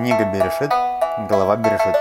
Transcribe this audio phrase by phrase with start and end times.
[0.00, 0.70] Книга Берешит,
[1.28, 1.94] голова Берешит.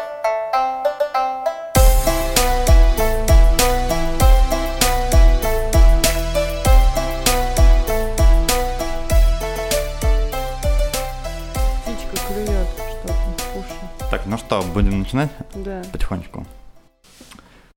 [11.83, 13.13] Птичка клюет что-то,
[13.53, 14.09] кушает.
[14.11, 15.81] Так, ну что, будем начинать Да.
[15.91, 16.45] потихонечку.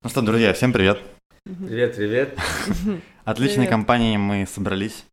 [0.02, 0.98] Ну что, друзья, всем привет.
[1.44, 2.38] Привет, привет.
[3.24, 5.04] Отличной компанией мы собрались.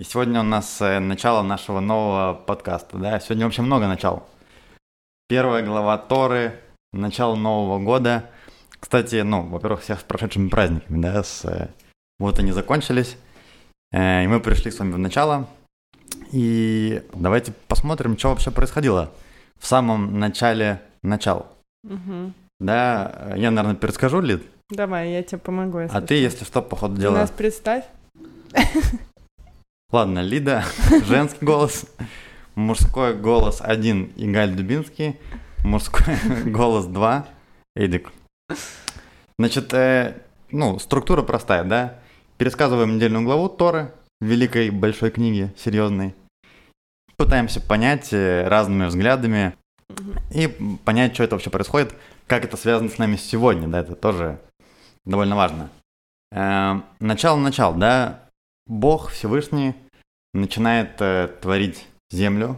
[0.00, 3.20] И сегодня у нас э, начало нашего нового подкаста, да?
[3.20, 4.26] Сегодня вообще много начал.
[5.28, 6.58] Первая глава Торы,
[6.94, 8.24] начало Нового года.
[8.78, 11.22] Кстати, ну, во-первых, всех с прошедшими праздниками, да?
[11.22, 11.68] С, э,
[12.18, 13.18] вот они закончились.
[13.92, 15.46] Э, И мы пришли с вами в начало.
[16.32, 19.12] И давайте посмотрим, что вообще происходило
[19.58, 21.46] в самом начале начала.
[21.84, 22.32] Мгм.
[22.58, 25.76] Да, я, наверное, перескажу, Лид, Давай, я тебе помогу.
[25.78, 26.14] а если ты, что.
[26.14, 27.18] если что, по ходу Ты дела.
[27.18, 27.84] нас представь.
[29.92, 30.62] Ладно, Лида,
[31.04, 31.84] женский голос,
[32.54, 35.18] мужской голос один, Игаль Дубинский,
[35.64, 37.26] мужской голос два,
[37.74, 38.12] Эдик.
[39.36, 41.98] Значит, э, ну, структура простая, да?
[42.38, 46.14] Пересказываем недельную главу Торы, великой большой книги, серьезной.
[47.16, 49.56] Пытаемся понять э, разными взглядами
[50.32, 50.46] и
[50.84, 51.92] понять, что это вообще происходит,
[52.28, 54.38] как это связано с нами сегодня, да, это тоже
[55.04, 55.68] довольно важно.
[56.30, 58.29] Эм, Начало-начал, да,
[58.70, 59.74] Бог Всевышний
[60.32, 62.56] начинает э, творить землю,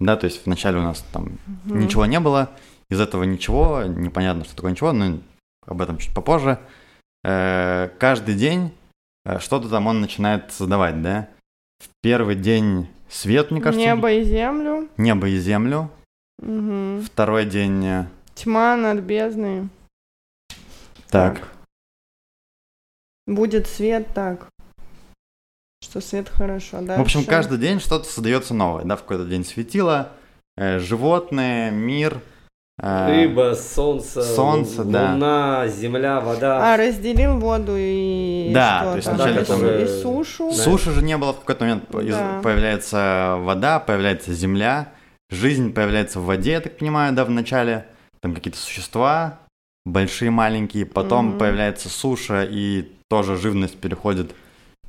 [0.00, 1.78] да, то есть вначале у нас там Мгм.
[1.78, 2.50] ничего не было,
[2.90, 5.20] из этого ничего, непонятно, что такое ничего, но
[5.64, 6.58] об этом чуть попозже.
[7.24, 8.72] Э, каждый день
[9.24, 11.28] э, что-то там он начинает создавать, да.
[11.78, 14.88] В первый день свет, мне кажется, Небо и землю.
[14.96, 15.88] небо и землю.
[16.40, 17.02] Мгм.
[17.02, 19.68] Второй день, э, Тьма над бездной.
[21.08, 21.48] так,
[23.26, 24.48] Будет свет так.
[25.92, 26.96] Что свет хорошо, да?
[26.96, 30.08] В общем, каждый день что-то создается новое, да, в какой-то день светило,
[30.56, 32.18] э, животные, мир.
[32.82, 35.12] э, Рыба, солнце, солнце, лу- да.
[35.12, 36.72] луна, земля, вода.
[36.72, 40.48] А, разделил воду и Да, что то есть вначале И там, и сушу.
[40.48, 40.56] Да.
[40.56, 42.40] Суши же не было в какой-то момент, Да.
[42.42, 44.88] появляется вода, появляется земля,
[45.28, 47.84] жизнь появляется в воде, я так понимаю, да, в начале.
[48.20, 49.40] Там какие-то существа,
[49.84, 51.38] большие, маленькие, потом Мгм.
[51.38, 54.34] появляется суша, и тоже живность переходит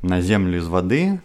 [0.03, 1.19] на землю из воды.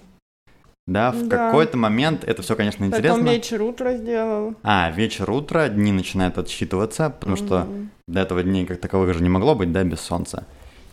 [0.87, 1.37] Да, в Да.
[1.49, 3.19] какой-то момент это все, конечно, интересно.
[3.19, 4.55] Потом вечер утро сделал.
[4.63, 7.91] А, вечер, утро, дни начинают отсчитываться, потому что Мгм.
[8.07, 10.47] до этого дней как таковых же не могло быть, да, без солнца.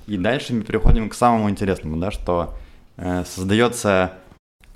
[0.08, 2.54] И дальше мы переходим к самому интересному, да, что
[2.98, 4.14] э, создается,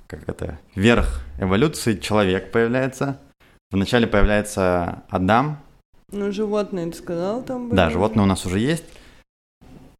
[0.06, 3.18] как это, верх эволюции, человек появляется.
[3.70, 5.58] Вначале появляется Адам,
[6.12, 7.76] Ну, животные, ты сказал, там были?
[7.76, 8.84] да, животное у нас уже есть.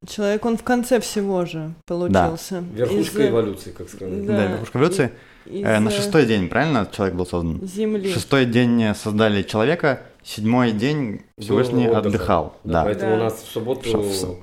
[0.08, 2.64] Человек, он в конце всего же получился.
[2.72, 4.26] Верхушка Из- эволюции, как сказать.
[4.26, 5.12] Да, Да, верхушка эволюции.
[5.44, 7.60] из, Э, на шестой день, правильно, человек был создан?
[7.66, 8.10] Земли.
[8.10, 11.98] Шестой день создали человека, седьмой день Всевышний отдыха.
[12.08, 12.56] отдыхал.
[12.64, 13.16] Да, Да, Поэтому Да.
[13.16, 14.38] у нас в субботу Шо-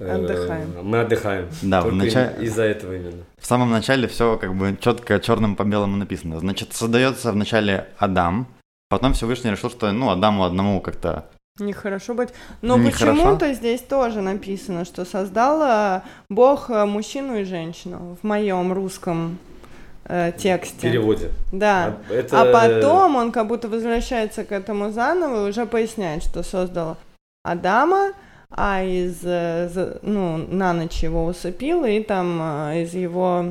[0.00, 0.68] э, Отдыхаем.
[0.82, 1.48] Мы отдыхаем.
[1.62, 3.24] да, в, начале, из-за этого именно.
[3.38, 6.38] в самом начале все как бы четко черным по белому написано.
[6.40, 8.48] Значит, создается вначале Адам,
[8.90, 11.24] потом Всевышний решил, что ну Адаму одному как-то
[11.60, 12.30] Нехорошо быть.
[12.62, 13.16] Но Нехорошо?
[13.16, 19.38] почему-то здесь тоже написано, что создал Бог э, мужчину и женщину в моем русском
[20.04, 20.80] э, В тексте.
[20.80, 21.30] переводе.
[21.52, 21.96] Да.
[22.08, 26.42] А, это- А потом он как будто возвращается к этому заново и уже поясняет, что
[26.42, 26.96] создал
[27.44, 28.12] Адама,
[28.50, 32.40] а из э, ну, на ночь его усыпил, и там
[32.74, 33.44] из его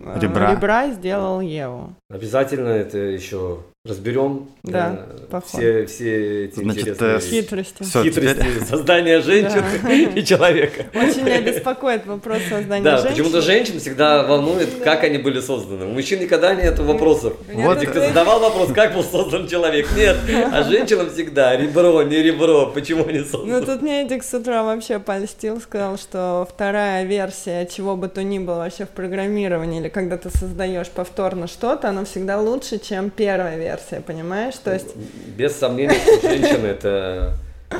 [0.00, 0.90] э, Ребра.
[0.92, 1.92] сделал Еву.
[2.08, 4.48] Обязательно это еще разберем.
[4.62, 4.98] Да,
[5.30, 7.82] э, все, все эти Значит, интересные э, Хитрости.
[7.82, 9.92] Всё, хитрости теперь- создания женщин Да.
[9.92, 10.86] и человека.
[10.94, 13.10] Очень меня беспокоит вопрос создания Да, женщин.
[13.10, 14.84] почему-то женщин всегда волнует, Да.
[14.86, 15.84] как они были созданы.
[15.84, 17.34] У мужчин никогда нет вопросов.
[17.52, 19.86] Вот Ты задавал вопрос, как был создан человек?
[19.94, 20.16] Нет.
[20.50, 22.68] А женщинам всегда ребро, не ребро.
[22.74, 23.66] Почему они Ну, созданы?
[23.66, 28.38] тут мне Эдик с утра вообще польстил, сказал, что вторая версия чего бы то ни
[28.38, 33.58] было вообще в программировании, или когда ты создаешь повторно что-то, оно всегда лучше, чем первая
[33.58, 33.73] версия,
[34.06, 34.54] понимаешь?
[34.56, 34.96] То есть
[35.36, 37.36] Без сомнения, что женщина это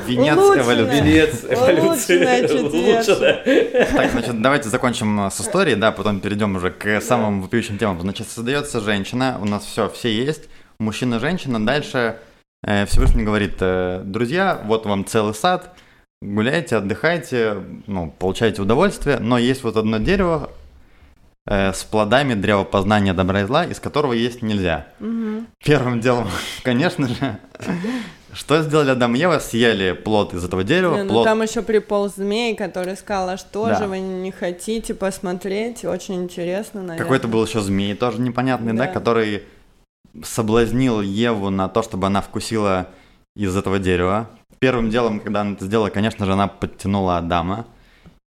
[0.07, 0.63] венец Улучшенная.
[0.63, 0.95] эволюции.
[1.01, 2.61] венец эволюции.
[2.63, 3.85] Улучшенная.
[3.95, 8.01] Так, значит, давайте закончим э, с историей, да, потом перейдем уже к самым вопиющим темам.
[8.01, 10.43] Значит, создается женщина, у нас все, все есть,
[10.79, 11.65] мужчина, женщина.
[11.65, 12.17] Дальше
[12.63, 15.75] э, Всевышний говорит, э, друзья, вот вам целый сад,
[16.21, 17.57] гуляйте, отдыхайте,
[17.87, 20.49] ну, получайте удовольствие, но есть вот одно дерево
[21.47, 24.87] э, с плодами древа познания добра и зла, из которого есть нельзя.
[24.99, 25.47] мгм.
[25.63, 26.27] Первым делом,
[26.63, 27.39] конечно же,
[28.33, 29.39] что сделали Адам и Ева?
[29.39, 33.37] Съели плод из этого дерева, Не, ну плод там еще приполз змей, который сказал, а
[33.37, 33.75] что Да.
[33.75, 35.85] же вы не хотите посмотреть?
[35.85, 36.97] Очень интересно, наверное.
[37.03, 38.91] Какой-то был еще змей, тоже непонятный, да, Да.
[38.91, 39.43] который
[40.23, 42.87] соблазнил Еву на то, чтобы она вкусила
[43.35, 44.29] из этого дерева.
[44.59, 47.65] Первым делом, когда она это сделала, конечно же, она подтянула Адама.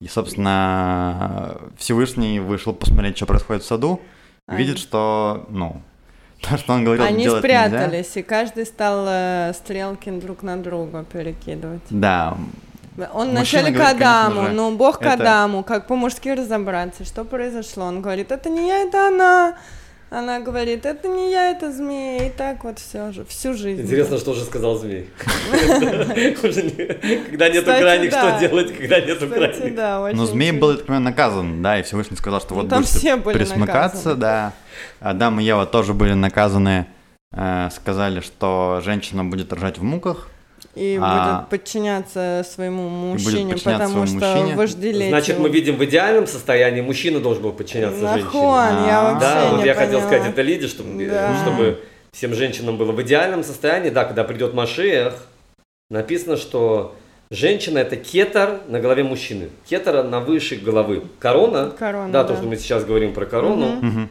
[0.03, 4.01] И, собственно, Всевышний вышел посмотреть, что происходит в саду.
[4.49, 4.57] А.
[4.57, 5.81] Видит, что, ну,
[6.41, 7.69] то, что он говорил, Они делать нельзя.
[7.69, 11.83] спрятались, и каждый стал э, стрелки друг на друга перекидывать.
[11.91, 12.37] Да,
[13.15, 17.25] Он вначале к говорит, Адаму, же, ну, Бог к это- Адаму, как по-мужски разобраться, что
[17.25, 17.85] произошло.
[17.85, 19.55] Он говорит, это не я, это она.
[20.13, 22.27] Она говорит, это не я, это змея.
[22.27, 23.81] И так вот все же, всю жизнь.
[23.81, 25.09] Интересно, что же сказал змей.
[27.31, 30.15] Когда нету крайних, что делать, когда нету крайних?
[30.15, 34.53] но змей был, так понимаю, наказан, да, и Всевышний сказал, что вот будете присмыкаться, да.
[35.01, 36.89] Адам и Ева тоже были наказаны,
[37.33, 40.29] э, сказали, что женщина будет рожать в муках,
[40.75, 41.41] И А.
[41.41, 44.57] будет подчиняться своему мужчине, подчиняться потому своему что мужчине.
[44.57, 45.43] вожделеть Значит, его.
[45.43, 48.25] мы видим в идеальном состоянии, мужчина должен был подчиняться женщине.
[48.25, 48.41] Нахон,
[48.87, 49.13] я А.
[49.13, 51.37] вообще Да, вот не я хотел сказать это Лиде, чтобы, Да.
[51.43, 53.91] чтобы всем женщинам было в идеальном состоянии.
[53.91, 55.27] Да, когда придет Машиах,
[55.91, 56.95] написано, что
[57.31, 59.51] женщина это кетер на голове мужчины.
[59.69, 61.03] Кетер на выше головы.
[61.19, 62.29] Корона, Корона, да, да.
[62.31, 63.67] то, что мы сейчас говорим про корону.
[63.83, 64.09] Мгм.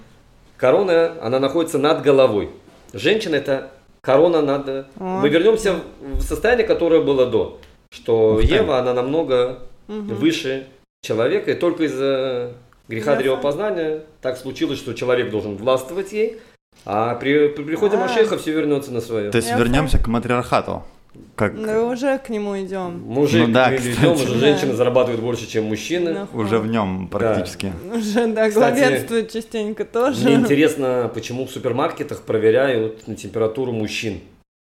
[0.57, 2.49] Корона, она находится над головой.
[2.93, 3.71] Женщина это
[4.01, 4.67] корона над...
[4.69, 4.85] О.
[4.99, 7.59] Мы вернемся в состояние, которое было до.
[7.93, 8.43] Что Ух.
[8.43, 10.67] Ева, она намного выше
[11.01, 12.53] человека, и только из-за
[12.87, 16.39] греха древопознания так случилось, что человек должен властвовать ей,
[16.85, 17.99] а при, при приходе А.
[17.99, 19.31] Машеха все вернется на свое.
[19.31, 20.83] То есть вернемся к матриархату.
[21.35, 22.99] Как Ну, уже к нему идем.
[23.05, 24.39] Мужик, Ну да, мы ведем, уже Да.
[24.39, 26.13] женщины зарабатывают больше, чем мужчины.
[26.13, 26.43] Нахуй.
[26.45, 27.73] уже в нем практически.
[27.93, 30.25] Уже, да, Кстати, главенствует частенько тоже.
[30.25, 34.19] Мне интересно, почему в супермаркетах проверяют на температуру мужчин.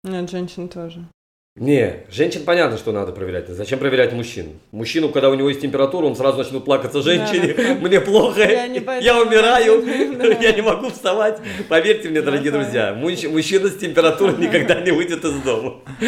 [0.05, 1.07] Нет, женщин тоже.
[1.57, 3.49] Не, женщин понятно, что надо проверять.
[3.49, 4.59] Зачем проверять мужчин?
[4.73, 7.55] Мужчину, когда у него есть температура, он сразу начнет плакаться женщине.
[7.57, 7.75] Да, да.
[7.81, 9.83] Мне плохо, Я не я, умираю,
[10.19, 10.27] да.
[10.39, 11.39] я не могу вставать.
[11.71, 15.77] Поверьте мне, дорогие Да, друзья, мужч- мужчина с температурой никогда не выйдет из дома.
[15.99, 16.07] Да,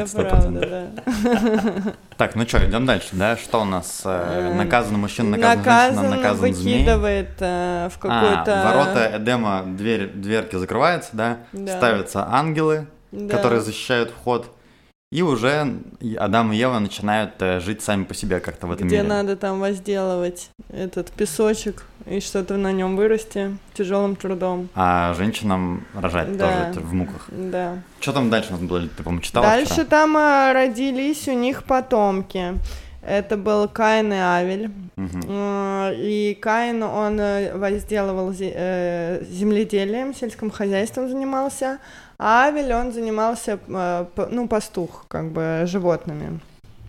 [0.00, 0.28] Это 100%.
[0.28, 1.92] правда, да.
[2.16, 3.36] Так, ну что, идем дальше, да?
[3.36, 4.02] Что у нас?
[4.04, 6.74] э, Э, наказан мужчина, наказан, женщина, наказан змей.
[6.78, 8.62] выкидывает э, в А, какой-то...
[8.64, 11.36] ворота Эдема, дверь, дверки закрываются, да?
[11.52, 11.76] Да.
[11.76, 13.36] Ставятся ангелы, Да.
[13.36, 14.46] которые защищают вход.
[15.12, 15.74] И уже
[16.18, 19.08] Адам и Ева начинают э, жить сами по себе как-то в этом Где мире.
[19.08, 24.68] надо там возделывать этот песочек и что-то на нем вырасти тяжелым трудом.
[24.76, 26.66] А женщинам рожать Да.
[26.72, 27.26] тоже в муках.
[27.28, 27.78] Да.
[27.98, 28.82] Что там дальше у нас было?
[28.82, 29.86] Ты, по-моему, читала Дальше вчера?
[29.86, 32.54] там э, родились у них потомки.
[33.02, 34.70] Это был Каин и Авель.
[34.96, 41.78] Э, И Каин, он э, возделывал э, земледелием, сельским хозяйством занимался,
[42.18, 46.40] а Авель, он занимался, э, ну, пастух, как бы, животными.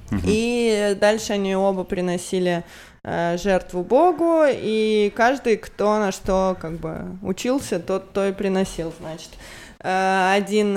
[0.10, 0.22] Мгм.
[0.26, 2.64] И дальше они оба приносили
[3.04, 9.30] жертву Богу, и каждый, кто на что как бы учился, тот то и приносил, значит.
[9.80, 10.76] Один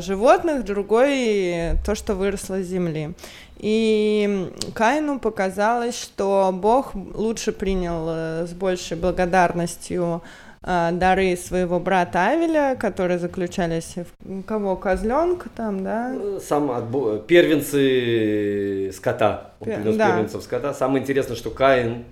[0.00, 3.14] животных, другой то, что выросло с земли.
[3.58, 10.22] И Каину показалось, что Бог лучше принял э, с большей благодарностью
[10.62, 14.76] э, дары своего брата Авеля, которые заключались в кого?
[14.76, 16.14] Козленка там, да?
[16.46, 19.52] Сам отбо- первенцы скота.
[19.60, 20.10] Он принес да.
[20.10, 20.74] первенцев скота.
[20.74, 22.04] Самое интересное, что Каин,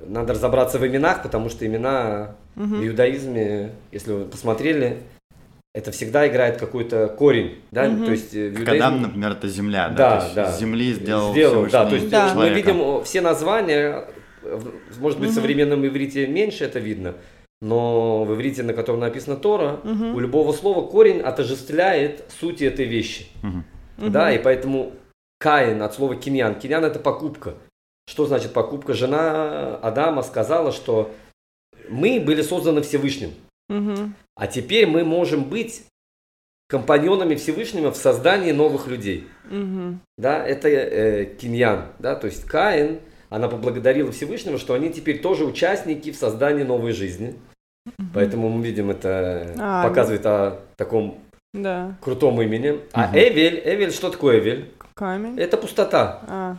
[0.00, 2.80] надо разобраться в именах, потому что имена Мгм.
[2.80, 5.02] в иудаизме, если вы посмотрели,
[5.76, 8.06] это всегда играет какой-то корень, да, Мгм.
[8.06, 9.94] то есть э, в Как иудаизме- Адам, например, это земля, да?
[9.96, 10.52] Да, то есть да.
[10.52, 12.32] С земли сделал, Сделал, да, то есть Да.
[12.34, 14.08] мы видим о, все названия,
[14.42, 15.40] э, в- может быть, в Мгм.
[15.40, 17.14] современном иврите меньше это видно,
[17.60, 20.14] но в иврите, на котором написано Тора, Мгм.
[20.14, 23.26] у любого слова корень отождествляет сути этой вещи.
[23.42, 23.64] Мгм.
[24.12, 24.92] Да, и поэтому
[25.38, 26.54] Каин от слова киньян.
[26.54, 27.54] Киньян это покупка.
[28.08, 28.94] Что значит покупка?
[28.94, 31.10] Жена Адама сказала, что
[31.90, 33.30] мы были созданы Всевышним,
[33.68, 34.14] Мгм.
[34.36, 35.84] а теперь мы можем быть
[36.68, 39.26] компаньонами Всевышнего в создании новых людей.
[39.50, 40.00] Мгм.
[40.18, 45.44] Да, это э, киньян, да, то есть Каин, она поблагодарила Всевышнего, что они теперь тоже
[45.44, 47.34] участники в создании новой жизни.
[48.14, 51.20] Поэтому мы видим это, А, показывает о таком
[51.54, 52.80] Да, крутом имени.
[52.92, 53.16] А Мгм.
[53.16, 54.72] Эвель, Эвель, что такое Эвель?
[54.94, 55.38] камень.
[55.38, 56.22] Это пустота.
[56.26, 56.56] А,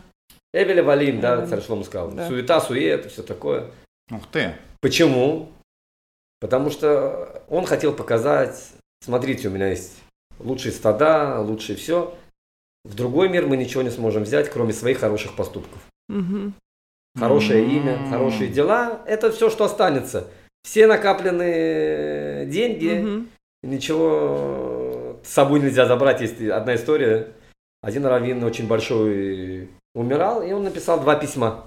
[0.54, 2.12] Эвель Валим, да, царь Шлома сказал.
[2.12, 2.26] Да.
[2.28, 3.66] Суета, сует, все такое.
[4.10, 4.54] Ух ты.
[4.80, 5.50] Почему?
[6.40, 8.70] Потому что он хотел показать,
[9.04, 10.00] смотрите, у меня есть
[10.38, 12.14] лучшие стада, лучшие все.
[12.84, 15.80] В другой мир мы ничего не сможем взять, кроме своих хороших поступков.
[16.08, 16.54] мгм.
[17.18, 17.70] Хорошее М.
[17.70, 20.28] имя, хорошие дела– это все, что останется.
[20.62, 23.28] Все накопленные деньги, Мгм.
[23.62, 26.20] ничего с собой нельзя забрать.
[26.20, 27.32] Есть одна история.
[27.82, 31.66] Один раввин очень большой умирал, и он написал два письма.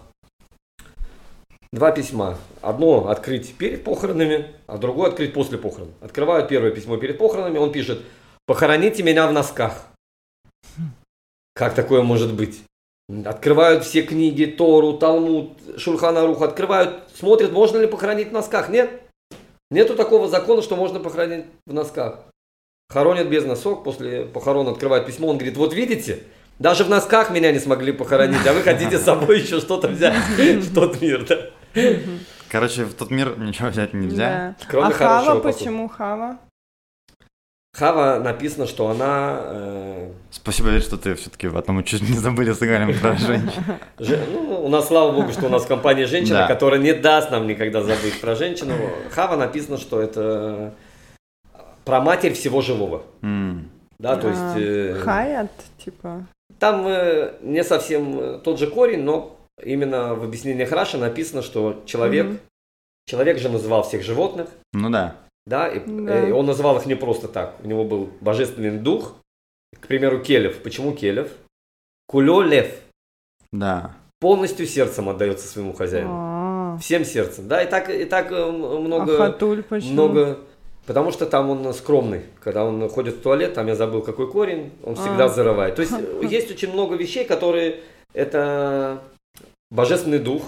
[1.72, 2.38] Два письма.
[2.62, 5.90] Одно открыть перед похоронами, а другое открыть после похорон.
[6.02, 8.02] Открывают первое письмо перед похоронами, он пишет,
[8.46, 9.88] похороните меня в носках.
[11.54, 12.62] Как такое может быть?
[13.26, 18.70] Открывают все книги, Тору, Талмуд, Шульханарух, открывают, смотрят, можно ли похоронить в носках.
[18.70, 19.02] Нет.
[19.70, 22.26] Нету такого закона, что можно похоронить в носках.
[22.90, 26.24] Хоронят без носок, после похорон открывают письмо, он говорит, вот видите,
[26.60, 30.16] даже в носках меня не смогли похоронить, а вы хотите с собой еще что-то взять
[30.38, 31.50] в тот мир, да?
[32.50, 34.56] Короче, в тот мир ничего взять нельзя.
[34.60, 34.66] Да.
[34.70, 36.38] Кроме а Хава, почему Хава?
[37.74, 42.52] Хава написано, что она, э, Спасибо, Вер, что ты все-таки в этом чуть не забыли
[42.52, 43.64] сыграем про женщин.
[43.98, 46.48] же- ну, у нас, слава богу, что у нас в компании женщина, Да.
[46.48, 48.74] которая не даст нам никогда забыть про женщину.
[49.12, 50.74] Хава написано, что это
[51.86, 53.04] про матерь всего живого.
[53.22, 53.70] М.
[54.00, 56.26] Да, то А, есть э, Хаят, типа.
[56.60, 61.82] там э, не совсем э, тот же корень, но именно в объяснениях Раши написано, что
[61.86, 62.40] человек, Мгм.
[63.06, 65.16] человек же называл всех животных, Ну да.
[65.46, 66.28] да, и, Да.
[66.28, 67.56] и он называл их не просто так.
[67.64, 69.16] У него был божественный дух,
[69.80, 70.62] к примеру, Келев.
[70.64, 71.32] Почему Келев?
[72.08, 72.72] Кулё лев.
[73.52, 73.92] Да.
[74.20, 76.10] Полностью сердцем отдается своему хозяину.
[76.14, 77.48] А, Всем сердцем.
[77.48, 79.94] Да, и так, и так э, м- а много, Хатуль почему?
[79.94, 80.40] много.
[80.86, 82.22] Потому что там он скромный.
[82.40, 85.30] Когда он ходит в туалет, там я забыл какой корень, он всегда А.
[85.30, 85.76] зарывает.
[85.76, 87.82] То есть есть очень много вещей, которые
[88.14, 89.02] это
[89.72, 90.44] божественный дух.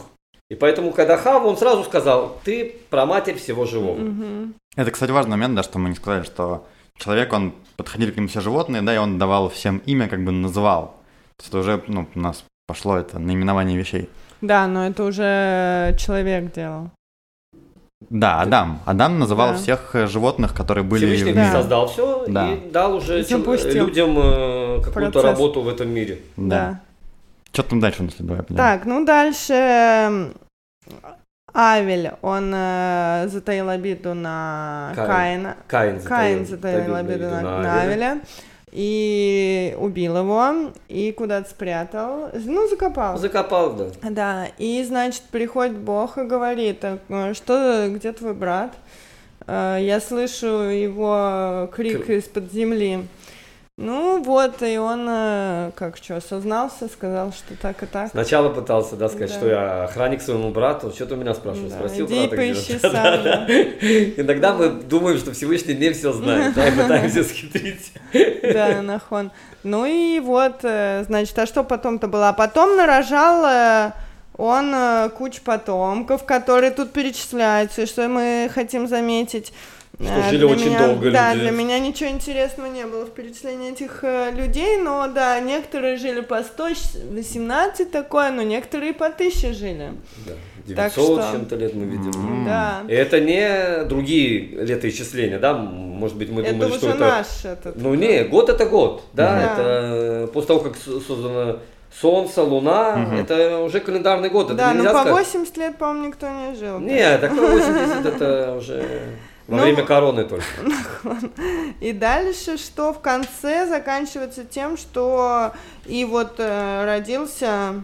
[0.52, 3.98] И поэтому, когда Хава, он сразу сказал, ты про матерь всего живого.
[3.98, 4.54] Мгм.
[4.76, 8.28] Это, кстати, важный момент, да, что мы не сказали, что человек, он подходили к нему
[8.28, 10.96] все животные, да, и он давал всем имя, как бы называл.
[11.38, 14.10] То есть это уже, ну, у нас пошло это наименование вещей.
[14.42, 16.92] Да, но это уже человек делал.
[18.10, 18.82] Да, Адам.
[18.86, 19.58] Адам называл Да.
[19.58, 21.42] всех э, животных, которые были Всевышний в Да.
[21.42, 21.52] мире.
[21.54, 22.52] создал все Да.
[22.54, 23.86] и дал уже Запустил.
[23.88, 26.20] людям э, какую-то работу в этом мире.
[26.36, 26.82] Да.
[27.54, 28.44] Что там дальше у нас давай?
[28.44, 30.34] Так, ну дальше м,
[31.54, 35.08] Авель, он э, затаил обиду на Каин.
[35.08, 35.56] Каина.
[35.68, 38.22] Каин Каин затаил затаил обиду на, на на Авеля.
[38.72, 42.32] И убил его, и куда-то спрятал.
[42.34, 43.20] Ну, закопал.
[43.20, 43.86] Закопал, да.
[44.10, 48.74] Да, и, значит, приходит Бог и говорит, «А, что, где твой брат?
[49.46, 53.08] А, Я слышу его крик из-под земли.
[53.78, 58.12] Ну вот, и он, э, как что, сознался, сказал, что так и так.
[58.12, 59.36] Сначала пытался, да, сказать, Да.
[59.36, 60.92] что я охранник своему брату.
[60.92, 61.72] Что ты у меня спрашиваешь?
[61.72, 63.48] Да, Спросил иди брата, где сам, Да-да-да.
[64.22, 67.94] Иногда мы думаем, что Всевышний не все знает, да, и пытаемся схитрить.
[68.44, 69.32] Да, нахон.
[69.64, 72.30] Ну и вот, э, значит, а что потом-то было?
[72.30, 73.92] А потом нарожал э,
[74.38, 79.52] он кучу потомков, которые тут перечисляются, и что мы хотим заметить.
[80.02, 81.42] Что Э, жили для очень меня- долго Да, люди.
[81.44, 86.22] для меня ничего интересного не было в перечислении этих э, людей, но да, некоторые жили
[86.22, 89.92] по 118 такое, но некоторые по 1000 жили.
[90.26, 90.34] Да,
[90.76, 92.12] Так 900 что- чем-то лет мы видим.
[92.16, 92.46] М.
[92.46, 92.82] Да.
[92.88, 95.54] И это не другие летоисчисления, да?
[95.54, 96.98] Может быть, мы это думали, что это...
[97.00, 97.76] наш этот.
[97.76, 99.54] Ну не, год это год, да, Да.
[99.54, 101.60] это э, после того, как создано
[102.02, 103.18] Солнце, Луна, Мгм.
[103.20, 104.56] это уже календарный год.
[104.56, 106.80] Да, ну нельзя по сказать- 80 лет, по-моему, никто не жил.
[106.80, 108.84] Не, такое 80 это уже
[109.48, 110.46] во Ну, время короны только.
[111.82, 115.52] И дальше, что в конце заканчивается тем, что
[115.86, 117.84] и вот э, родился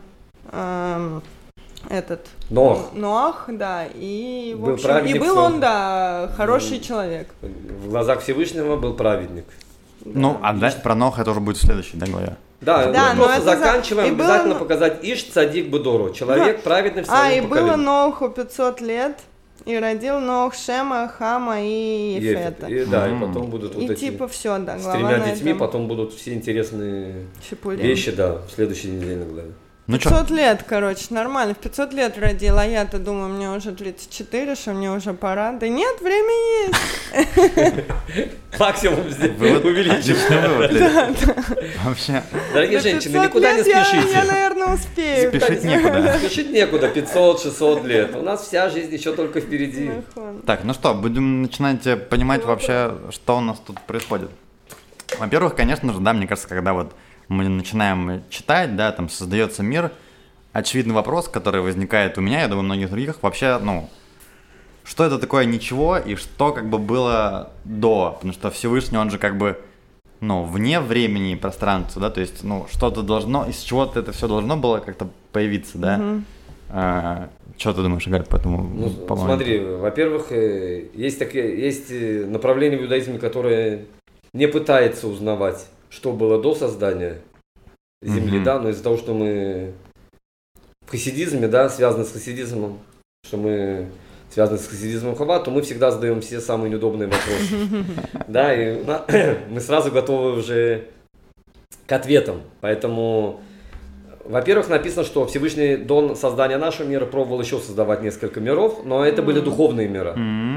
[0.51, 1.21] эм,
[1.89, 2.91] этот Нох.
[2.93, 5.53] Ноах, да, и в Был общем, и праведник был сон.
[5.53, 7.27] он, да, хороший человек.
[7.41, 9.45] В глазах Всевышнего был праведник.
[10.05, 12.37] Ну, а дальше про Ноха это уже будет в следующей, да, главе?
[12.61, 16.13] Да, Да, мы но просто это за- заканчиваем и было- обязательно показать Иш Цадик Бедору.
[16.13, 17.85] Человек праведный в своем А, и было поколении.
[17.85, 19.17] Ноаху 500 лет,
[19.65, 22.39] и родил Ноах Шема, Хама и Ефет.
[22.39, 22.67] Ефета.
[22.67, 23.21] И, да, и М.
[23.21, 25.59] потом будут вот И эти типа все, да, с тремя детьми, этом.
[25.59, 27.79] потом будут все интересные Шипулин.
[27.79, 29.51] вещи, да, в следующей неделе на главе.
[29.89, 31.55] Ну что, 500 лет, короче, нормально.
[31.55, 32.63] В 500 лет родила.
[32.63, 35.53] Я-то думаю, мне уже 34, что мне уже пора.
[35.53, 36.31] Да нет, время
[36.61, 37.85] есть.
[38.59, 40.15] Максимум здесь увеличим.
[41.83, 42.21] Вообще,
[42.53, 44.11] Дорогие До женщины, 500 никуда не спешите.
[44.11, 45.29] Я, наверное, успею.
[45.31, 46.19] спешить некуда.
[46.19, 48.15] Спешить некуда, 500-600 лет.
[48.15, 49.89] У нас вся жизнь еще только впереди.
[50.45, 54.29] Так, ну что, будем начинать понимать вообще, что у нас тут происходит.
[55.17, 56.93] Во-первых, конечно же, да, мне кажется, когда вот
[57.29, 59.91] мы начинаем читать, да, там создается мир,
[60.51, 63.89] очевидный вопрос, который возникает у меня, я думаю, у многих других, вообще, ну,
[64.83, 69.19] что это такое ничего и что как бы было до, потому что Всевышний, он же
[69.19, 69.59] как бы,
[70.19, 74.27] ну, вне времени и пространства, да, то есть, ну, что-то должно, из чего-то это все
[74.27, 75.97] должно было как-то появиться, да.
[75.97, 76.25] Мгм.
[77.57, 82.25] что ты думаешь, Игорь, по этому Ну, по смотри, во-первых, э, есть, такие, есть э,
[82.25, 83.85] направление в иудаизме, которое
[84.33, 87.21] не пытается узнавать, что было до создания
[88.01, 88.43] Земли, Мгм.
[88.43, 89.73] да, но из-за того, что мы
[90.85, 92.79] в хасидизме, да, связаны с хасидизмом,
[93.25, 93.87] что мы
[94.31, 97.85] связаны с хасидизмом Хаббат, то мы всегда задаем все самые неудобные вопросы.
[98.27, 98.81] Да, и
[99.49, 100.87] мы сразу готовы уже
[101.87, 102.41] к ответам.
[102.61, 103.41] Поэтому,
[104.23, 109.21] во-первых, написано, что Всевышний до создания нашего мира пробовал еще создавать несколько миров, но это
[109.23, 110.11] были духовные мира.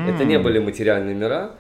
[0.07, 1.53] Это не были материальные мира.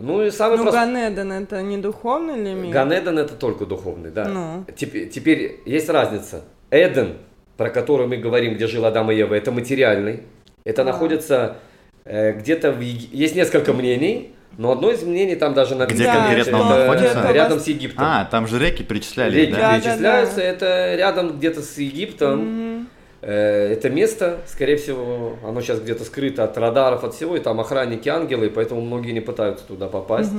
[0.00, 0.84] Ну и самый Ну, простой...
[0.86, 2.72] Ганеден это не духовный ли мир?
[2.72, 4.24] Ганеден это только духовный, да.
[4.28, 4.64] Ну.
[4.76, 6.44] Теперь, теперь есть разница.
[6.70, 7.16] Эден,
[7.56, 10.22] про который мы говорим, где жил Адам и Ева, это материальный.
[10.64, 10.92] Это Да.
[10.92, 11.56] находится
[12.04, 16.02] э, где-то в Еги- Есть несколько мнений, но одно из мнений там даже написано.
[16.04, 17.32] Где конкретно он это находится?
[17.32, 18.04] Рядом с Египтом.
[18.06, 19.58] А, там же реки перечисляли, Реки да?
[19.58, 20.42] Да, да, перечисляются, да.
[20.42, 22.40] это рядом где-то с Египтом.
[22.76, 22.77] Мгм.
[23.20, 27.60] Э, Это место, скорее всего, оно сейчас где-то скрыто от радаров, от всего, и там
[27.60, 30.32] охранники ангелы, поэтому многие не пытаются туда попасть.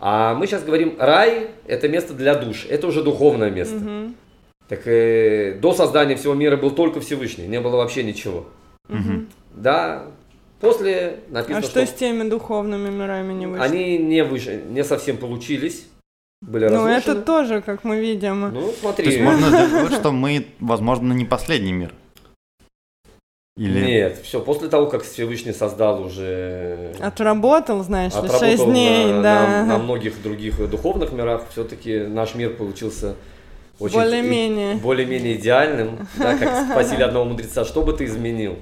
[0.00, 3.76] А мы сейчас говорим, рай– это место для душ, это уже духовное место.
[3.76, 4.14] Мгм.
[4.68, 8.46] Так э, до создания всего мира был только Всевышний, не было вообще ничего.
[8.88, 9.28] Мгм.
[9.54, 10.06] Да,
[10.60, 13.64] после А написано, что что, с теми духовными мирами не вышло?
[13.64, 15.86] они не, выше, не совсем получились,
[16.42, 16.90] были Ну, разрушены.
[17.14, 18.40] это тоже, как мы видим.
[18.52, 19.22] Ну, То есть смотри.
[19.22, 21.92] можно сделать что мы, возможно, не последний мир.
[23.56, 23.84] Или...
[23.86, 26.92] Нет, все, после того, как Всевышний создал уже...
[27.00, 29.46] Отработал, знаешь ли, отработал 6 дней, на, да.
[29.46, 33.14] на- на многих других духовных мирах, все-таки наш мир получился
[33.78, 34.74] очень Более-менее.
[34.74, 36.08] и- более-менее идеальным.
[36.18, 38.56] Да, как спросили одного мудреца, что бы ты изменил?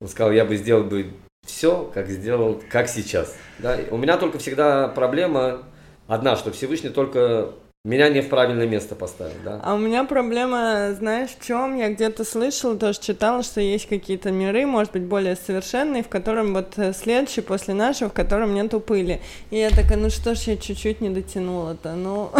[0.00, 1.12] Он сказал, я бы сделал бы
[1.46, 3.36] все, как сделал, как сейчас.
[3.58, 5.64] Да, у меня только всегда проблема
[6.06, 7.50] одна, что Всевышний только
[7.84, 9.34] меня не в правильное место поставил.
[9.44, 9.60] Да?
[9.60, 11.76] А у меня проблема, знаешь, в чем?
[11.76, 16.54] Я где-то слышала, тоже читала, что есть какие-то миры, может быть, более совершенные, в котором
[16.54, 19.20] вот э, следующий после нашего, в котором нету пыли.
[19.50, 22.30] И я такая, ну что ж, я чуть-чуть не дотянула-то, ну,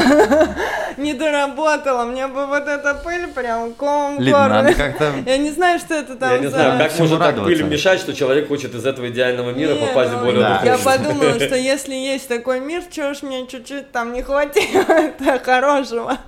[0.97, 4.21] не доработала, мне бы вот эта пыль прям ком.
[4.23, 8.15] Я не знаю, что это там Я не знаю, как может так пыль мешать, что
[8.15, 10.61] человек хочет из этого идеального мира попасть в ну, более.
[10.65, 16.19] Я подумала, что если есть такой мир, чего ж мне чуть-чуть там не хватило хорошего,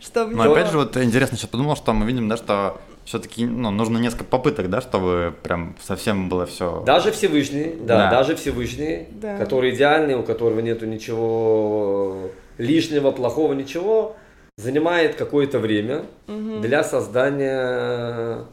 [0.00, 0.34] чтобы...
[0.34, 3.98] Но опять же, вот интересно, сейчас подумал, что мы видим, да, что все-таки ну, нужно
[3.98, 6.82] несколько попыток, да, чтобы прям совсем было все.
[6.86, 8.10] Даже Всевышний, да, Да.
[8.10, 9.36] даже Всевышний, Да.
[9.36, 14.16] который идеальный, у которого нету ничего лишнего, плохого, ничего,
[14.56, 18.44] занимает какое-то время для создания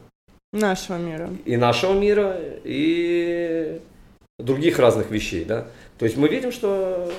[0.52, 1.30] Нашего мира.
[1.46, 3.80] и нашего мира, и
[4.38, 5.66] других разных вещей, да.
[5.98, 7.10] То есть мы видим, что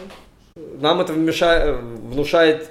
[0.55, 2.69] нам это вмеша- внушает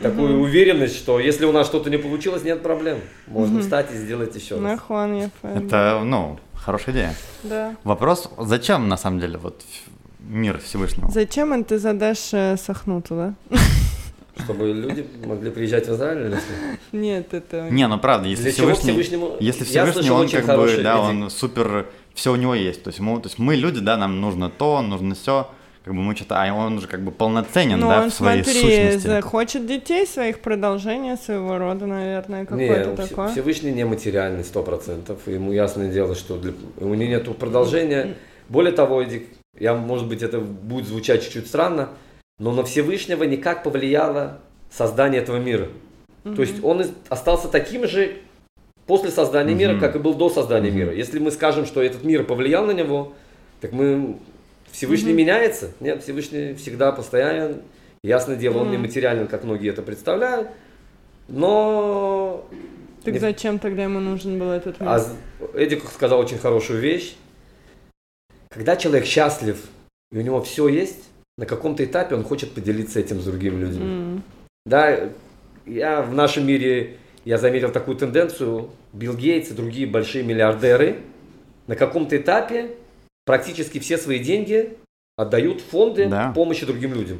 [0.00, 2.98] такую уверенность, что если у нас что-то не получилось, нет проблем.
[3.26, 4.80] Можно встать и сделать еще раз.
[4.86, 5.30] Поняла.
[5.42, 7.14] Это, ну, хорошая идея.
[7.42, 7.74] Да.
[7.84, 9.62] Вопрос, зачем на самом деле вот
[10.20, 11.10] мир Всевышнего?
[11.10, 13.34] Зачем ты задашь э, Сахнуту, да?
[14.44, 16.52] Чтобы люди могли приезжать в Израиль или что?
[16.92, 17.70] Нет, это...
[17.70, 19.36] Не, ну правда, если Для Всевышний, Всевышнему?
[19.40, 21.22] если Я Всевышний, он очень как бы, хороший да, идеи.
[21.22, 22.82] он супер, все у него есть.
[22.82, 25.48] То есть, ему, то есть мы люди, да, нам нужно то, нужно все,
[25.86, 28.42] как бы мы что-то, а он уже как бы полноценен, Ну, да, он, в своей
[28.42, 29.06] смотри, сущности.
[29.06, 33.28] захочет детей своих, продолжения своего рода, наверное, Не, какое-то Вс- такое.
[33.28, 35.20] Всевышний нематериальный, сто процентов.
[35.28, 36.54] Ему ясное дело, что для...
[36.80, 38.16] у него нету продолжения.
[38.48, 39.28] Более того, Эдик,
[39.60, 41.90] я, может быть, это будет звучать чуть-чуть странно,
[42.40, 44.40] но на Всевышнего никак повлияло
[44.72, 45.68] создание этого мира.
[46.24, 48.16] То есть он остался таким же
[48.88, 49.80] после создания мира, Мгм.
[49.80, 50.78] как и был до создания Мгм.
[50.78, 50.92] мира.
[50.92, 53.12] Если мы скажем, что этот мир повлиял на него,
[53.60, 54.16] так мы
[54.76, 55.70] Всевышний меняется?
[55.80, 57.62] Нет, Всевышний всегда постоянен.
[58.02, 60.48] Ясное дело, он не материален, как многие это представляют.
[61.28, 62.46] Но
[63.02, 64.88] Так не- зачем тогда ему нужен был этот мир?
[64.90, 65.00] а
[65.54, 67.16] Эдик сказал очень хорошую вещь.
[68.50, 69.58] Когда человек счастлив,
[70.12, 71.08] и у него все есть,
[71.38, 73.82] на каком-то этапе он хочет поделиться этим с другими людьми.
[73.82, 74.22] М.
[74.66, 75.10] Да,
[75.64, 80.98] я в нашем мире, я заметил такую тенденцию, Билл Гейтс и другие большие миллиардеры
[81.66, 82.76] на каком-то этапе
[83.26, 84.74] практически все свои деньги
[85.18, 86.32] отдают в фонды Да.
[86.34, 87.18] помощи другим людям.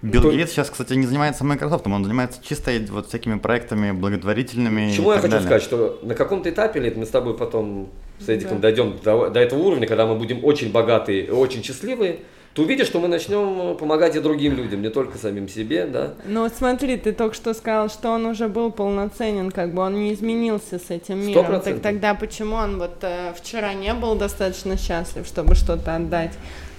[0.00, 4.90] Билл Гейтс сейчас, кстати, не занимается Microsoft, он занимается чисто вот всякими проектами благотворительными.
[4.90, 5.46] и Чему я так хочу далее.
[5.46, 8.62] сказать, что на каком-то этапе, Лид, мы с тобой потом с Эдиком Да.
[8.62, 12.18] дойдем до, до этого уровня, когда мы будем очень богатые и очень счастливые,
[12.54, 16.14] ты увидишь, что мы начнем помогать и другим людям, не только самим себе, да.
[16.26, 19.94] Ну вот смотри, ты только что сказал, что он уже был полноценен, как бы он
[19.94, 21.34] не изменился с этим миром.
[21.44, 21.82] Так процентов.
[21.82, 26.32] тогда почему он вот э, вчера не был достаточно счастлив, чтобы что-то отдать,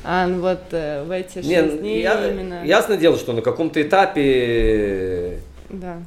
[0.04, 2.64] а вот э, в эти шесть Не, дней я- именно...
[2.66, 5.98] ясное дело, что на каком-то этапе Да.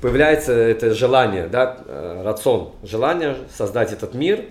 [0.00, 4.44] появляется это желание, да, э, рацион, желание создать этот мир,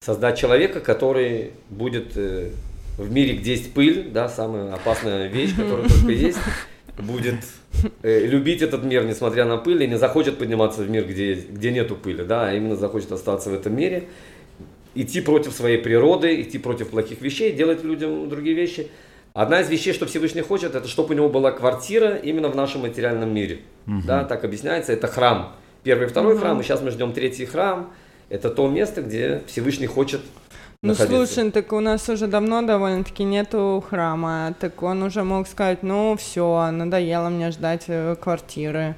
[0.00, 2.50] создать человека, который будет э,
[2.96, 6.38] в мире, где есть пыль, да, самая опасная вещь, которая только есть,
[6.98, 7.36] будет
[8.02, 11.70] э, любить этот мир, несмотря на пыль, и не захочет подниматься в мир, где, где
[11.70, 14.04] нету пыли, да, а именно захочет остаться в этом мире.
[14.94, 18.88] идти против своей природы, идти против плохих вещей, делать людям другие вещи.
[19.34, 22.80] Одна из вещей, что Всевышний хочет, это чтобы у него была квартира именно в нашем
[22.80, 23.58] материальном мире.
[23.84, 25.52] Да, так объясняется, это храм.
[25.82, 26.40] Первый и второй Мгм.
[26.40, 27.92] храм, и сейчас мы ждем третий храм.
[28.30, 30.22] Это то место, где Всевышний хочет
[30.86, 31.34] Ну находиться.
[31.34, 36.16] слушай, так у нас уже давно довольно-таки нету храма, так он уже мог сказать, ну
[36.16, 38.94] все, надоело мне ждать э, квартиры,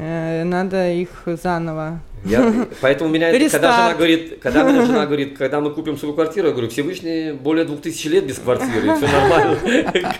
[0.00, 1.98] Э, надо их заново.
[2.24, 6.48] Я- поэтому меня, когда жена говорит, когда меня жена говорит, когда мы купим свою квартиру,
[6.48, 9.58] я говорю, Всевышний более двух тысяч лет без квартиры, все нормально.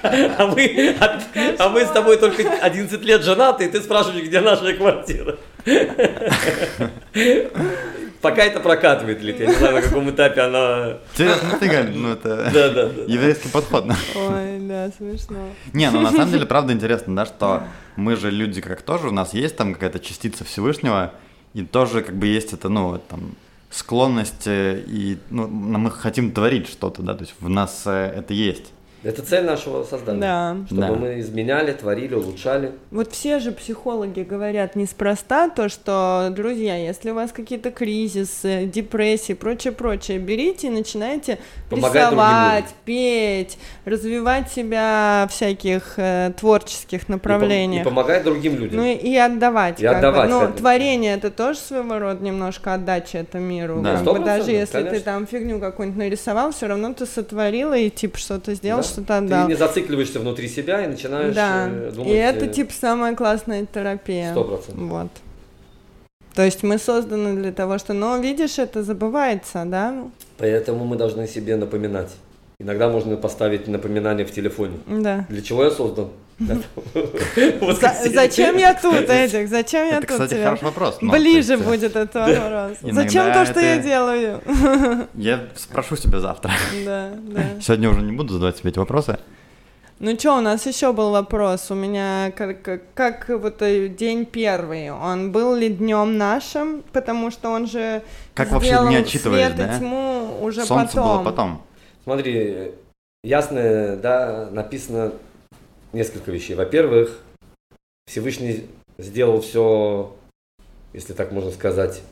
[0.36, 1.20] А мы, а,
[1.58, 5.36] а мы с тобой только 11 лет женаты, и ты спрашиваешь, где наша квартира.
[8.20, 10.98] Пока это прокатывает, Лид, я не знаю, на каком этапе она...
[11.12, 13.02] Интересно, ты, Галь, ну это Да, да, да.
[13.06, 13.84] еврейский подход.
[14.16, 15.38] Ой, да, смешно.
[15.72, 17.62] Не, ну на самом деле, правда интересно, да, что
[17.96, 21.12] мы же люди как тоже, у нас есть там какая-то частица Всевышнего,
[21.54, 23.34] и тоже как бы есть это, ну, вот там,
[23.70, 28.72] склонность, и ну, мы хотим творить что-то, да, то есть в нас э, это есть.
[29.04, 30.20] Это цель нашего создания.
[30.20, 30.56] Да.
[30.66, 30.92] Чтобы Да.
[30.92, 32.72] мы изменяли, творили, улучшали.
[32.90, 39.34] Вот все же психологи говорят неспроста то, что, друзья, если у вас какие-то кризисы, депрессии,
[39.34, 41.38] прочее-прочее, берите и начинайте
[41.70, 47.82] Помогать другим рисовать, петь, развивать себя в всяких э, творческих И пом- направлениях.
[47.82, 48.78] И помогать другим людям.
[48.80, 49.80] Ну и, и отдавать.
[49.80, 49.98] И как бы.
[50.08, 53.80] отдавать, Ну, творение это тоже своего рода немножко отдача этому миру.
[53.82, 53.96] Да.
[53.96, 55.00] Как бы даже если ты конечно.
[55.04, 58.87] там фигню какую-нибудь нарисовал, все равно ты сотворила и типа что-то сделал, Да.
[58.88, 59.48] Что-то Ты отдал.
[59.48, 61.68] не зацикливаешься внутри себя и начинаешь Да.
[61.68, 62.10] э, думать...
[62.10, 64.32] и это э, типа самая классная терапия.
[64.32, 64.88] Сто процентов.
[64.88, 65.08] Вот.
[66.34, 70.04] То есть мы созданы для того, что, но видишь, это забывается, да?
[70.36, 72.10] Поэтому мы должны себе напоминать.
[72.60, 74.78] Иногда можно поставить напоминание в телефоне.
[74.86, 75.26] Да.
[75.28, 76.08] Для чего я создан?
[76.38, 79.48] Зачем я тут, Эдик?
[79.48, 80.44] Зачем я тут кстати, тебе?
[80.44, 80.98] хороший вопрос.
[81.00, 82.78] Ближе э, будет этот вопрос.
[82.82, 84.40] Зачем то, что я делаю?
[85.14, 86.52] Я спрошу себя завтра.
[86.84, 87.42] Да, да.
[87.60, 89.18] Сегодня уже не буду задавать себе эти вопросы.
[90.00, 91.72] Ну что, у нас еще был вопрос.
[91.72, 94.92] У меня как, как, как вот э, день первый.
[94.92, 96.84] Он был ли днем нашим?
[96.92, 98.02] Потому что он же
[98.34, 99.78] Как вообще дни отчитывались, свет и да?
[99.78, 101.16] тьму уже Солнце потом.
[101.16, 101.62] было потом.
[102.04, 102.70] Смотри,
[103.24, 105.12] ясно, да, написано
[105.92, 106.54] несколько вещей.
[106.54, 107.18] Во-первых,
[108.06, 108.66] Всевышний
[108.98, 110.14] сделал все,
[110.92, 112.02] если так можно сказать,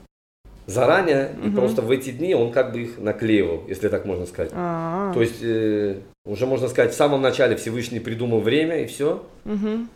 [0.67, 1.57] заранее, и Мгм.
[1.57, 4.51] просто в эти дни он как бы их наклеивал, если так можно сказать.
[4.55, 9.25] А, То есть, э, уже можно сказать, в самом начале Всевышний придумал время и все.
[9.45, 9.89] мгм.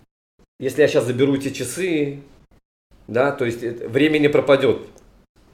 [0.61, 2.21] Если я сейчас заберу эти часы,
[3.09, 4.79] да, то есть это- время не пропадет.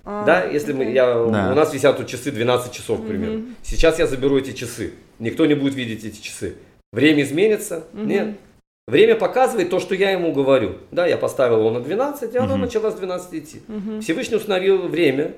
[0.05, 1.53] А, Да, если мы, я, Да.
[1.53, 3.33] у нас висят тут часы 12 часов, к примеру.
[3.39, 3.57] Мгм.
[3.63, 4.93] Сейчас я заберу эти часы.
[5.19, 6.55] Никто не будет видеть эти часы.
[6.93, 7.85] Время изменится?
[7.93, 8.09] Мгм.
[8.09, 8.29] Нет.
[8.87, 10.77] Время показывает то, что я ему говорю.
[10.93, 13.61] Да, я поставил его на 12, и оно начало с 12 идти.
[13.67, 14.01] Мгм.
[14.01, 15.33] Всевышний установил время.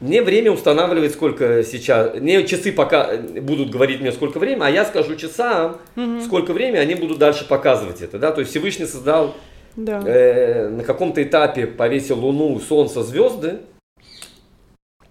[0.00, 2.20] Не время устанавливает, сколько сейчас.
[2.20, 6.20] Не часы пока будут говорить мне, сколько времени, а я скажу часам, Мгм.
[6.20, 8.18] сколько времени, они будут дальше показывать это.
[8.18, 8.30] Да?
[8.30, 9.34] То есть Всевышний создал
[9.74, 10.00] Да.
[10.06, 13.58] э, на каком-то этапе повесил Луну, Солнце, звезды.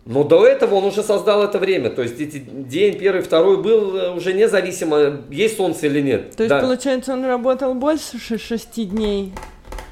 [0.05, 1.89] Но до этого он уже создал это время.
[1.89, 6.35] То есть эти день первый, второй был э, уже независимо, есть Солнце или нет.
[6.35, 6.59] То есть, Да.
[6.61, 9.33] получается, он работал больше ше- шести дней.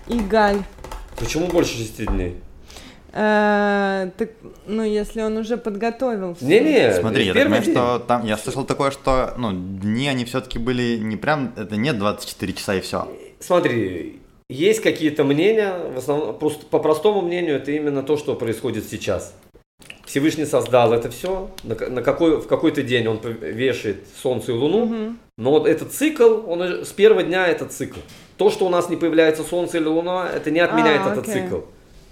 [0.08, 0.60] И Галь.
[1.18, 2.36] Почему больше шести дней?
[3.12, 4.30] Э, так,
[4.68, 6.34] ну, если он уже подготовил.
[6.36, 6.46] всё.
[6.46, 7.74] Не-не, Смотри, я понимаю, день.
[7.74, 11.94] что там, я слышал такое, что, ну, дни, они все-таки были не прям, это не
[11.94, 13.08] 24 часа и все.
[13.40, 18.86] Смотри, есть какие-то мнения, в основном, просто по простому мнению, это именно то, что происходит
[18.90, 19.34] сейчас.
[20.14, 24.86] Всевышний создал это все, на, на какой, в какой-то день он вешает Солнце и Луну,
[24.86, 25.18] Мгм.
[25.40, 27.98] но вот этот цикл, он с первого дня этот цикл.
[28.38, 31.42] То, что у нас не появляется Солнце или Луна, это не отменяет А, этот окей.
[31.42, 31.62] цикл.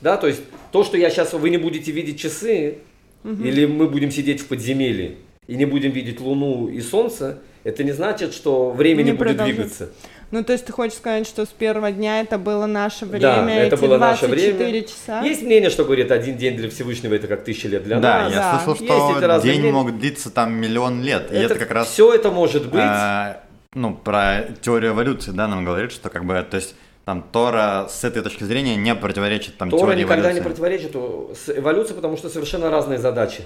[0.02, 2.80] Да, то есть то, что я сейчас, вы не будете видеть часы,
[3.24, 3.46] Мгм.
[3.46, 7.92] или мы будем сидеть в подземелье и не будем видеть Луну и Солнце, это не
[7.92, 9.56] значит, что время не, Не будет продолжит.
[9.58, 9.92] двигаться.
[10.32, 13.52] Ну, то есть ты хочешь сказать, что с первого дня это было наше время, Да,
[13.52, 14.88] это эти было наше 24 время.
[14.88, 15.22] часа?
[15.24, 18.32] Есть мнение, что говорит, один день для Всевышнего это как тысяча лет для Да, нас.
[18.34, 18.60] я да.
[18.63, 19.78] слышал, Есть эти что разные день мнения.
[19.78, 21.32] мог длиться там миллион лет.
[21.32, 22.80] И это, как раз все это может быть.
[22.82, 27.88] а, ну, про теорию эволюции, да, нам говорит, что как бы, то есть там Тора
[27.89, 30.44] с этой точки зрения не противоречит там Тора теории никогда не эволюции.
[30.44, 33.44] противоречит о- с эволюцией, потому что совершенно разные задачи.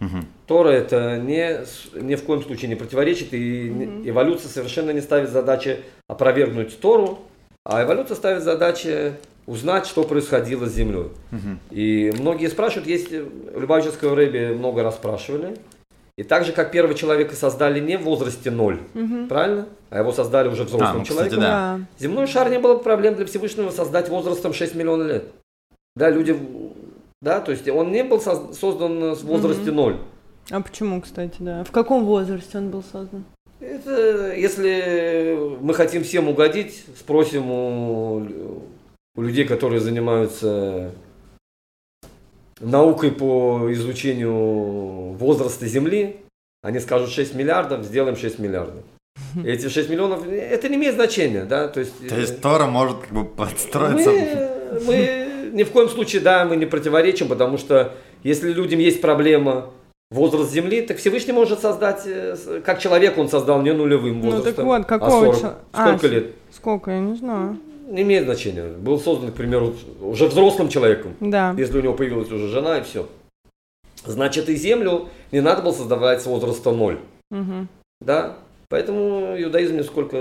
[0.00, 0.26] Мгм.
[0.46, 1.60] Тора это не,
[2.00, 7.20] ни в коем случае не противоречит, и не- эволюция совершенно не ставит задачи опровергнуть Тору,
[7.64, 9.12] а эволюция ставит задачи
[9.46, 11.08] узнать, что происходило с Землей.
[11.30, 11.58] Мгм.
[11.70, 13.24] И многие спрашивают, есть э,
[13.56, 15.56] Любавического Рэби много раз спрашивали.
[16.16, 19.26] И так же, как первого человека создали не в возрасте ноль, Мгм.
[19.28, 19.66] правильно?
[19.90, 21.40] А его создали уже взрослым А, ну, кстати, человеком.
[21.40, 21.80] да.
[21.98, 25.24] Земной шар не было проблем для Всевышнего создать возрастом 6 миллионов лет.
[25.96, 26.72] Да, люди в-
[27.24, 29.96] Да, то есть он не был соз- создан в возрасте ноль.
[30.50, 31.64] А почему, кстати, да?
[31.64, 33.24] В каком возрасте он был создан?
[33.60, 38.62] Это, если мы хотим всем угодить, спросим у,
[39.16, 40.90] у людей, которые занимаются
[42.60, 46.16] наукой по изучению возраста Земли,
[46.62, 48.84] они скажут 6 миллиардов, сделаем 6 миллиардов.
[49.46, 52.06] Эти 6 миллионов, это не имеет значения, да, то есть...
[52.06, 54.10] То есть Тора может как бы подстроиться.
[54.10, 55.23] Мы, мы
[55.54, 59.70] ни в коем случае, да, мы не противоречим, потому что если людям есть проблема
[60.10, 64.54] возраст Земли, так Всевышний может создать, э, как человек он создал не нулевым Ну, возрастом,
[64.54, 65.40] так вот, а какого 40.
[65.40, 66.26] чел- а, Сколько с- лет?
[66.50, 67.58] Сколько, я не знаю.
[67.88, 68.64] Не имеет значения.
[68.64, 71.54] Был создан, к примеру, уже взрослым человеком, Да.
[71.56, 73.06] если у него появилась уже жена и все.
[74.06, 76.98] Значит, и Землю не надо было создавать с возраста ноль.
[77.30, 77.68] Мгм.
[78.00, 78.36] Да?
[78.68, 80.16] Поэтому иудаизм нисколько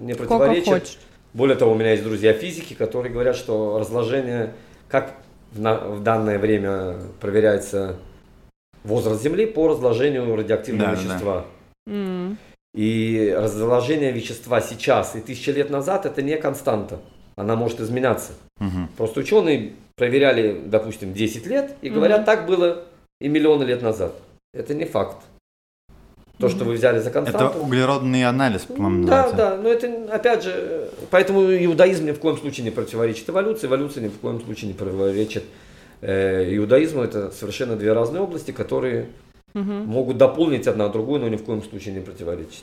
[0.00, 0.68] не Сколько противоречит.
[0.68, 0.98] хочешь.
[1.34, 4.54] Более того, у меня есть друзья физики, которые говорят, что разложение,
[4.88, 5.14] как
[5.52, 7.96] в, на- в данное время проверяется
[8.84, 11.00] возраст Земли по разложению радиоактивного Да, да.
[11.02, 11.44] вещества.
[11.86, 12.38] М.
[12.74, 17.00] И разложение вещества сейчас и тысячи лет назад это не константа.
[17.36, 18.32] Она может изменяться.
[18.60, 18.88] Мгм.
[18.96, 22.26] Просто ученые проверяли, допустим, 10 лет и говорят, Мгм.
[22.26, 22.84] так было
[23.20, 24.14] и миллионы лет назад.
[24.52, 25.16] Это не факт.
[26.38, 27.58] То, что вы взяли за Это константу.
[27.58, 29.36] углеродный анализ, по-моему, Да, называется.
[29.36, 34.04] да, но это, опять же, поэтому иудаизм ни в коем случае не противоречит эволюции, эволюция
[34.04, 35.42] ни в коем случае не противоречит
[36.00, 37.02] э, иудаизму.
[37.02, 39.08] Это совершенно две разные области, которые
[39.54, 39.86] Мгм.
[39.86, 42.62] могут дополнить одна другую, но ни в коем случае не противоречат.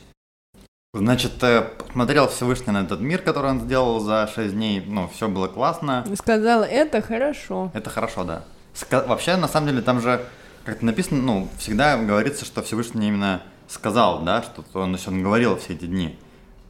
[0.93, 4.81] Значит, э, посмотрел Всевышний на этот мир, который он сделал за 6 дней.
[4.87, 6.05] Ну, все было классно.
[6.09, 7.71] И Сказала, это хорошо.
[7.73, 8.43] Это хорошо, да.
[8.73, 10.21] Ска- Вообще, на самом деле, там же
[10.63, 15.73] как-то написано, ну, всегда говорится, что Всевышний именно сказал, да, что он, он говорил все
[15.73, 16.17] эти дни.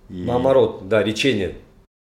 [0.10, 1.56] И- Наоборот, да, речение.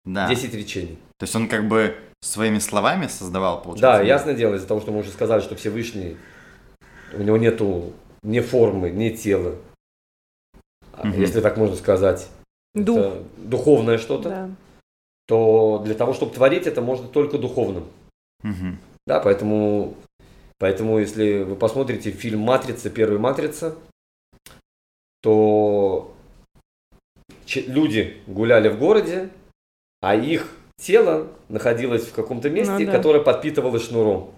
[0.05, 0.27] Да.
[0.27, 0.97] 10 речений.
[1.17, 3.97] То есть он как бы своими словами создавал, получается.
[3.97, 4.07] Да, мир.
[4.07, 6.17] ясное дело, из-за того, что мы уже сказали, что Всевышний,
[7.13, 9.55] у него нету ни формы, ни тела.
[11.03, 11.19] Мгм.
[11.19, 12.29] Если так можно сказать.
[12.73, 12.97] Дух.
[12.97, 14.29] Это духовное что-то.
[14.29, 14.49] Да.
[15.27, 17.85] То для того, чтобы творить, это можно только духовным.
[18.43, 18.79] Мгм.
[19.05, 19.95] Да, поэтому,
[20.57, 23.75] поэтому если вы посмотрите фильм «Матрица», первый «Матрица»,
[25.21, 26.15] то
[27.67, 29.29] люди гуляли в городе,
[30.01, 32.91] а их тело находилось в каком-то месте, Ну да.
[32.91, 34.31] которое подпитывалось шнуром.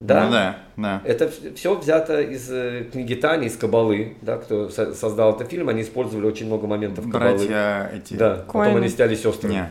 [0.00, 0.26] Да?
[0.26, 1.02] Ну да, да.
[1.04, 5.70] Это все взято из э, книги Тани, из Кабалы, да, кто со- создал этот фильм,
[5.70, 7.38] они использовали очень много моментов Кабалы.
[7.38, 8.12] Братья эти...
[8.14, 8.78] Да, потом Коэны.
[8.80, 9.52] они стали сестрами.
[9.54, 9.70] Не.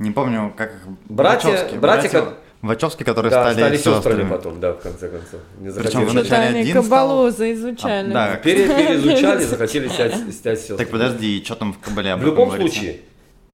[0.00, 0.86] Не помню, как их...
[1.08, 4.28] Братья- братья, Братья Вачовски, которые Да, стали, стали сестрами сестрами.
[4.30, 5.40] потом, да, в конце концов.
[5.60, 8.10] Не Причем стать- Читали один Кабалу, заизучали.
[8.10, 8.36] А, да.
[8.36, 10.78] Пере- переизучали, захотели стать, стать сестрами.
[10.78, 12.78] Так подожди, и что там в Кабале В любом говорится?
[12.78, 13.00] случае,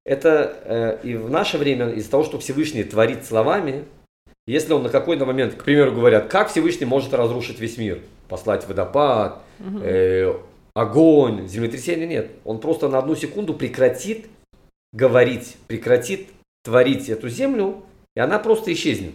[0.04, 3.84] это э, и в наше время, из-за того, что Всевышний творит словами,
[4.46, 8.68] если он на какой-то момент, к примеру, говорят, как Всевышний может разрушить весь мир, послать
[8.68, 9.40] водопад,
[9.82, 10.34] э,
[10.74, 12.30] огонь, землетрясение, нет.
[12.44, 14.26] Он просто на одну секунду прекратит
[14.92, 16.28] говорить, прекратит
[16.62, 17.82] творить эту землю,
[18.18, 19.14] и она просто исчезнет.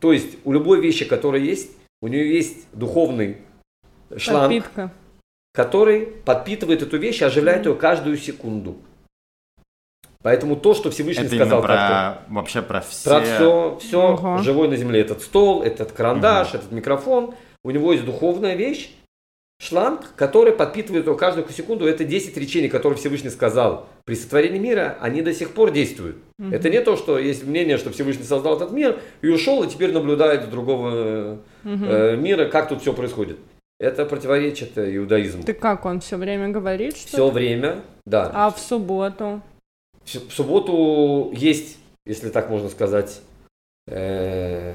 [0.00, 1.70] То есть у любой вещи, которая есть,
[2.02, 3.36] у нее есть духовный
[4.16, 4.90] шланг, Подпитка.
[5.52, 8.78] который подпитывает эту вещь и оживляет ее каждую секунду.
[10.22, 11.68] Поэтому то, что Всевышний Это сказал про...
[11.68, 13.08] так, Вообще про все...
[13.08, 14.42] про все, все Ага.
[14.42, 18.90] живое на земле, этот стол, этот карандаш, этот микрофон, у него есть духовная вещь,
[19.60, 21.86] шланг, который подпитывает его каждую секунду.
[21.86, 26.16] Это 10 речений, которые Всевышний сказал при сотворении мира, они до сих пор действуют.
[26.38, 26.52] Мгм.
[26.54, 29.92] Это не то, что есть мнение, что Всевышний создал этот мир и ушел, и теперь
[29.92, 31.84] наблюдает с другого Мгм.
[31.84, 33.38] э, мира, как тут все происходит.
[33.78, 35.42] Это противоречит иудаизму.
[35.42, 38.30] Ты как, он все время говорит, что Все время, да.
[38.34, 39.42] А в субботу?
[40.04, 43.20] В в субботу есть, если так можно сказать,
[43.88, 44.74] э,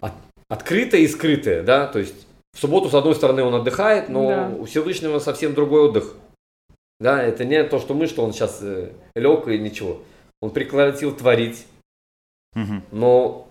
[0.00, 0.12] от-
[0.50, 4.48] открытое и скрытое, да, то есть в субботу, с одной стороны, он отдыхает, но Да.
[4.58, 6.14] у Всевышнего совсем другой отдых.
[7.00, 10.02] Да, это не то, что мы, что он сейчас э, лег и ничего.
[10.40, 11.66] Он прекратил творить,
[12.54, 12.82] Мгм.
[12.90, 13.48] но,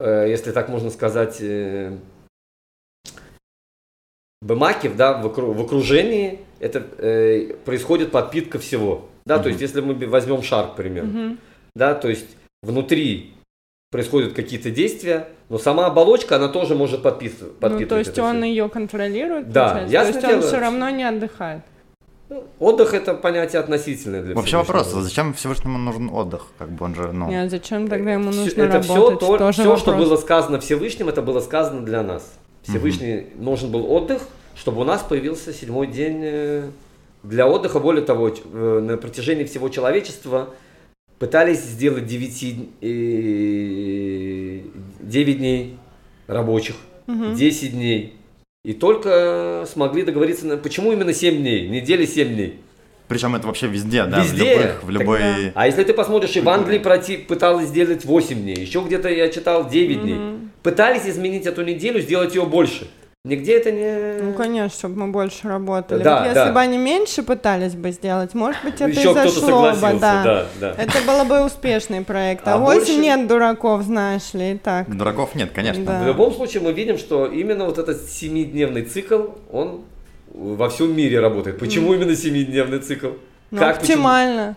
[0.00, 1.96] э, если так можно сказать, э,
[4.40, 9.08] Бемакив, да, в, окру- в окружении это э, происходит подпитка всего.
[9.24, 9.48] Да, то Мгм.
[9.50, 11.38] есть, если мы возьмем шар, к примеру, Мгм.
[11.76, 12.26] да, то есть
[12.60, 13.34] внутри
[13.92, 17.52] происходят какие-то действия, но сама оболочка, она тоже может подписывать.
[17.60, 19.92] Ну, то есть он ее контролирует, Да, получается?
[19.92, 21.60] ясно То есть он все равно не отдыхает.
[22.58, 26.46] Отдых это понятие относительное для Вообще вопрос, зачем Всевышнему нужен отдых?
[26.58, 27.28] Как бы он же, ну...
[27.28, 29.20] Нет, зачем тогда ему нужно это все, работать?
[29.20, 32.32] то, Тоже все, что было сказано Всевышним, это было сказано для нас.
[32.62, 34.22] Всевышний нужен был отдых,
[34.56, 36.70] чтобы у нас появился седьмой день э,
[37.22, 37.78] для отдыха.
[37.78, 40.48] Более того, э, на протяжении всего человечества
[41.22, 44.58] пытались сделать девяти, э,
[45.02, 45.76] 9 дней
[46.26, 46.74] рабочих,
[47.06, 48.16] 10 дней.
[48.64, 50.56] И только смогли договориться, на...
[50.56, 52.58] почему именно 7 дней, недели 7 дней.
[53.06, 54.34] Причем это вообще везде, да, Везде.
[54.34, 55.18] в любых, в любой...
[55.20, 59.08] Тогда- А если ты посмотришь, и в Англии пройти, пыталась сделать 8 дней, еще где-то
[59.08, 60.18] я читал 9 дней.
[60.64, 62.88] Пытались изменить эту неделю, сделать ее больше.
[63.24, 64.20] Нигде это не...
[64.20, 66.02] Ну, конечно, чтобы мы больше работали.
[66.02, 66.52] Да, вот если да.
[66.52, 70.00] бы они меньше пытались бы сделать, может быть, это Еще и кто-то зашло бы, согласился,
[70.00, 70.24] да.
[70.24, 70.74] да, да.
[70.82, 72.48] Это было бы успешный проект.
[72.48, 74.90] А, А больше- нет дураков, знаешь ли, и так.
[74.96, 75.84] Дураков нет, конечно.
[75.84, 76.02] Да.
[76.02, 79.82] В любом случае мы видим, что именно вот этот семидневный цикл, он
[80.34, 81.60] во всем мире работает.
[81.60, 83.10] Почему именно семидневный цикл?
[83.52, 83.98] Ну, Как, почему?
[84.08, 84.56] оптимально.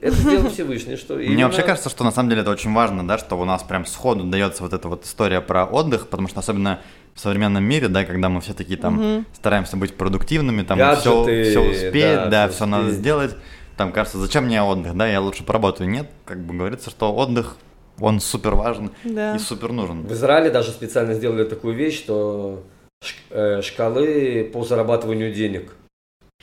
[0.00, 3.04] Это сделал Всевышний, что Мне именно- вообще кажется, что на самом деле это очень важно,
[3.04, 6.38] да, что у нас прям сходу дается вот эта вот история про отдых, потому что
[6.38, 6.80] особенно
[7.16, 11.50] в современном мире, да, когда мы все такие там стараемся быть продуктивными, там все, Гаджеты,
[11.50, 13.34] все успеть, да, да, всё все надо сделать,
[13.76, 15.88] там кажется, зачем мне отдых, да, я лучше поработаю.
[15.88, 17.56] Нет, как бы говорится, что отдых,
[18.00, 19.34] он супер важен Да.
[19.34, 20.02] и супер нужен.
[20.06, 22.62] В Израиле даже специально сделали такую вещь, что
[23.30, 25.74] э, шкалы по зарабатыванию денег.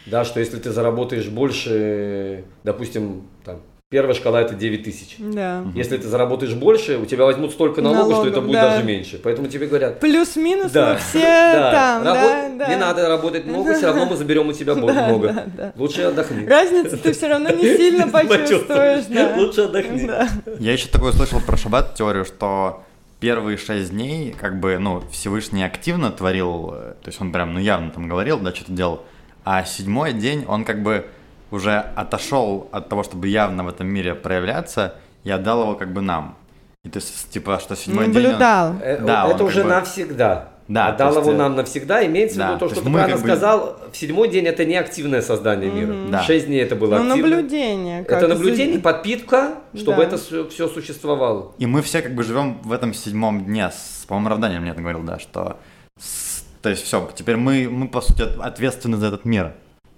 [0.07, 3.61] Да, что если ты заработаешь больше, допустим, там,
[3.93, 5.15] первая шкала это 9 тысяч.
[5.19, 5.63] Да.
[5.75, 8.69] Если ты заработаешь больше, у тебя возьмут столько налогов, что это Налогов, будет да.
[8.71, 9.19] даже меньше.
[9.23, 12.67] Поэтому тебе говорят, Плюс-минус Да, мы все там, работ- да, да.
[12.67, 15.27] не надо работать много, все равно мы заберем у тебя бо- много.
[15.31, 15.73] да, да.
[15.77, 16.47] Лучше отдохни.
[16.47, 19.35] Разницу ты все равно не сильно почувствуешь, да.
[19.37, 20.07] Лучше отдохни.
[20.07, 20.27] Да.
[20.59, 22.81] Я еще такое слышал про шаббат теорию, что
[23.19, 27.59] первые шесть дней, как бы, ну, Всевышний активно творил, э, то есть он прям, ну,
[27.59, 29.03] явно там говорил, да, что-то делал,
[29.45, 31.05] а седьмой день он как бы
[31.53, 36.01] уже отошел от того, чтобы явно в этом мире проявляться, и отдал его как бы
[36.01, 36.35] нам.
[36.83, 38.17] И то есть, типа, что седьмой день...
[38.17, 38.75] он- Наблюдал.
[38.81, 40.49] Э, Да, он это как уже бы- навсегда.
[40.69, 42.05] Да, Отдал его э, нам навсегда.
[42.05, 43.77] Имеется в да, виду то, то что ты мы правильно бы- сказал.
[43.91, 45.93] В седьмой день это не активное создание мира.
[46.09, 46.23] Да.
[46.23, 47.29] Шесть дней это было Ну, активно.
[47.29, 48.03] наблюдение.
[48.05, 50.03] как Это наблюдение, за- подпитка, чтобы Да.
[50.03, 50.17] это
[50.49, 51.51] все существовало.
[51.57, 53.69] И мы все как бы живем в этом седьмом дне.
[53.71, 55.57] С, по-моему, Равданин мне это говорил, да, что...
[55.99, 59.53] с- то есть все, теперь мы, мы, по сути, от- ответственны за этот мир.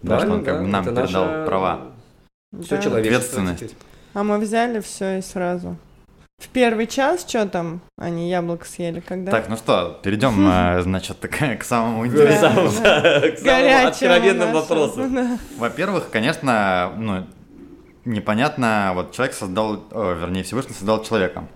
[0.08, 1.80] Да, что он как бы нам это передал наша- права.
[2.62, 2.82] Все Да.
[2.82, 3.00] человечество
[3.42, 3.60] Ответственность.
[3.60, 3.76] теперь.
[4.14, 5.76] А мы взяли все и сразу.
[6.42, 7.82] В первый час что там?
[7.98, 9.32] Они яблоко съели, когда?
[9.32, 10.34] Так, ну что, перейдем,
[10.84, 12.68] значит, к, к самому интересному.
[12.70, 12.72] к
[13.40, 14.54] самому нашему.
[14.60, 15.02] вопросу.
[15.58, 17.26] Во-первых, конечно, ну,
[18.06, 21.48] непонятно, вот человек создал, вернее, Всевышний создал человека.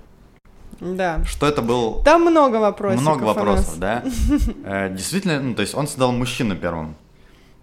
[0.79, 1.23] Да.
[1.25, 2.01] Что это был?
[2.03, 3.01] Там много вопросов.
[3.01, 4.03] Много вопросов, да.
[4.63, 6.95] Э, Действительно, ну, то есть он создал мужчину первым.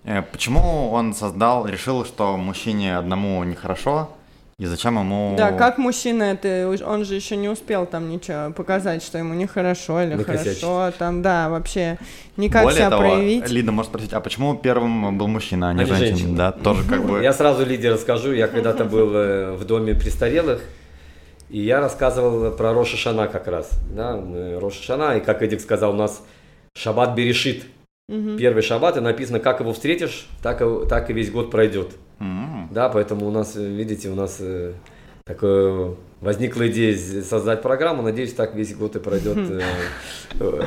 [0.07, 4.09] Э, Почему он создал, решил, что мужчине одному нехорошо,
[4.59, 5.35] и зачем ему...
[5.37, 10.01] Да, как мужчина это, он же еще не успел там ничего показать, что ему нехорошо
[10.03, 10.63] или Накосячить.
[10.63, 11.99] хорошо, там, да, вообще
[12.39, 13.51] никак Более себя того, проявить.
[13.51, 16.09] Лида может спросить, а почему первым был мужчина, а не А женщина?
[16.17, 16.37] женщина.
[16.37, 17.23] Да, тоже как бы...
[17.23, 18.33] Я сразу Лиде расскажу.
[18.33, 20.63] Я когда-то был э, в доме престарелых,
[21.51, 23.69] и я рассказывал про Роша Шана как раз.
[23.91, 26.23] Да, мы Роша Шана, и как Эдик сказал, у нас
[26.75, 27.67] Шаббат Берешит.
[28.09, 28.37] Мгм.
[28.39, 31.91] Первый шаббат, и написано, как его встретишь, так и, так и весь год пройдет.
[32.21, 34.75] М, Да, поэтому у нас, видите, у нас э,
[35.25, 38.03] такое возникла идея создать программу.
[38.03, 39.61] Надеюсь, так весь год и пройдет э,
[40.39, 40.63] э,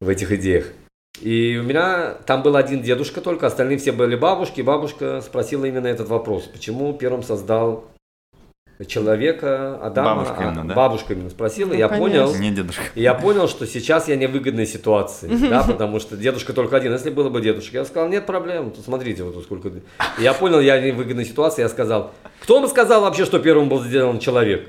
[0.00, 0.66] в этих идеях.
[1.20, 4.60] И у меня там был один дедушка только, остальные все были бабушки.
[4.60, 6.44] Бабушка спросила именно этот вопрос.
[6.44, 7.84] Почему первым создал
[8.86, 10.16] человека, Адама?
[10.16, 10.74] Бабушка а, именно, да?
[10.74, 11.68] Бабушка именно спросила.
[11.68, 12.26] Ну, я конечно.
[12.26, 12.82] понял, Не дедушка.
[12.94, 16.92] я понял, что сейчас я не в выгодной ситуации, да, потому что дедушка только один.
[16.92, 19.70] Если было бы дедушка, я сказал, нет проблем, тут смотрите, вот сколько.
[20.18, 23.68] Я понял, я не в выгодной ситуации, я сказал, кто вам сказал вообще, что первым
[23.68, 24.68] был сделан человек?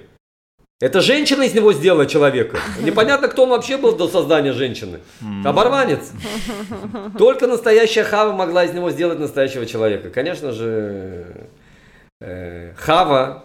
[0.81, 2.57] Это женщина из него сделала человека.
[2.81, 4.99] Непонятно, кто он вообще был до создания женщины.
[5.45, 6.11] Оборванец.
[7.17, 10.09] Только настоящая Хава могла из него сделать настоящего человека.
[10.09, 11.47] Конечно же,
[12.19, 13.44] э, Хава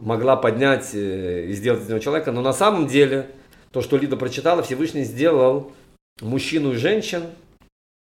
[0.00, 3.26] могла поднять э, и сделать из него человека, но на самом деле,
[3.72, 5.72] то, что Лида прочитала, Всевышний сделал
[6.20, 7.24] мужчину и женщин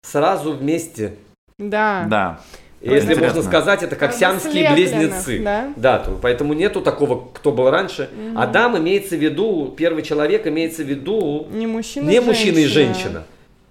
[0.07, 1.15] сразу вместе.
[1.59, 2.07] Да.
[2.09, 2.41] Да.
[2.81, 3.25] И если Интересно.
[3.27, 5.41] можно сказать, это как сиамские близнецы.
[5.43, 5.73] да.
[5.77, 8.09] Да, то- поэтому нету такого, кто был раньше.
[8.37, 12.95] Адам имеется в виду, первый человек имеется в виду Не мужчина, не мужчина и женщина.
[12.95, 13.25] женщина,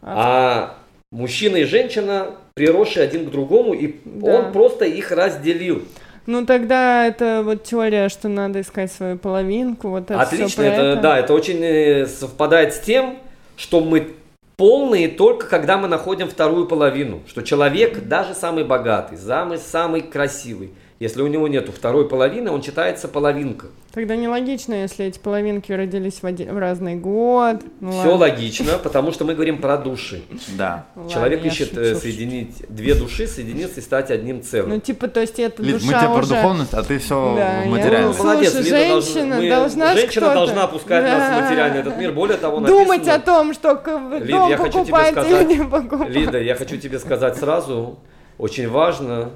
[0.03, 0.77] а
[1.11, 4.31] мужчина и женщина, приросшие один к другому, и Да.
[4.35, 5.83] он просто их разделил.
[6.29, 11.01] Ну тогда это вот теория, что надо искать свою половинку, вот это Отлично, про это,
[11.01, 13.17] да, это очень э, совпадает с тем,
[13.57, 14.09] что мы
[14.55, 17.21] полные только когда мы находим вторую половину.
[17.25, 20.69] Что человек, даже самый богатый, самый, самый красивый,
[20.99, 23.67] Если у него нету второй половины, он читается половинка.
[23.93, 27.61] Тогда нелогично, если эти половинки родились в, один, в разный год.
[27.79, 28.17] Ну, Все ладно.
[28.17, 30.23] логично, потому что мы говорим про души.
[30.57, 30.87] Да.
[30.97, 34.71] Ладно, Человек ищет шучу, э, соединить две души, соединиться и стать одним целым.
[34.71, 37.61] Ну, типа, то есть эта Лид, мы душа тебе про духовность, а ты все Да,
[37.61, 38.01] в я-.
[38.01, 41.97] Ну, молодец, слушай, Лида должна- женщина мы- должна женщина должна пускать нас в материальный этот
[41.97, 42.11] мир.
[42.11, 43.71] Более того, Думать о том, что
[44.19, 46.09] Лид, дом я хочу тебе покупать сказать- или не покупать.
[46.09, 47.99] Лида, я хочу тебе сказать сразу,
[48.37, 49.31] очень важно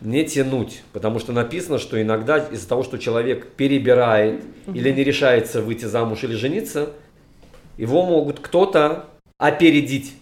[0.00, 4.42] не тянуть, потому что написано, что иногда из-за того, что человек перебирает
[4.72, 6.90] или не решается выйти замуж или жениться,
[7.76, 9.06] его могут кто-то
[9.38, 10.14] опередить.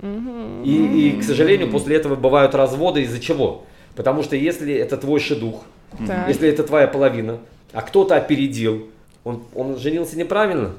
[0.00, 0.62] Мгм.
[0.62, 3.64] И, и, к сожалению, после этого бывают разводы из-за чего?
[3.96, 5.64] Потому что если это твой шедух,
[6.06, 6.28] Так.
[6.28, 7.38] если это твоя половина,
[7.72, 8.88] а кто-то опередил,
[9.24, 10.74] он, он женился неправильно.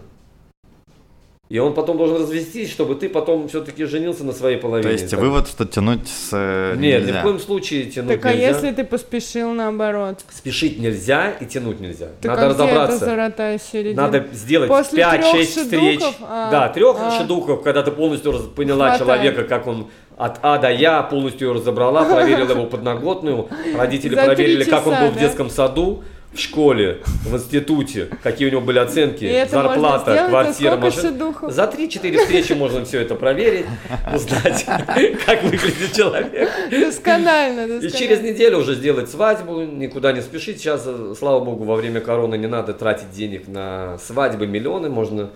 [1.49, 4.83] И он потом должен развестись, чтобы ты потом все-таки женился на своей половине.
[4.83, 5.19] То есть Так.
[5.19, 7.21] вывод, что тянуть с э, Нет, ни нельзя.
[7.21, 8.47] в коем случае тянуть Так а нельзя.
[8.49, 10.19] если ты поспешил наоборот?
[10.29, 12.09] Спешить нельзя и тянуть нельзя.
[12.21, 13.05] Так Надо а где разобраться.
[13.05, 14.03] эта середина?
[14.03, 16.01] Надо сделать После 5-6 трёх встреч.
[16.21, 17.17] А, да, трех а.
[17.17, 18.99] шедухов, когда ты полностью раз- поняла Хватает.
[18.99, 19.87] человека, как он
[20.17, 23.47] от А до Я, полностью ее разобрала, проверила его подноготную.
[23.75, 28.51] Родители За проверили, как он был в детском саду, в школе, в институте, какие у
[28.51, 31.33] него были оценки, это зарплата, сделать квартира, машина.
[31.49, 33.65] За 3-4 встречи можно все это проверить,
[34.13, 34.65] узнать,
[35.25, 36.49] как выглядит человек.
[36.69, 40.59] Досконально, И через неделю уже сделать свадьбу, никуда не спешить.
[40.59, 44.89] Сейчас, э, слава богу, во время короны не надо тратить денег на свадьбы, миллионы.
[44.89, 45.31] Можно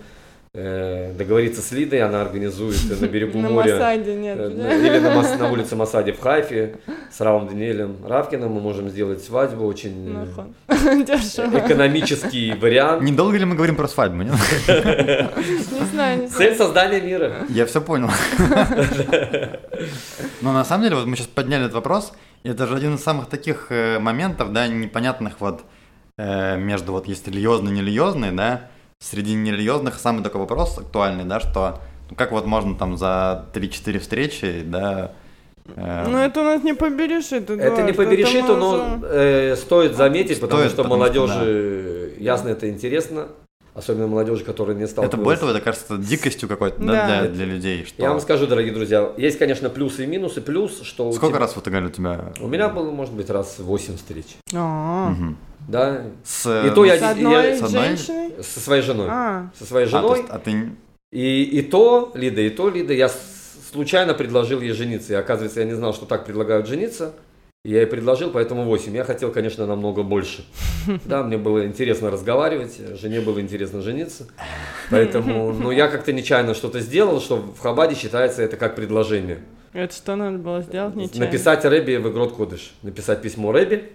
[0.54, 3.72] договориться с Лидой, она организует э, на берегу На моря.
[3.74, 4.38] Масаде нет.
[4.38, 4.74] э, да?
[4.76, 6.76] Или на, Мас- на улице Масаде в Хайфе
[7.10, 9.64] с Равом Даниэлем Равкиным мы можем сделать свадьбу.
[9.66, 11.04] Очень э, Нахуй.
[11.04, 11.58] Дешево.
[11.58, 13.02] экономический вариант.
[13.02, 14.22] Недолго ли мы говорим про свадьбу?
[14.22, 14.34] нет?
[14.68, 16.56] Не знаю, не Цель знаю.
[16.56, 17.32] создания мира.
[17.48, 18.10] Я все понял.
[20.40, 22.12] Но на самом деле, вот мы сейчас подняли этот вопрос,
[22.44, 25.62] и это же один из самых таких э, моментов, да, непонятных вот
[26.16, 28.68] э, между вот есть религиозные и нерелигиозные, да,
[29.10, 31.80] среди нерелигиозных самый такой вопрос актуальный, да, что
[32.10, 35.12] ну, как вот можно там за 3-4 встречи, да,
[35.76, 39.56] э, Ну это у нас не поберешит, Это Эдуард, не поберешит, мы но уже- э,
[39.56, 43.28] стоит заметить, потому Стоит, что потому что, молодежи, ясно, это интересно.
[43.74, 45.24] Особенно молодежи, которая не это сталкивалась.
[45.24, 47.20] более того, это кажется дикостью какой-то, да, Да.
[47.22, 47.84] для, для людей.
[47.84, 48.00] Что...
[48.04, 50.40] Я вам скажу, дорогие друзья, есть, конечно, плюсы и минусы.
[50.40, 52.32] Плюс, что у Сколько тебя- раз вот Галя, у тебя?
[52.40, 54.26] У меня было, может быть, раз 8 встреч.
[54.54, 55.36] А, Мгм.
[55.68, 58.32] Да, С, И то я- С одной я- с одной- женщиной?
[58.42, 59.08] со своей женой.
[59.10, 60.18] А, Со своей А, то женой.
[60.18, 60.70] есть, а ты...
[61.12, 63.08] И, и то, Лида, и то, Лида, я
[63.72, 65.12] случайно предложил ей жениться.
[65.12, 67.12] И оказывается, я не знал, что так предлагают жениться.
[67.64, 68.94] Я ей предложил, поэтому 8.
[68.94, 70.44] Я хотел, конечно, намного больше.
[71.06, 74.26] Да, мне было интересно разговаривать, жене было интересно жениться.
[74.90, 79.38] Поэтому, ну, я как-то нечаянно что-то сделал, что в Хабаде считается это как предложение.
[79.72, 80.94] это что надо было сделать?
[80.94, 81.24] Нечаянно.
[81.26, 82.74] Написать Рэби в Игрот Кодыш.
[82.82, 83.92] Написать письмо Рэби.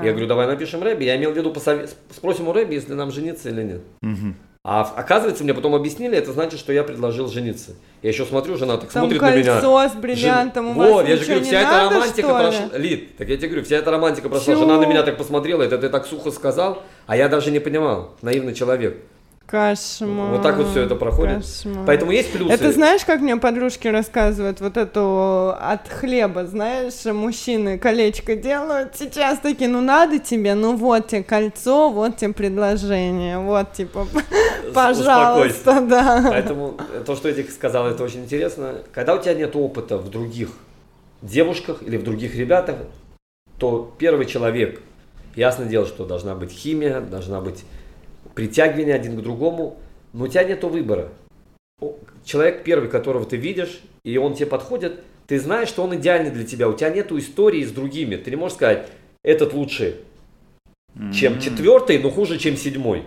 [0.00, 0.04] А.
[0.04, 1.04] Я говорю, давай напишем Рэби.
[1.04, 3.80] Я имел в виду, посове- спросим у Рэби, если нам жениться или нет.
[4.00, 4.36] Мгм.
[4.64, 7.72] А оказывается, мне потом объяснили, это значит, что я предложил жениться.
[8.00, 9.52] Я еще смотрю, жена так Там смотрит на меня.
[9.54, 12.78] кольцо с бриллиантом, у Жен- вас Вот, я же говорю, вся эта надо, романтика прошла.
[12.78, 14.54] Лид, так я тебе говорю, вся эта романтика прошла.
[14.54, 14.62] Чего?
[14.62, 18.14] Жена на меня так посмотрела, это ты так сухо сказал, а я даже не понимал.
[18.22, 18.98] Наивный человек.
[19.46, 20.30] Кошмар.
[20.30, 21.44] Вот так вот всё это проходит.
[21.44, 21.84] Кошмар.
[21.86, 22.52] Поэтому есть плюсы.
[22.52, 29.40] Это знаешь, как мне подружки рассказывают вот эту от хлеба, знаешь, мужчины колечко делают, сейчас
[29.40, 34.06] такие, ну надо тебе, ну вот тебе кольцо, вот тебе предложение, вот типа,
[34.74, 36.26] пожалуйста, да.
[36.30, 38.76] Поэтому то, что Эдик сказал, это очень интересно.
[38.92, 40.50] Когда у тебя нет опыта в других
[41.20, 42.76] девушках или в других ребятах,
[43.58, 44.80] то первый человек,
[45.36, 47.64] ясно дело, что должна быть химия, должна быть
[48.34, 49.78] притягивание один к другому,
[50.12, 51.10] но у тебя нет выбора.
[52.24, 56.44] Человек первый, которого ты видишь, и он тебе подходит, ты знаешь, что он идеальный для
[56.44, 56.68] тебя.
[56.68, 58.16] У тебя нет истории с другими.
[58.16, 58.88] Ты не можешь сказать,
[59.22, 60.00] этот лучше,
[61.12, 63.04] чем четвертый, но хуже, чем седьмой.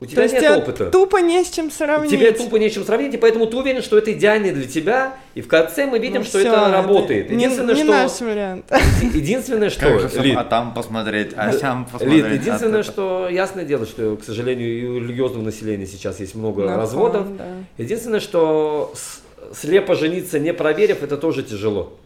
[0.00, 0.90] У То тебя есть нет тебе опыта.
[0.90, 2.10] тупо не с чем сравнить.
[2.10, 5.48] Тебе тупо нечем сравнить, и поэтому ты уверен, что это идеальный для тебя, и в
[5.48, 7.30] конце мы видим, Ну что всё, это работает.
[7.30, 7.92] не- Единственное, не что...
[7.92, 8.72] наш вариант.
[9.14, 9.80] Единственное, что...
[9.80, 12.12] Как же всё- Лид, а там посмотреть, а там посмотреть.
[12.12, 16.20] Лид, а единственное, это- что ясное дело, что, к сожалению, и у религиозного населения сейчас
[16.20, 17.36] есть много Нахон, разводов.
[17.36, 17.44] да.
[17.78, 19.22] Единственное, что с-
[19.58, 21.96] слепо жениться, не проверив, это тоже тяжело.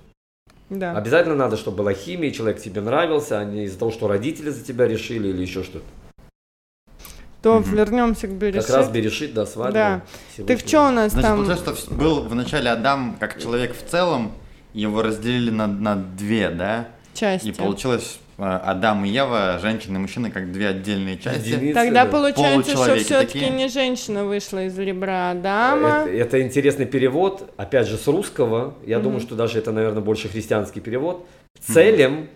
[0.71, 0.93] Да.
[0.95, 4.63] Обязательно надо, чтобы была химия, человек тебе нравился, а не из-за того, что родители за
[4.63, 5.85] тебя решили или еще что-то.
[7.43, 7.77] То Мгм.
[7.77, 8.67] вернемся к Берешит.
[8.67, 9.73] Как раз берешит, да, свадьба.
[9.73, 10.03] Да.
[10.33, 10.57] Всевышний.
[10.57, 11.37] Так что у нас Значит, там?
[11.39, 14.33] получается, что был вначале Адам как человек в целом,
[14.75, 16.89] его разделили на, на две, да?
[17.15, 17.49] части.
[17.49, 21.49] И получилось э, Адам и Ева, женщина и мужчина, как две отдельные части.
[21.49, 22.11] Единицы, Тогда да.
[22.11, 23.51] получается, что все-таки такие.
[23.51, 25.89] не женщина вышла из ребра Адама.
[26.07, 28.75] Это, это интересный перевод, опять же, с русского.
[28.87, 29.05] Я Мгм.
[29.05, 31.27] думаю, что даже это, наверное, больше христианский перевод.
[31.61, 32.29] Целем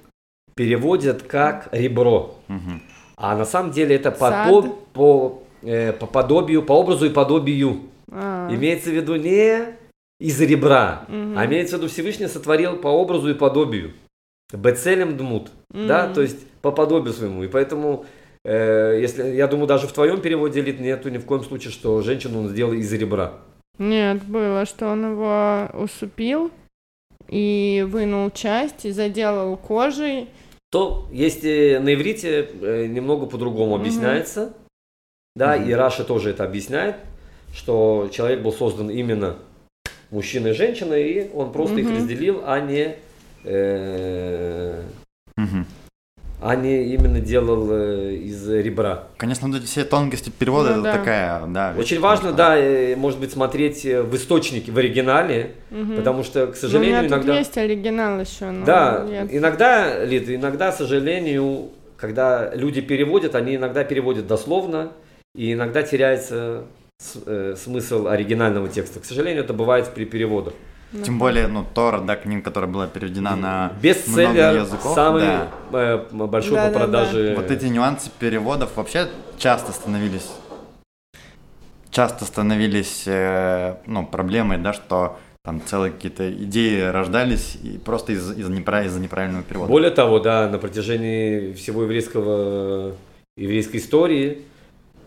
[0.56, 2.36] переводят как ребро.
[2.48, 2.82] Мгм.
[3.16, 4.48] А на самом деле это по, Сад.
[4.92, 7.80] По, э, по подобию, по образу и подобию.
[8.10, 9.74] А, Имеется в виду не
[10.20, 11.36] из ребра, Мгм.
[11.38, 13.92] а имеется в виду Всевышний сотворил по образу и подобию.
[14.52, 15.50] Бецелем дмут.
[15.70, 16.14] Да, Мгм.
[16.14, 17.42] то есть по подобию своему.
[17.42, 18.04] И поэтому,
[18.44, 22.02] э, если, я думаю, даже в твоем переводе Лид, нету ни в коем случае, что
[22.02, 23.32] женщину он сделал из ребра.
[23.78, 26.50] Нет, было, что он его усыпил
[27.28, 30.28] и вынул часть и заделал кожей.
[30.70, 33.80] То есть э, на иврите э, немного по-другому Мгм.
[33.82, 34.52] объясняется.
[35.34, 35.68] Да, Мгм.
[35.68, 36.96] и Раша тоже это объясняет,
[37.54, 39.36] что человек был создан именно
[40.10, 41.96] мужчиной и женщиной, и он просто их Мгм.
[41.96, 42.96] разделил, а не,
[43.44, 44.82] э,
[45.38, 45.64] Мгм.
[46.42, 49.04] а не именно делал э, из ребра.
[49.16, 50.92] Конечно, вот эти все тонкости перевода Ну это да.
[50.98, 51.72] такая, да.
[51.72, 55.96] вещь, Очень важно, потому да, э, может быть, смотреть э, в источнике, в оригинале, Мгм.
[55.96, 57.38] потому что, к Ну, у меня сожалению, тут иногда...
[57.38, 63.56] есть оригинал еще, но Да, я- иногда, Лид, иногда, к сожалению, когда люди переводят, они
[63.56, 64.92] иногда переводят дословно,
[65.34, 66.64] и иногда теряется
[67.26, 69.00] э, смысл оригинального текста.
[69.00, 70.54] К сожалению, это бывает при переводах.
[70.92, 73.72] что- Тем более, ну, Тора, да, книга, которая была переведена на
[74.06, 75.48] много языков, самый да.
[75.72, 77.34] э, большой Да, по да, продаже.
[77.36, 79.08] Вот эти нюансы переводов вообще
[79.38, 80.30] часто становились
[81.90, 88.30] часто становились э, ну, проблемой, да, что там целые какие-то идеи рождались и просто из-
[88.38, 89.70] из-за непра- из-за неправильного перевода.
[89.70, 92.94] Более того, да, на протяжении всего еврейского,
[93.36, 94.42] еврейской истории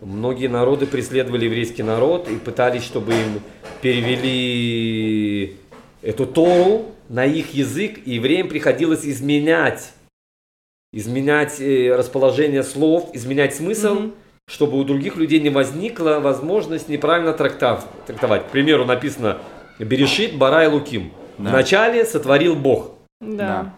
[0.01, 3.41] многие народы преследовали еврейский народ и пытались, чтобы им
[3.81, 5.55] перевели
[6.01, 9.91] эту Тору на их язык, и евреям приходилось изменять,
[10.93, 14.13] изменять э, расположение слов, изменять смысл, Мгм.
[14.47, 18.47] чтобы у других людей не возникла возможность неправильно трактав- трактовать.
[18.47, 19.39] К примеру, написано
[19.79, 21.11] «Берешит Барай Луким».
[21.37, 21.49] Да.
[21.49, 22.91] Вначале сотворил Бог.
[23.19, 23.73] Да.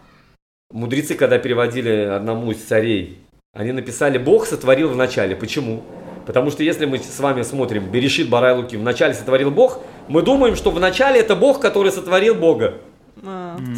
[0.72, 3.18] Мудрецы, когда переводили одному из царей,
[3.54, 5.36] они написали «Бог сотворил в начале».
[5.36, 5.84] Почему?
[6.28, 10.22] Потому что если мы с вами смотрим «Берешит Барай Луки», в начале сотворил Бог, мы
[10.22, 12.76] думаем, что в начале это Бог, который сотворил Бога.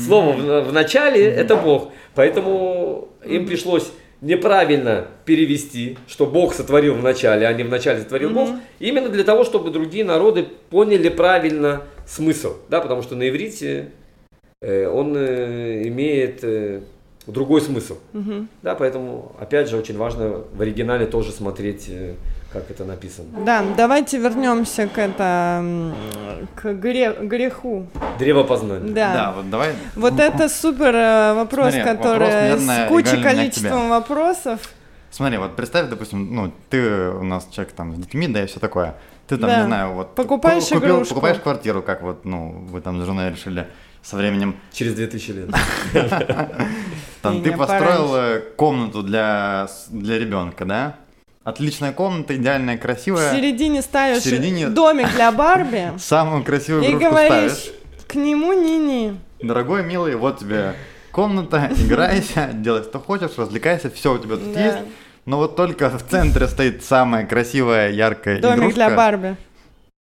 [0.05, 1.91] Слово в, в начале это Бог.
[2.15, 3.91] Поэтому им пришлось
[4.21, 9.23] неправильно перевести, что Бог сотворил в начале, а не в начале сотворил Бог, именно для
[9.23, 12.55] того, чтобы другие народы поняли правильно смысл.
[12.67, 13.91] Да, потому что на иврите
[14.61, 16.81] э, он э, имеет э,
[17.27, 17.97] другой смысл.
[18.13, 18.49] мгм.
[18.61, 22.15] Да, поэтому, опять же, очень важно в оригинале тоже смотреть, э,
[22.51, 23.27] как это написано.
[23.45, 25.93] Да, давайте вернемся к это
[26.55, 27.87] к гре- греху.
[28.17, 28.91] Древо познания.
[28.91, 29.13] Да.
[29.13, 29.75] Да, вот давай.
[29.95, 34.59] Вот это супер э, вопрос, Смотри, который вопрос, наверное, с кучей количеством вопросов.
[35.11, 38.59] Смотри, вот представь, допустим, ну, ты у нас человек там с детьми, да, и все
[38.59, 38.95] такое.
[39.27, 39.57] Ты там, Да.
[39.61, 40.15] не знаю, вот...
[40.15, 41.15] Покупаешь купил- игрушку.
[41.15, 43.67] Покупаешь квартиру, как вот, ну, вы там с женой решили
[44.01, 44.55] со временем.
[44.71, 45.49] Через 2000 лет.
[47.21, 50.95] Там ты построил э, комнату для ребенка, да?
[51.49, 53.33] Отличная комната, идеальная, В красивая.
[53.33, 57.73] середине ставишь В середине- домик для Барби Самую красивую и игрушку говоришь ставишь.
[58.07, 59.17] к нему ни-ни.
[59.41, 60.73] Дорогой, милый, вот тебе
[61.11, 64.65] комната, играйся, делай, что хочешь, развлекайся, все у тебя тут Да.
[64.65, 64.77] есть.
[65.25, 68.75] Но вот только в центре стоит самая красивая, яркая Домик игрушка.
[68.75, 69.35] для Барби.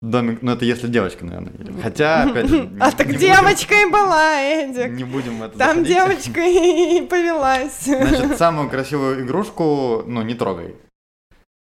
[0.00, 1.52] Домик, ну это если девочка, наверное.
[1.82, 4.90] Хотя, опять же, А так не будем- девочка и была, Эдик.
[4.92, 5.88] Не будем это Там заходить.
[5.88, 7.82] девочка и повелась.
[7.84, 10.76] Значит, самую красивую игрушку, ну, не трогай.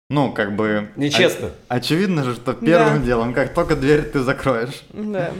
[0.10, 0.90] Ну, как бы...
[0.96, 1.50] Нечестно.
[1.68, 3.06] о- очевидно же, что первым Да.
[3.06, 5.32] делом, как только дверь ты закроешь, Да.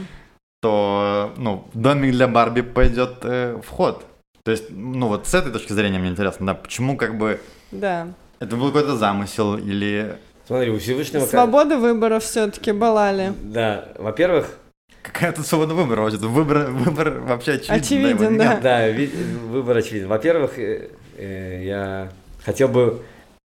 [0.62, 4.04] то, ну, в домик для Барби пойдет э, вход.
[4.44, 7.40] То есть, ну, вот с этой точки зрения мне интересно, да, почему, как бы,
[7.72, 8.08] Да.
[8.38, 10.16] это был какой-то замысел или
[10.46, 11.22] Смотри, у Всевышнего...
[11.22, 13.32] как- Свобода выбора все-таки была ли?
[13.42, 14.56] Да, во-первых,
[15.02, 16.02] какая тут свобода выбора?
[16.10, 17.74] Выбор, выбор вообще очевиден.
[17.74, 18.60] Очевиден, да.
[18.62, 19.10] да, ви-
[19.48, 20.06] выбор очевиден.
[20.06, 22.12] Во-первых, э, э, я
[22.44, 23.02] хотел бы,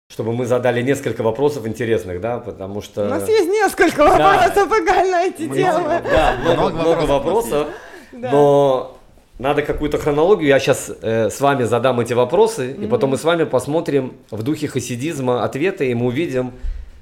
[0.09, 3.05] чтобы мы задали несколько вопросов интересных, да, потому что...
[3.05, 4.33] У нас есть несколько Э, Да.
[4.47, 6.03] вопросов Игаль, на эти Мы- темы.
[6.05, 7.69] Да, много, вопросов
[8.13, 8.31] Да.
[8.31, 8.99] но
[9.39, 10.49] надо какую-то хронологию.
[10.49, 14.69] Я сейчас с вами задам эти вопросы, и потом мы с вами посмотрим в духе
[14.69, 16.53] хасидизма ответы, и мы увидим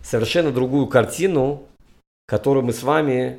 [0.02, 1.62] совершенно другую картину,
[2.26, 3.38] которую мы с вами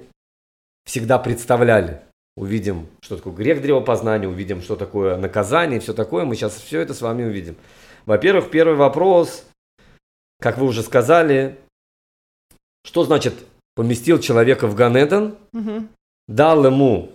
[0.86, 2.01] всегда представляли.
[2.38, 6.26] Увидим, что такое грех древопознания, увидим, что такое наказание и все такое.
[6.26, 7.55] Мы сейчас все это с вами увидим.
[8.05, 9.45] Во-первых, первый вопрос,
[10.42, 11.58] как вы уже сказали,
[12.84, 13.34] что значит
[13.76, 15.90] поместил человека в Ганеден, Мгм.
[16.28, 17.12] дал ему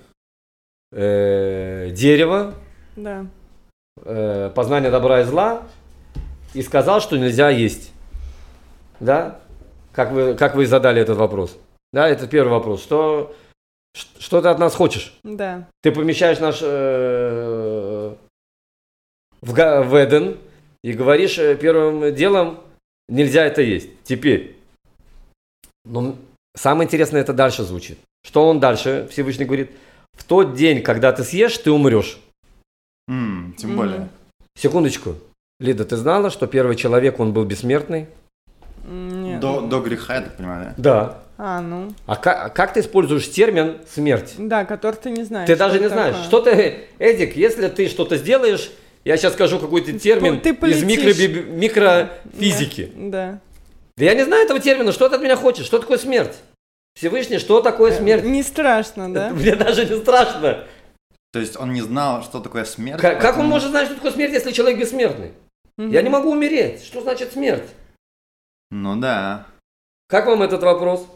[0.93, 2.55] э, дерево,
[2.97, 3.27] Да.
[4.05, 5.63] э, познание добра и зла,
[6.53, 7.93] и сказал, что нельзя есть.
[8.99, 9.41] Да?
[9.93, 11.57] Как вы, как вы задали этот вопрос?
[11.93, 12.83] Да, это первый вопрос.
[12.83, 13.35] Что,
[14.19, 15.17] что ты от нас хочешь?
[15.23, 15.69] Да.
[15.83, 18.15] Ты помещаешь наш, э,
[19.41, 20.39] в, в Эден
[20.83, 22.61] и говоришь э, первым делом,
[23.11, 23.89] нельзя это есть.
[24.05, 24.57] Теперь,
[25.85, 26.17] но
[26.57, 27.99] самое интересное это дальше звучит.
[28.25, 29.71] Что он дальше, Всевышний говорит,
[30.13, 32.19] в тот день, когда ты съешь, ты умрешь.
[33.09, 34.09] М, Тем более.
[34.57, 35.15] Секундочку.
[35.59, 38.07] Лида, ты знала, что первый человек, он был бессмертный?
[38.87, 39.41] Нет.
[39.41, 40.83] До, до греха, я так понимаю, да?
[40.83, 41.23] Да.
[41.37, 41.95] А, ну.
[42.07, 44.35] А как, а как ты используешь термин смерть?
[44.39, 45.47] Да, который ты не знаешь.
[45.47, 46.15] Ты даже не это знаешь.
[46.15, 46.27] такое.
[46.29, 48.71] Что ты, Эдик, если ты что-то сделаешь,
[49.05, 50.83] я сейчас скажу какой-то термин ты из полетишь.
[50.85, 52.93] микроби- микрофизики.
[52.97, 53.41] Да.
[53.97, 55.67] Да я не знаю этого термина, что ты от меня хочешь?
[55.67, 56.37] Что такое смерть?
[56.95, 58.25] Всевышний, что такое смерть?
[58.25, 59.31] Не страшно, да?
[59.31, 60.65] Мне даже не страшно.
[61.33, 63.01] То есть он не знал, что такое смерть.
[63.01, 65.33] Как, как он может знать, что такое смерть, если человек бессмертный?
[65.79, 65.91] Мгм.
[65.91, 66.85] Я не могу умереть.
[66.85, 67.69] Что значит смерть?
[68.71, 69.47] Ну да.
[70.09, 71.07] Как вам этот вопрос?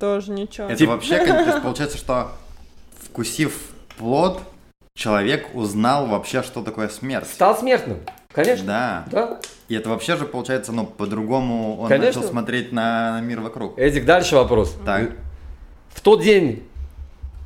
[0.00, 0.68] Тоже ничего.
[0.68, 2.32] Это вообще, получается, что
[3.00, 3.56] вкусив
[3.96, 4.40] плод,
[5.04, 7.26] человек узнал вообще, что такое смерть.
[7.28, 7.98] Стал смертным.
[8.32, 8.64] Конечно.
[8.66, 9.04] Да.
[9.10, 9.40] Да.
[9.68, 12.20] И это вообще же получается, ну, по-другому он Конечно.
[12.20, 13.78] начал смотреть на, мир вокруг.
[13.78, 14.74] Эдик, дальше вопрос.
[14.84, 15.10] Так.
[15.90, 16.64] В тот день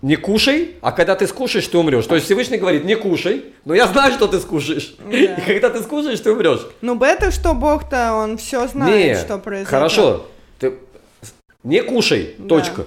[0.02, 2.06] не кушай, а когда ты скушаешь, ты умрешь.
[2.06, 4.94] То есть Всевышний говорит, не кушай, но я знаю, что ты скушаешь.
[5.10, 6.66] И когда ты скушаешь, ты умрешь.
[6.80, 9.68] Ну, бета, что Бог-то, он все знает, Не, что произойдет.
[9.70, 10.26] хорошо.
[10.58, 10.74] Ты
[11.64, 12.48] не кушай, Да.
[12.48, 12.86] точка.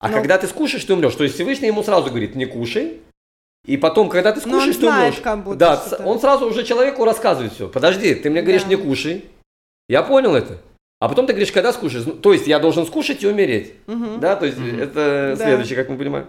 [0.00, 1.14] А Ну- когда ты скушаешь, ты умрешь.
[1.14, 3.00] То есть Всевышний ему сразу говорит, не кушай.
[3.64, 5.22] И потом, когда ты он скушаешь, ты знает, умрешь.
[5.22, 6.02] как будто да, что-то.
[6.04, 7.68] он сразу уже человеку рассказывает все.
[7.68, 8.68] Подожди, ты мне говоришь, Да.
[8.70, 9.24] не кушай.
[9.88, 10.58] Я понял это.
[11.00, 12.04] А потом ты говоришь, когда скушаешь.
[12.06, 13.74] Ну, То есть я должен скушать и умереть.
[13.86, 14.20] Мгм.
[14.20, 14.80] Да, то есть Мгм.
[14.80, 15.44] это Да.
[15.44, 16.26] следующее, как мы понимаем.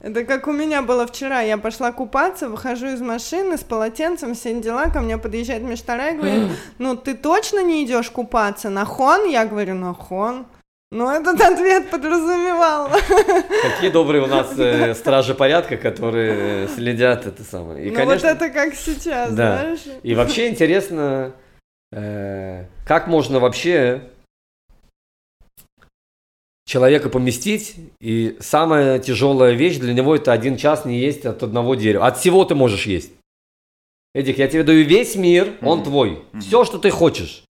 [0.00, 1.40] Это как у меня было вчера.
[1.40, 6.16] Я пошла купаться, выхожу из машины с полотенцем, все дела, ко мне подъезжает Миштара и
[6.16, 6.42] говорит,
[6.78, 8.70] ну ты точно не идешь купаться?
[8.70, 9.28] Нахон?
[9.28, 10.46] Я говорю, нахон.
[10.90, 12.88] Ну, этот ответ подразумевал.
[13.62, 17.86] Какие добрые у нас э, стражи порядка, которые э, следят это самое.
[17.86, 19.60] И, ну, конечно, вот это как сейчас, Да.
[19.60, 19.80] знаешь?
[20.02, 21.34] и вообще интересно,
[21.92, 24.08] э, как можно вообще
[26.66, 31.74] человека поместить, и самая тяжелая вещь для него это один час не есть от одного
[31.74, 32.06] дерева.
[32.06, 33.12] От всего ты можешь есть.
[34.14, 35.84] Эдик, я тебе даю весь мир, он Мгм.
[35.84, 36.10] твой.
[36.32, 36.40] Мгм.
[36.40, 37.44] Все, что ты хочешь.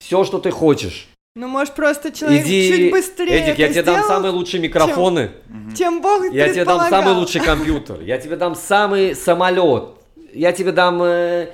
[0.00, 1.08] Все, что ты хочешь.
[1.36, 4.60] Ну, может, просто человек Иди, чуть быстрее Эдик, я это тебе дам сделал, самые лучшие
[4.60, 5.32] микрофоны.
[5.48, 5.74] Мгм.
[5.74, 9.96] чем Бог Я тебе дам самый лучший компьютер, я тебе дам самый самолет,
[10.32, 11.48] я тебе дам э,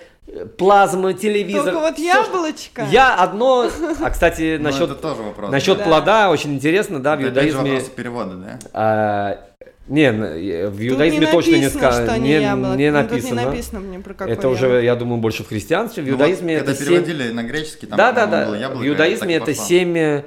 [0.59, 1.72] плазму, телевизор.
[1.72, 2.87] Только вот яблочко.
[2.91, 3.70] Я одно...
[4.03, 5.51] А, кстати, Ну, насчет, это тоже вопрос.
[5.51, 5.85] насчет Да.
[5.85, 7.72] плода очень интересно, да, в Это иудаизме...
[7.72, 9.47] вопрос перевода, да?
[9.89, 12.11] Не, в иудаизме не точно не написано, сказано.
[12.12, 12.76] что Не, яблоко.
[12.76, 13.41] не Ну, Тут написано.
[13.41, 16.03] не написано мне про какое Это уже, я думаю, больше в христианстве.
[16.03, 16.89] В Ну вот, иудаизме когда это семь...
[17.03, 18.47] переводили на греческий, там, Да, да, да.
[18.47, 20.22] было яблоко, В иудаизме это семь, э,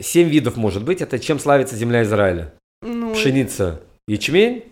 [0.00, 1.02] семь видов может быть.
[1.02, 2.54] Это чем славится земля Израиля.
[2.82, 4.64] Ну, Пшеница, ячмень,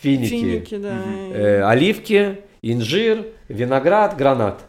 [0.00, 0.96] финики, финики, да.
[1.32, 4.60] Э, оливки, инжир, виноград, гранат.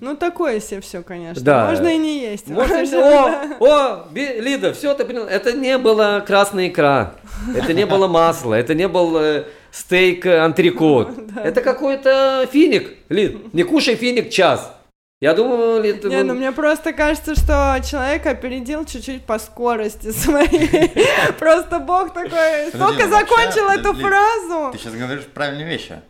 [0.00, 1.42] Ну, такое себе все, конечно.
[1.42, 1.70] Да.
[1.70, 2.48] Можно и не есть.
[2.48, 3.56] Можно да.
[3.60, 5.28] О, о, Лида, все ты поняла.
[5.28, 7.14] Это не было красная икра,
[7.54, 11.10] это не было масло, это не был э, стейк э, антрикот.
[11.36, 13.52] Это какой-то финик, Лид.
[13.54, 14.72] Не кушай финик час.
[15.22, 20.10] Я думаю, Лид, Не, вы- ну мне просто кажется, что человек опередил чуть-чуть по скорости
[20.12, 20.90] своей.
[21.38, 24.72] Просто Бог такой только ну, закончил эту фразу.
[24.72, 26.02] Ты сейчас говоришь правильные вещи.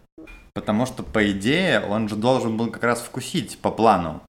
[0.54, 4.20] Потому что, по идее, он же должен был как раз вкусить по плану.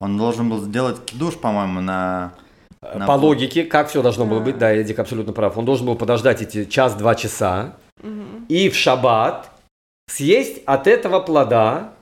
[0.00, 2.34] Он должен был сделать кидуш, по-моему, на...
[2.82, 5.56] на по логике, как все должно было быть, да, Эдик абсолютно прав.
[5.56, 8.46] Он должен был подождать эти час-два часа Мгм.
[8.48, 9.50] и в шаббат
[10.08, 11.94] съесть от этого плода.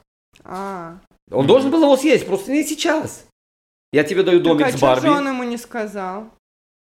[0.43, 0.99] А,
[1.31, 3.27] Он должен был его съесть, просто не сейчас.
[3.93, 5.07] Я тебе даю так домик а с Барби.
[5.07, 6.31] же он ему не сказал?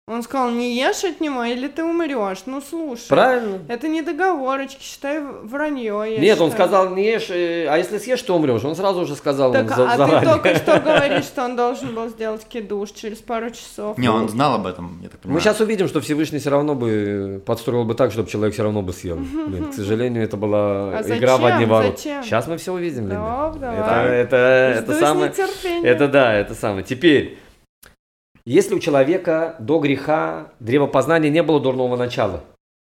[0.07, 2.43] Он сказал, не ешь от него, или ты умрешь.
[2.45, 3.07] Ну, слушай.
[3.09, 3.61] Правильно?
[3.67, 6.03] Это не договорочки, считай вранье.
[6.07, 6.69] я Нет, он считаю.
[6.69, 8.63] сказал, не ешь, э, а если съешь, то умрешь.
[8.63, 10.19] Он сразу уже сказал Так, за- а заранее.
[10.19, 13.97] ты только что говоришь, что он должен был сделать кидуш через пару часов.
[13.97, 15.37] Не, он знал об этом, я так понимаю.
[15.37, 18.83] Мы сейчас увидим, что Всевышний все равно бы подстроил бы так, чтобы человек все равно
[18.83, 19.15] бы съел.
[19.17, 21.97] Блин, к сожалению, это была А игра в одни ворота.
[21.97, 22.23] Зачем?
[22.23, 23.55] Сейчас мы все увидим, Лена.
[23.59, 24.17] Да, Это, давай.
[24.19, 25.33] это, это Жду с самое.
[25.83, 26.83] Это да, это самое.
[26.85, 27.39] Теперь,
[28.45, 32.43] если у человека до греха древопознания не было дурного начала,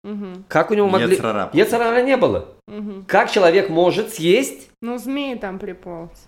[0.03, 1.15] Мгм, как у него могли...
[1.15, 1.51] Ецарара.
[1.55, 2.49] Ецарара не было.
[2.69, 3.05] мгм.
[3.07, 4.69] Как человек может съесть?
[4.83, 6.27] Ну, змеи там приполз.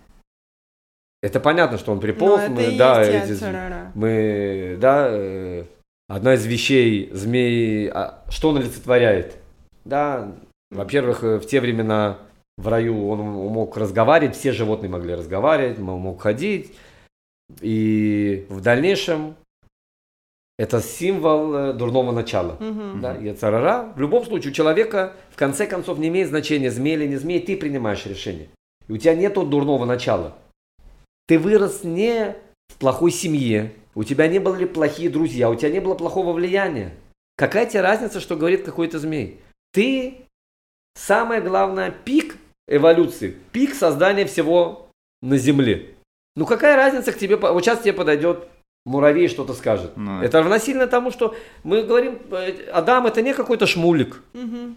[1.23, 2.41] Это понятно, что он приполз.
[2.41, 5.65] Ну, это мы, и да, есть эти- мы, да, э,
[6.09, 9.37] одна из вещей змеи, а, что он олицетворяет?
[9.85, 10.33] Да,
[10.71, 12.19] во-первых, э, в те времена
[12.57, 16.75] в раю он мог разговаривать, все животные могли разговаривать, мог ходить.
[17.61, 19.37] И в дальнейшем
[20.59, 22.57] Это символ э, дурного начала.
[22.59, 23.01] Мгм.
[23.03, 23.93] Да, Яцерара.
[23.95, 27.41] В любом случае, у человека, в конце концов, не имеет значения, змей или не змей,
[27.41, 28.49] ты принимаешь решение.
[28.89, 30.35] И у тебя нету дурного начала.
[31.27, 32.37] Ты вырос не
[32.69, 36.95] в плохой семье, у тебя не были плохие друзья, у тебя не было плохого влияния.
[37.37, 39.41] Какая тебе разница, что говорит какой-то змей?
[39.73, 40.27] Ты,
[40.95, 44.89] самое главное, пик эволюции, пик создания всего
[45.21, 45.96] на Земле.
[46.37, 48.47] Ну какая разница к тебе, вот сейчас тебе подойдет
[48.85, 49.93] муравей и что-то скажет.
[49.97, 51.35] Ну, Это равносильно тому, что
[51.65, 54.23] мы говорим, э, Адам это не какой-то шмулик.
[54.35, 54.77] Мгм.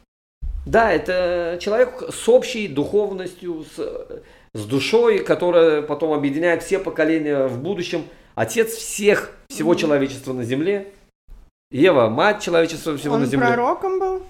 [0.65, 4.17] Да, это человек с общей духовностью, с,
[4.53, 8.03] с душой, которая потом объединяет все поколения в будущем.
[8.35, 9.79] Отец всех, всего Мгм.
[9.79, 10.91] человечества на земле.
[11.71, 13.47] Ева, мать человечества всего Он на земле.
[13.47, 14.23] пророком был?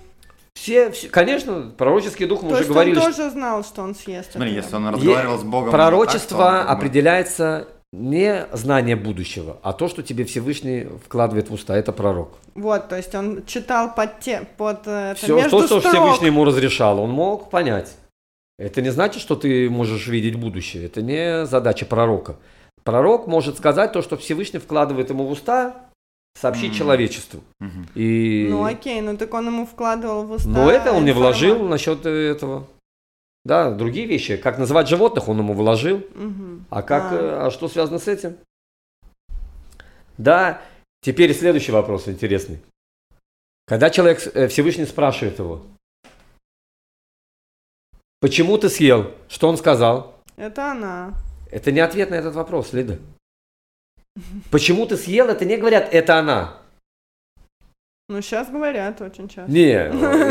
[0.62, 2.96] Все, все- конечно, пророческий дух мы То уже есть говорили.
[2.98, 4.34] он что тоже знал, что он съест.
[4.34, 5.72] Смотри, если он разговаривал с Богом...
[5.72, 11.50] Пророчество так, он как бы- определяется не знание будущего, а то, что тебе Всевышний вкладывает
[11.50, 11.78] в уста.
[11.78, 12.38] Это пророк.
[12.56, 15.94] Вот, то есть он читал под, те, под э, это, Все, между то, что строк.
[15.94, 17.96] Всевышний ему разрешал, он мог понять.
[18.58, 20.86] Это не значит, что ты можешь видеть будущее.
[20.86, 22.36] Это не задача пророка.
[22.84, 25.89] Пророк может сказать то, что Всевышний вкладывает ему в уста,
[26.36, 26.78] сообщить Мгм.
[26.78, 27.42] человечеству.
[27.60, 27.88] Мгм.
[27.96, 28.48] И...
[28.50, 32.06] Ну окей, ну так он ему вкладывал в уста Но это он не вложил насчет
[32.06, 32.68] этого.
[33.46, 34.38] Да, другие вещи.
[34.38, 36.04] Как называть животных, он ему вложил.
[36.16, 36.66] Мгм.
[36.70, 37.16] А как, А.
[37.16, 38.38] э, а что связано с этим?
[40.18, 40.62] Да,
[41.02, 42.60] теперь следующий вопрос интересный.
[43.66, 45.62] Когда человек, э, Всевышний спрашивает его,
[48.20, 49.12] почему ты съел?
[49.30, 50.16] Что он сказал?
[50.36, 51.14] Это она.
[51.52, 53.00] Это не ответ на этот вопрос, Лида.
[54.52, 56.58] Почему ты съел, это не говорят, это она.
[58.08, 59.52] Ну, сейчас говорят очень часто.
[59.52, 59.72] Не,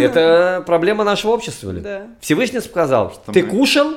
[0.03, 1.83] это проблема нашего общества, Лида.
[1.83, 2.07] Да.
[2.21, 3.95] Всевышний сказал, Что ты мы- кушал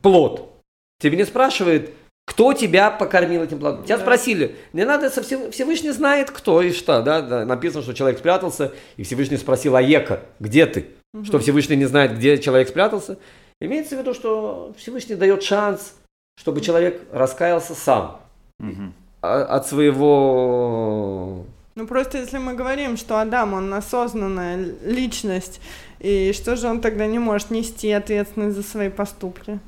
[0.00, 0.52] плод.
[1.00, 1.90] Тебе не спрашивает,
[2.26, 3.84] кто тебя покормил этим плодом.
[3.84, 4.02] Тебя Да.
[4.04, 7.02] спросили, не надо, со Всев- Всевышний знает кто и что.
[7.02, 7.20] Да?
[7.22, 10.86] Да, Написано, что человек спрятался, и Всевышний спросил, Аека, где ты?
[11.24, 11.40] Что Мгм.
[11.40, 13.18] Всевышний не знает, где человек спрятался.
[13.60, 15.94] Имеется в виду, что Всевышний дает шанс,
[16.38, 18.20] чтобы человек раскаялся сам
[18.60, 18.94] Мгм.
[19.20, 21.44] От своего...
[21.74, 25.60] Ну, просто если мы говорим, что Адам, он осознанная личность,
[26.00, 29.60] и что же он тогда не может нести ответственность за свои поступки?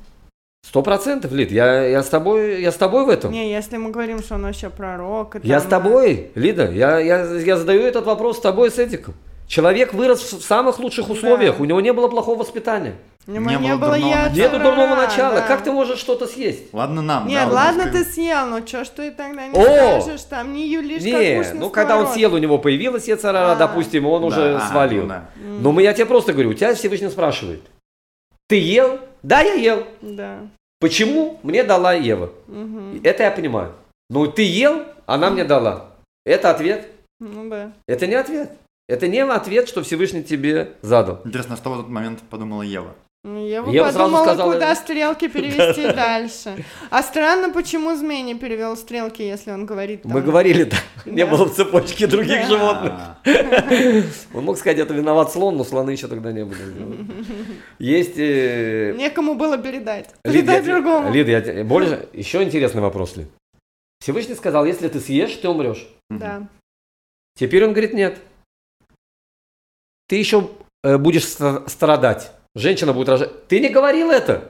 [0.66, 3.32] Сто процентов, Лид, я, я, с тобой, я с тобой в этом.
[3.32, 5.36] Не, если мы говорим, что он вообще пророк...
[5.36, 8.78] и Я там, с тобой, Лида, я, я, я задаю этот вопрос с тобой, с
[8.78, 9.14] Эдиком.
[9.51, 11.12] Человек вырос в самых лучших Да.
[11.12, 12.94] условиях, у него не было плохого воспитания.
[13.26, 14.44] Не, Не не было было дурного яйца, начала.
[14.44, 15.34] Нету дурного да, начала.
[15.34, 15.40] да.
[15.42, 16.72] Как ты можешь что-то съесть?
[16.72, 17.26] Ладно нам.
[17.26, 20.01] Нет, да, ладно ты съел, но чё ж ты тогда не О!
[20.01, 23.57] скажешь, там не юлишь, Не, как ну когда он съел, у него появилась яцерара, А.
[23.57, 25.03] допустим, он Да, уже ага, свалил.
[25.03, 25.24] ну да.
[25.36, 27.61] Но мы, я тебе просто говорю, у тебя Всевышний спрашивает.
[28.48, 29.01] Ты ел?
[29.24, 29.84] Да, я ел.
[30.01, 30.38] Да.
[30.78, 32.30] Почему мне дала Ева?
[32.46, 33.01] Мгм.
[33.03, 33.72] Это я понимаю.
[34.11, 35.86] Но ты ел, она мне дала.
[36.24, 36.86] Это ответ?
[37.18, 37.72] Ну да.
[37.88, 38.53] Это не ответ.
[38.91, 41.20] Это не ответ, что Всевышний тебе задал.
[41.24, 42.97] Интересно, что в этот момент подумала Ева?
[43.22, 46.64] Ну, Я бы бы сразу подумала, сказала- куда стрелки перевести дальше.
[46.91, 50.11] А странно, почему змей не перевел стрелки, если он говорит там...
[50.12, 52.95] Мы говорили, да, не было в цепочке других животных.
[54.34, 56.57] Он мог сказать, это виноват слон, но слоны еще тогда не было.
[57.78, 58.14] Есть...
[58.18, 60.09] э, Некому было передать.
[60.24, 61.12] Лид, Передать я- другому.
[61.12, 62.09] Лид, я больше...
[62.12, 63.28] Еще интересный вопрос, Лид.
[64.01, 65.86] Всевышний сказал, если ты съешь, ты умрешь.
[66.09, 66.49] Да.
[67.38, 68.18] Теперь он говорит, нет.
[70.11, 70.49] Ты еще
[70.83, 72.33] э, будешь страдать.
[72.57, 73.47] Женщина будет рожать.
[73.47, 74.43] Ты не говорил это.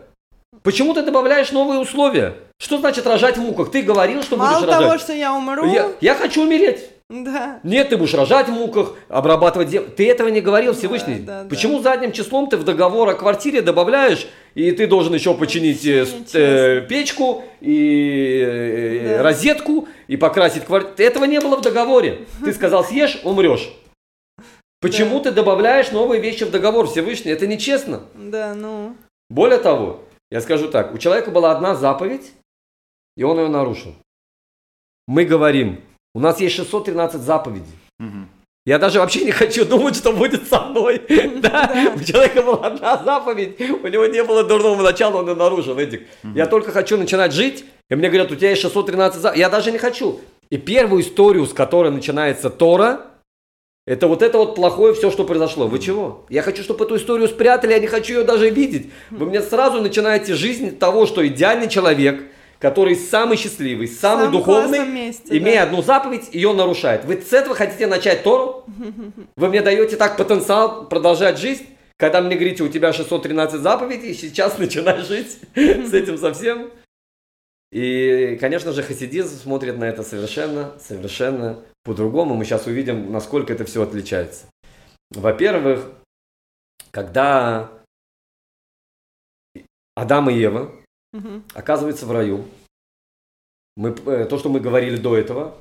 [0.62, 2.34] Почему ты добавляешь новые условия?
[2.58, 3.70] Что значит рожать в муках?
[3.70, 5.00] Ты говорил, что Мало будешь того, рожать.
[5.02, 6.80] что я умру, Я, я хочу умереть.
[7.10, 7.60] да.
[7.62, 9.90] Нет, ты будешь рожать в муках, обрабатывать землю.
[9.94, 11.16] Ты этого не говорил, Всевышний.
[11.16, 11.48] да, да.
[11.50, 16.06] Почему задним числом ты в договор о квартире добавляешь, и ты должен еще починить э,
[16.32, 19.22] э, печку, и э, Да.
[19.24, 20.94] розетку, и покрасить квартиру?
[21.06, 22.20] Этого не было в договоре.
[22.44, 23.70] Ты сказал, съешь, умрешь.
[24.80, 25.24] Почему Да.
[25.24, 27.30] ты добавляешь новые вещи в договор, Всевышний?
[27.32, 28.02] Это нечестно.
[28.14, 28.96] Да, ну.
[29.28, 32.32] Более того, я скажу так, у человека была одна заповедь,
[33.16, 33.94] и он ее нарушил.
[35.06, 35.80] Мы говорим,
[36.14, 37.72] у нас есть 613 заповедей.
[37.98, 38.28] мгм.
[38.66, 41.02] Я даже вообще не хочу думать, что будет со мной.
[41.40, 45.78] Да, У человека была одна заповедь, у него не было дурного начала, он ее нарушил,
[45.78, 46.06] Эдик.
[46.34, 49.40] Я только хочу начинать жить, и мне говорят, у тебя есть 613 заповедей.
[49.40, 50.20] Я даже не хочу.
[50.50, 53.06] И первую историю, с которой начинается Тора,
[53.90, 55.66] это вот это вот плохое все, что произошло.
[55.66, 56.24] Вы чего?
[56.28, 58.88] Я хочу, чтобы эту историю спрятали, я не хочу ее даже видеть.
[59.10, 62.22] Вы мне сразу начинаете жизнь того, что идеальный человек,
[62.60, 65.62] который самый счастливый, самый самом духовный, месте, имея да.
[65.64, 67.04] одну заповедь, ее нарушает.
[67.04, 68.64] Вы с этого хотите начать Тору?
[69.34, 71.66] Вы мне даете так потенциал продолжать жизнь?
[71.96, 76.70] Когда мне говорите, у тебя 613 заповедей, сейчас начинай жить с этим совсем.
[77.72, 81.58] И, конечно же, хасидизм смотрит на это совершенно, совершенно
[81.90, 82.36] по-другому.
[82.36, 84.46] Мы сейчас увидим, насколько это все отличается.
[85.10, 85.92] Во-первых,
[86.92, 87.68] когда
[89.96, 90.72] Адам и Ева
[91.12, 91.42] Мгм.
[91.52, 92.44] оказываются в раю,
[93.76, 95.58] мы, э, то, что мы говорили до этого,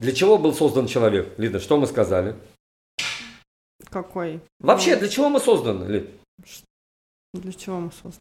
[0.00, 1.38] для чего был создан человек?
[1.38, 2.34] Лида, что мы сказали?
[3.90, 4.40] Какой?
[4.58, 6.10] Вообще, Ну, для чего мы созданы, Лид?
[7.32, 8.18] Для чего мы созданы?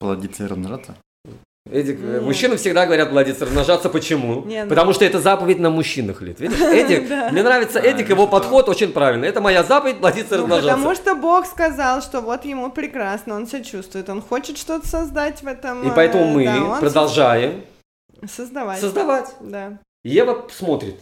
[0.00, 0.96] Плодиться и размножаться?
[1.70, 2.22] Эдик, э, Нет.
[2.22, 3.88] мужчины всегда говорят плодиться, размножаться.
[3.88, 4.44] Почему?
[4.44, 6.38] Не, ну- Потому что это заповедь на мужчинах, Лид.
[6.38, 9.26] Видишь, Эдик, мне нравится А, Эдик, его подход очень правильный.
[9.28, 10.76] Это моя заповедь плодиться, Ну, размножаться.
[10.76, 15.42] потому что Бог сказал, что вот ему прекрасно, он себя чувствует, он хочет что-то создать
[15.42, 15.82] в этом.
[15.86, 17.64] И поэтому э, мы продолжаем
[18.22, 18.80] со- создавать.
[18.80, 19.34] создавать.
[19.40, 19.78] Да.
[20.04, 20.96] Ева смотрит.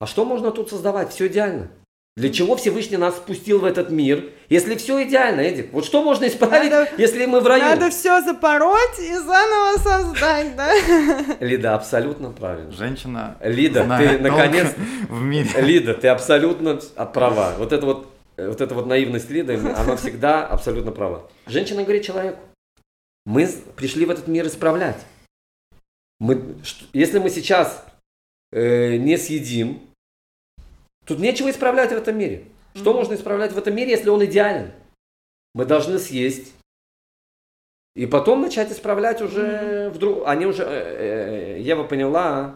[0.00, 1.12] А что можно тут создавать?
[1.12, 1.68] Все идеально.
[2.16, 5.72] Для чего Всевышний нас спустил в этот мир, если все идеально, Эдик?
[5.72, 7.64] Вот что можно исправить, Надо- если мы в раю?
[7.64, 10.72] Надо все запороть и заново создать, да?
[11.40, 12.70] Лида, абсолютно правильно.
[12.70, 14.74] Женщина Лида, знает ты наконец...
[15.08, 15.50] в мире.
[15.60, 16.76] Лида, ты абсолютно
[17.12, 17.54] права.
[17.58, 18.06] Вот это вот,
[18.36, 21.28] вот эта вот наивность Лиды, она всегда абсолютно права.
[21.48, 22.38] Женщина говорит человеку,
[23.26, 25.04] мы пришли в этот мир исправлять.
[26.20, 26.54] Мы,
[26.92, 27.84] если мы сейчас
[28.52, 29.80] э, не съедим,
[31.06, 32.44] тут нечего исправлять в этом мире.
[32.74, 32.98] Что Мгм.
[33.00, 34.72] можно исправлять в этом мире, если он идеален?
[35.54, 36.52] Мы должны съесть.
[37.94, 40.26] И потом начать исправлять уже вдруг.
[40.26, 42.54] Они уже, э, э, Ева поняла,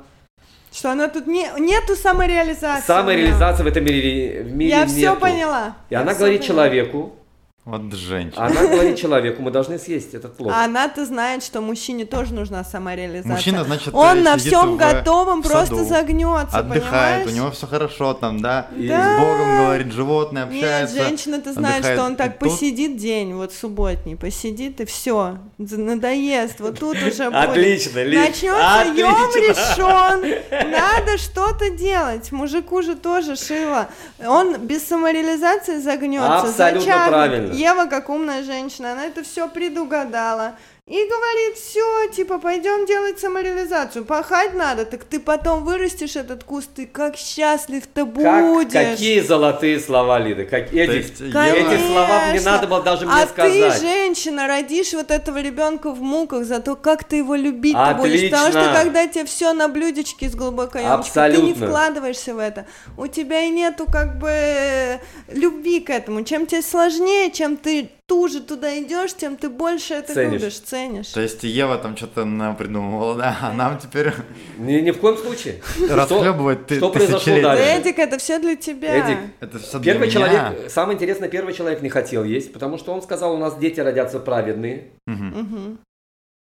[0.73, 2.85] Что она тут не, нету самореализации.
[2.87, 5.21] самореализации в этом мире, в мире Я все нету.
[5.21, 5.77] поняла.
[5.89, 6.47] И Я она говорит поняла.
[6.69, 7.17] человеку,
[7.65, 8.47] Вот женщина.
[8.47, 10.55] она говорит человеку, мы должны съесть этот плод.
[10.57, 13.31] Она-то знает, что мужчине тоже нужна самореализация.
[13.35, 17.27] Мужчина, значит, Он э, на всем в- готовом в просто саду, загнется, Отдыхает, понимаешь?
[17.27, 18.69] у него все хорошо там, да.
[18.75, 19.17] И Да.
[19.17, 20.97] С Богом говорит, животное Нет, общается.
[20.97, 21.99] женщина-то знает, отдыхает.
[21.99, 26.97] что он так И тут- посидит день, вот субботний, посидит и все, надоест, вот тут
[26.97, 27.35] уже будет.
[27.51, 29.41] Отлично, Лиз, Начнется ем отлично.
[29.51, 30.71] решен.
[30.71, 32.33] Надо что-то делать.
[32.33, 33.89] Мужику же тоже шило.
[34.27, 36.39] Он без самореализации загнется.
[36.39, 37.58] Абсолютно правильно.
[37.59, 40.57] Ева, как умная женщина, она это все предугадала.
[40.89, 44.07] И говорит, все, типа, пойдем делать самореализацию.
[44.07, 48.73] Пахать надо, так ты потом вырастешь этот куст, ты как счастлив-то Как- будешь.
[48.73, 50.47] какие золотые слова, Лида.
[50.47, 53.75] Как, есть Ева- эти слова мне надо было даже мне а сказать.
[53.75, 58.31] ты, женщина, родишь вот этого ребенка в муках, зато как ты его любить ты будешь.
[58.31, 62.65] Потому что когда тебе все на блюдечке с глубокой емочкой, ты не вкладываешься в это.
[62.97, 66.25] У тебя и нету как бы любви к этому.
[66.25, 70.41] Чем тебе сложнее, чем ты туже туда идешь, тем ты больше это Ценишь.
[70.41, 71.09] любишь, ценишь.
[71.09, 72.25] То есть Ева там что-то
[72.59, 74.13] придумывала, да, а нам теперь
[74.57, 75.61] Ни, ни в коем случае.
[75.91, 77.63] расхлебывать ты- что произошло дальше?
[77.65, 78.97] Эдик, это все для тебя.
[78.97, 80.13] Эдик, Это все для Первый меня.
[80.13, 83.79] человек, самое интересное, первый человек не хотел есть, потому что он сказал, у нас дети
[83.81, 84.89] родятся праведные.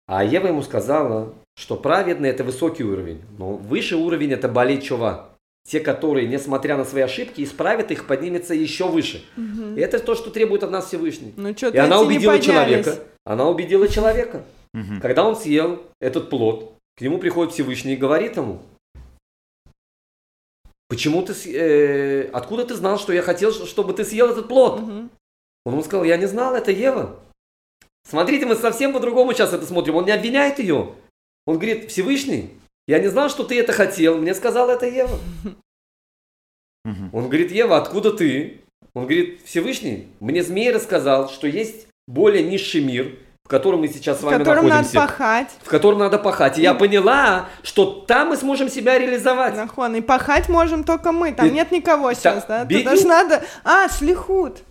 [0.09, 5.31] А Ева ему сказала, что праведный это высокий уровень, но высший уровень это болеть чува.
[5.67, 9.25] Те, которые, несмотря на свои ошибки, исправят их, поднимется еще выше.
[9.37, 9.77] Мгм.
[9.77, 11.35] И это то, что требует от нас Всевышний.
[11.37, 12.99] Ну что, И она убедила человека.
[13.25, 14.45] Она убедила человека.
[14.73, 15.01] Мгм.
[15.01, 18.63] Когда он съел этот плод, к нему приходит Всевышний и говорит ему,
[20.89, 24.81] почему ты, э, откуда ты знал, что я хотел, чтобы ты съел этот плод?
[24.81, 27.19] Он ему сказал, я не знал, это Ева.
[28.09, 29.97] Смотрите, мы совсем по-другому сейчас это смотрим.
[29.97, 30.95] Он не обвиняет ее.
[31.45, 32.51] Он говорит, Всевышний,
[32.87, 34.19] я не знал, что ты это хотел.
[34.19, 35.19] Мне сказала это Ева.
[36.85, 38.61] Он говорит, Ева, откуда ты?
[38.95, 44.19] Он говорит, Всевышний, мне змей рассказал, что есть более низший мир, в котором мы сейчас
[44.19, 45.01] с В вами котором надо находимся.
[45.01, 45.49] пахать.
[45.63, 46.59] В котором надо пахать.
[46.59, 49.57] И я поняла, что там мы сможем себя реализовать.
[49.57, 52.65] Нахон, и пахать можем только мы, там И- нет никого сейчас, да?
[52.65, 53.45] бедю- Туда же надо...
[53.65, 54.63] А, шлихут.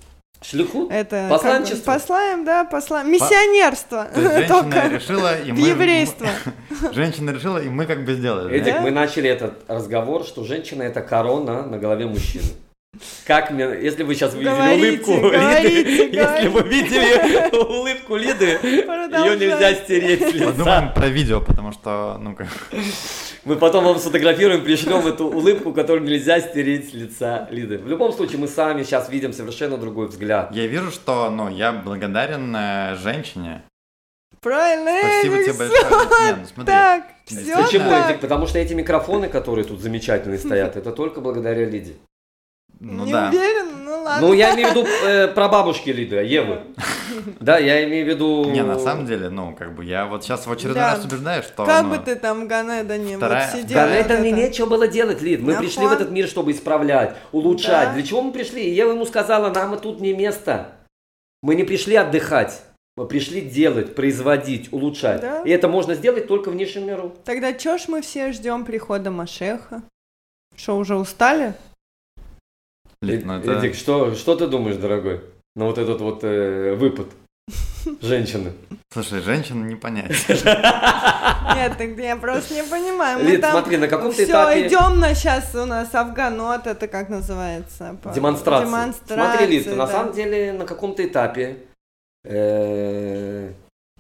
[0.50, 0.88] Шлиху.
[0.90, 1.76] Это Посланчество.
[1.76, 3.12] как бы Послаем, да, послаем.
[3.12, 4.08] Миссионерство.
[4.14, 5.60] То есть женщина Только решила, и мы...
[5.60, 6.28] еврейство.
[6.94, 8.56] Женщина решила, и мы как бы сделали.
[8.56, 12.46] Эдик, мы начали этот разговор, что женщина это корона на голове мужчины.
[13.26, 16.50] Как мне, если вы сейчас увидели Говорите, улыбку говорите, Лиды, если говорите.
[16.50, 20.52] вы видели улыбку Лиды, ее нельзя стереть с лица.
[20.52, 22.48] Подумаем про видео, потому что, ну как...
[23.44, 27.78] Мы потом вам сфотографируем, пришлем эту улыбку, которую нельзя стереть с лица Лиды.
[27.78, 30.52] В любом случае, мы сами сейчас видим совершенно другой взгляд.
[30.52, 33.64] Я вижу, что, ну, я благодарен э, женщине.
[34.46, 35.84] Правильно, Спасибо тебе большое.
[36.36, 36.66] Не, ну смотри.
[36.66, 38.10] Так, все Почему, так.
[38.12, 38.22] Эдик?
[38.22, 41.96] Потому что эти микрофоны, которые тут замечательные стоят, это только благодаря Лиде.
[42.80, 43.30] Ну Не да.
[43.30, 44.28] уверен, ну ладно.
[44.28, 46.62] Ну, я имею в виду э, про бабушки Лиды, Евы.
[47.40, 48.46] Да, я имею в виду...
[48.52, 50.96] Не, на самом деле, ну, как бы я вот сейчас в очередной Да.
[50.96, 51.66] раз убеждаюсь, что...
[51.66, 53.80] Как ну, бы ты там Ганеда не вот Вторая- сидел.
[53.80, 54.40] Вот это мне это.
[54.40, 55.42] нечего было делать, Лид.
[55.42, 57.90] Мы пришли в этот мир, чтобы исправлять, улучшать.
[57.90, 57.94] Да.
[57.94, 58.64] Для чего мы пришли?
[58.64, 60.72] И я ему сказала, нам и тут не место.
[61.42, 62.62] Мы не пришли отдыхать.
[62.98, 65.22] Мы пришли делать, производить, улучшать.
[65.22, 65.42] Да.
[65.44, 67.14] И это можно сделать только в низшем миру.
[67.24, 69.84] Тогда чё ж мы все ждем прихода Машеха?
[70.56, 71.54] Что, уже устали?
[73.02, 75.22] Лид, ну это- Эдик, что, что ты думаешь, дорогой,
[75.56, 77.08] на вот этот вот э, выпад
[78.02, 78.54] женщины?
[78.92, 80.12] Слушай, женщину не понять.
[80.30, 83.20] Нет, так я просто не понимаю.
[83.20, 84.68] Мы Лид, там смотри, на каком-то все, этапе...
[84.68, 87.98] идем на сейчас у нас Афганот, это как называется?
[88.02, 88.68] По- Демонстрация.
[88.68, 91.58] Демонстрация, Смотри, Лид, на самом деле на каком-то этапе
[92.24, 93.52] э,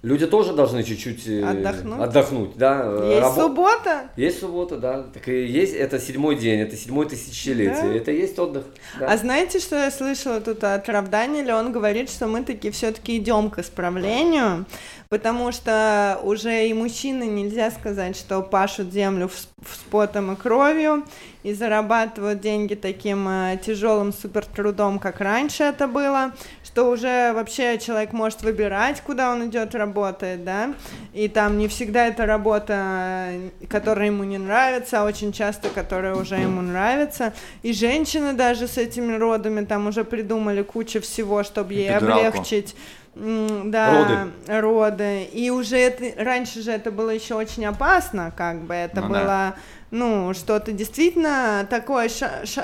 [0.05, 1.99] люди тоже должны чуть-чуть э, Отдохнуть.
[2.01, 2.81] отдохнуть, да.
[2.85, 4.09] э, Есть рабо- суббота?
[4.15, 5.03] Есть суббота, да.
[5.13, 7.93] Так и есть, это седьмой день, это седьмое тысячелетие, Да.
[7.95, 8.65] это есть отдых.
[8.99, 9.07] да.
[9.11, 11.55] А знаете, что я слышала тут от Равданеля?
[11.55, 14.65] Он говорит, что мы таки все-таки идем к исправлению,
[15.09, 21.03] потому что уже и мужчины нельзя сказать, что пашут землю в- с потом и кровью
[21.43, 23.27] и зарабатывают деньги таким
[23.65, 26.31] тяжелым супертрудом, как раньше это было,
[26.75, 30.73] что уже вообще человек может выбирать, куда он идет работает, да,
[31.13, 36.15] и там не всегда это работа, э, которая ему не нравится, а очень часто, которая
[36.15, 37.31] уже ему нравится.
[37.63, 42.27] И женщины даже с этими родами там уже придумали кучу всего, чтобы ей Эпидуралку.
[42.27, 42.75] облегчить.
[43.15, 44.59] Да, Роды.
[44.59, 45.23] роды.
[45.31, 49.55] И уже это, раньше же это было еще очень опасно, как бы это Ну да.
[49.95, 52.09] Ну, что-то действительно такой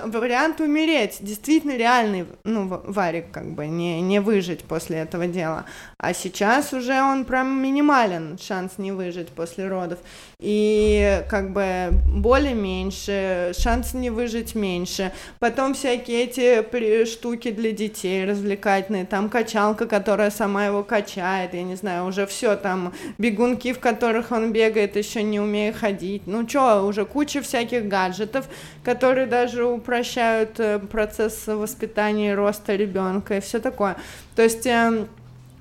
[0.03, 5.65] вариант умереть, действительно реальный, ну, варик, как бы, не, не выжить после этого дела.
[5.97, 9.99] А сейчас уже он прям минимален, шанс не выжить после родов.
[10.41, 15.11] И как бы боли меньше, шанс не выжить меньше.
[15.37, 21.75] Потом всякие эти штуки для детей развлекательные, там качалка, которая сама его качает, я не
[21.75, 26.23] знаю, уже все там, бегунки, в которых он бегает, еще не умея ходить.
[26.25, 28.47] Ну что, уже куча всяких гаджетов,
[28.83, 33.95] которые даже упрощают э, процесс воспитания и роста ребенка и все такое.
[34.35, 35.07] То есть эм,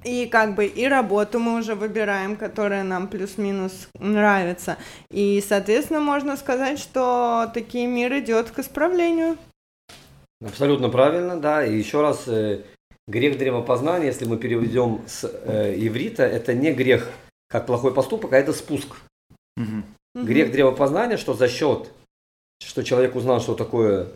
[0.04, 4.76] и как бы и работу мы уже выбираем, которая нам плюс-минус нравится.
[5.10, 9.36] И, соответственно, можно сказать, что таки мир идет к исправлению.
[10.42, 11.64] Абсолютно правильно, да.
[11.64, 12.62] И еще раз, э,
[13.06, 17.10] грех древопознания, если мы переведем с э, иврита, это не грех
[17.48, 18.96] как плохой поступок, а это спуск.
[19.56, 19.84] Мгм.
[20.14, 21.90] Грех древопознания, что за счет,
[22.64, 24.08] что человек узнал, что такое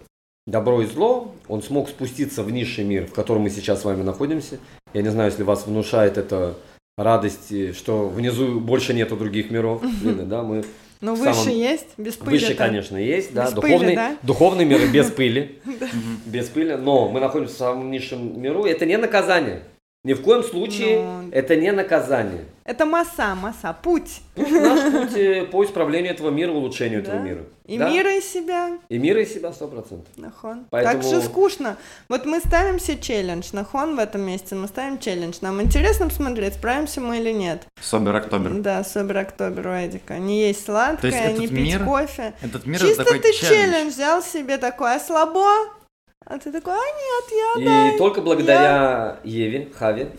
[0.47, 4.03] добро и зло, он смог спуститься в низший мир, в котором мы сейчас с вами
[4.03, 4.59] находимся.
[4.95, 6.55] Я не знаю, если вас внушает это
[6.97, 9.83] радость, что внизу больше нету других миров.
[10.03, 10.65] Видно, да, мы
[11.01, 12.39] в выше самом- есть, без пыли.
[12.39, 13.47] Выше, конечно, есть, да.
[13.47, 14.17] Без пыли, Духовный, да?
[14.23, 15.59] духовный мир без пыли.
[16.27, 16.77] Без пыли.
[16.77, 18.65] Но мы находимся в самом низшем миру.
[18.65, 19.63] Это не наказание.
[20.05, 21.31] Ни в коем случае Ну.
[21.33, 22.45] это не наказание.
[22.67, 24.21] Это масса, масса, путь.
[24.35, 27.09] Путь наш путь э, по исправлению этого мира, улучшению Да.
[27.13, 27.41] этого мира.
[27.67, 27.89] И Да?
[27.91, 28.79] мира из себя.
[28.91, 30.07] И мира из себя сто процентов.
[30.17, 30.67] Нахон.
[30.71, 31.79] Поэтому- Так же скучно.
[32.11, 33.49] Вот мы ставим себе челлендж.
[33.53, 35.37] Нахон в этом месяце мы ставим челлендж.
[35.41, 37.63] Нам интересно посмотреть, справимся мы или нет.
[37.81, 38.51] Собер Октобер.
[38.61, 40.19] Да, Собер Октобер у Эдика.
[40.19, 42.35] Не есть сладкое, То есть не пить мир- кофе.
[42.43, 43.55] Этот мир Чисто это такой ты челлендж.
[43.55, 45.47] челлендж взял себе такой, а слабо?
[46.27, 47.99] А ты такой, а нет, И я, да.
[47.99, 50.11] только благодаря Еве, Хаве,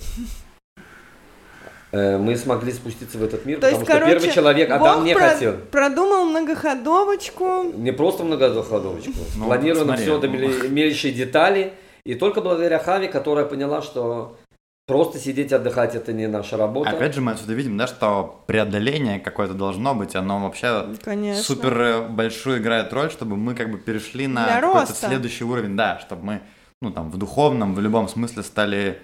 [1.91, 4.97] э, мы смогли спуститься в этот мир, То потому есть, что короче, первый человек, Адам,
[4.97, 5.53] Бог не про- хотел.
[5.71, 7.63] продумал многоходовочку.
[7.73, 9.11] Не просто многоходовочку.
[9.37, 10.69] Ну, Планировано смотри, все до ну.
[10.69, 11.73] мельчайшей детали.
[12.03, 14.37] И только благодаря Хаве, которая поняла, что
[14.85, 16.89] просто сидеть отдыхать это не наша работа.
[16.89, 21.43] Опять же, мы отсюда видим, да, что преодоление какое-то должно быть, оно вообще Конечно.
[21.43, 26.23] супер большую играет роль, чтобы мы как бы перешли на какой-то следующий уровень, да, чтобы
[26.23, 26.41] мы,
[26.81, 29.01] ну там, в духовном, в любом смысле стали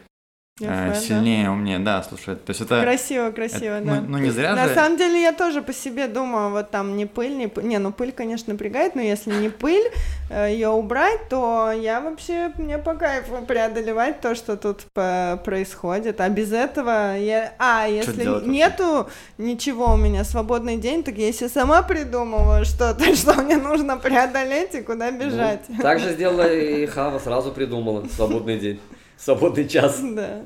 [0.69, 0.95] э, да.
[0.95, 2.81] сильнее, умнее, да, слушай, то есть это...
[2.81, 3.95] Красиво, красиво, это, да.
[4.01, 4.75] ну, ну, не зря На же...
[4.75, 7.65] самом деле я тоже по себе думаю, вот там не пыль, не пыль.
[7.65, 9.83] Не, ну пыль, конечно, напрягает, но если не пыль,
[10.29, 16.21] ее убрать, то я вообще, мне по кайфу преодолевать то, что тут происходит.
[16.21, 17.53] А без этого я...
[17.59, 18.49] А, если делать вообще?
[18.49, 23.97] нету ничего у меня, свободный день, так я себе сама придумываю что-то, что мне нужно
[23.97, 25.61] преодолеть и куда бежать.
[25.67, 28.79] Ну, так же сделала и Хава, сразу придумала свободный день,
[29.21, 29.99] свободный час.
[30.01, 30.41] Да.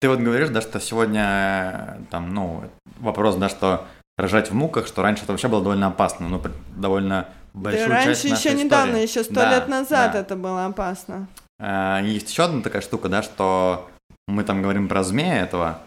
[0.00, 2.62] Ты вот говоришь, да, что сегодня, там, ну,
[3.00, 3.84] вопрос, да, что
[4.16, 6.40] рожать в муках, что раньше это вообще было довольно опасно, ну,
[6.76, 9.02] довольно Да большую раньше часть нашей еще недавно, истории.
[9.08, 10.20] еще сто Да, лет назад да.
[10.20, 11.26] это было опасно.
[11.58, 13.88] Э, Есть еще одна такая штука, да, что
[14.28, 15.80] мы там говорим про змея этого,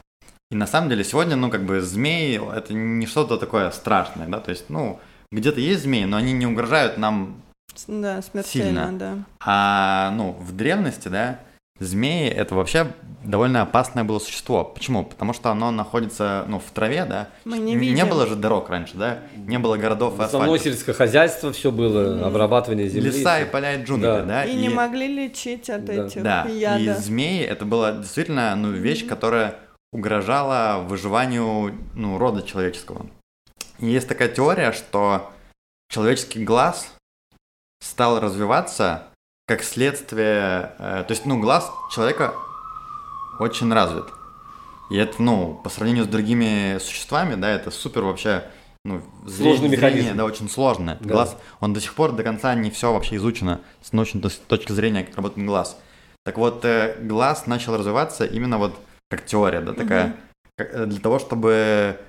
[0.50, 4.40] и на самом деле сегодня, ну, как бы змеи, это не что-то такое страшное, да,
[4.42, 5.00] то есть, ну,
[5.32, 7.42] где-то есть змеи, но они не угрожают нам,
[7.88, 9.00] Да, смертельно, Сильно.
[9.00, 9.16] да.
[9.40, 11.40] а, ну, в древности, да,
[11.86, 12.88] змеи это вообще
[13.24, 14.64] довольно опасное было существо.
[14.64, 15.04] Почему?
[15.04, 17.30] Потому что оно находится, ну, в траве, да.
[17.46, 17.96] Мы не видим.
[17.96, 20.58] Не было же дорог раньше, да, не было городов и асфальта.
[20.60, 23.10] сельское хозяйство, все было, обрабатывание земли.
[23.10, 24.22] Леса и поля и джунгли, Да.
[24.24, 24.46] да.
[24.46, 25.94] И, не могли лечить от Да.
[25.94, 26.96] этих Да, и яда.
[27.00, 29.56] змеи это была действительно ну, вещь, которая
[29.92, 33.08] угрожала выживанию ну, рода человеческого.
[33.80, 35.32] И есть такая теория, что
[35.90, 36.94] человеческий глаз
[37.84, 39.08] стал развиваться
[39.52, 42.34] как следствие, э, то есть, ну, глаз человека
[43.38, 44.06] очень развит.
[44.90, 48.46] И это, ну, по сравнению с другими существами, да, это супер вообще,
[48.86, 49.98] ну, Сложный механизм.
[49.98, 50.98] зрение, да, очень сложное.
[51.02, 51.14] Да.
[51.14, 55.04] Глаз, он до сих пор до конца не все вообще изучено с научной точки зрения,
[55.04, 55.78] как работает глаз.
[56.24, 58.74] Так вот, э, глаз начал развиваться именно вот
[59.10, 60.16] как теория, да, такая, Мгм.
[60.58, 62.00] как- э, для того, чтобы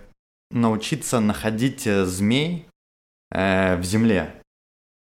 [0.53, 2.69] научиться находить э, змей
[3.35, 4.33] э, в земле.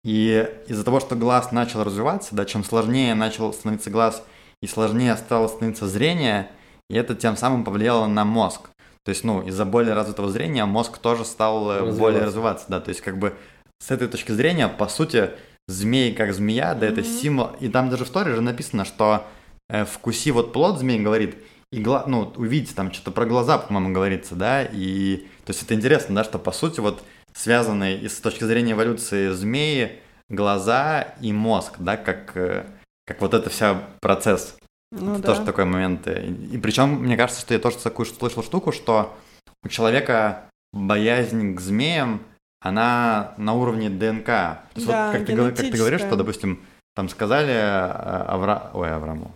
[0.04, 4.24] И из-за того, что глаз начал развиваться, да, чем сложнее начал становиться глаз
[4.62, 6.50] и сложнее стало становиться зрение,
[6.90, 8.70] и это тем самым повлияло на мозг.
[9.04, 12.00] То есть, ну, из-за более развитого зрения мозг тоже стал э, Развиваться.
[12.00, 12.80] более развиваться, да.
[12.82, 13.34] То есть, как бы
[13.80, 15.32] с этой точки зрения, по сути,
[15.68, 17.10] змей как змея, да, это Мгм.
[17.10, 17.50] символ.
[17.60, 19.24] И там даже в Торе же написано, что
[19.70, 21.36] э, вкуси вот плод змей говорит,
[21.72, 22.04] и гла...
[22.08, 26.24] ну, увидите, там что-то про глаза, по-моему, говорится, да, и то есть это интересно, да,
[26.24, 27.04] что по сути вот
[27.38, 32.66] связанные и с точки зрения эволюции змеи, глаза и мозг, да, как, э,
[33.06, 34.58] как вот это вся процесс.
[34.92, 35.28] Ну это да.
[35.28, 36.08] тоже такой момент.
[36.08, 39.16] И, и причем, мне кажется, что я тоже такую слышал штуку, что
[39.64, 42.24] у человека боязнь к змеям,
[42.60, 44.26] она на уровне ДНК.
[44.26, 46.66] То есть Да, вот как ты, как ты говоришь, что, допустим,
[46.96, 48.72] там сказали э, Авра...
[48.74, 49.32] Ой, Авраму.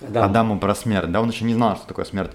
[0.00, 0.24] Да.
[0.24, 2.32] Адаму про смерть, да, он еще не знал, что такое смерть.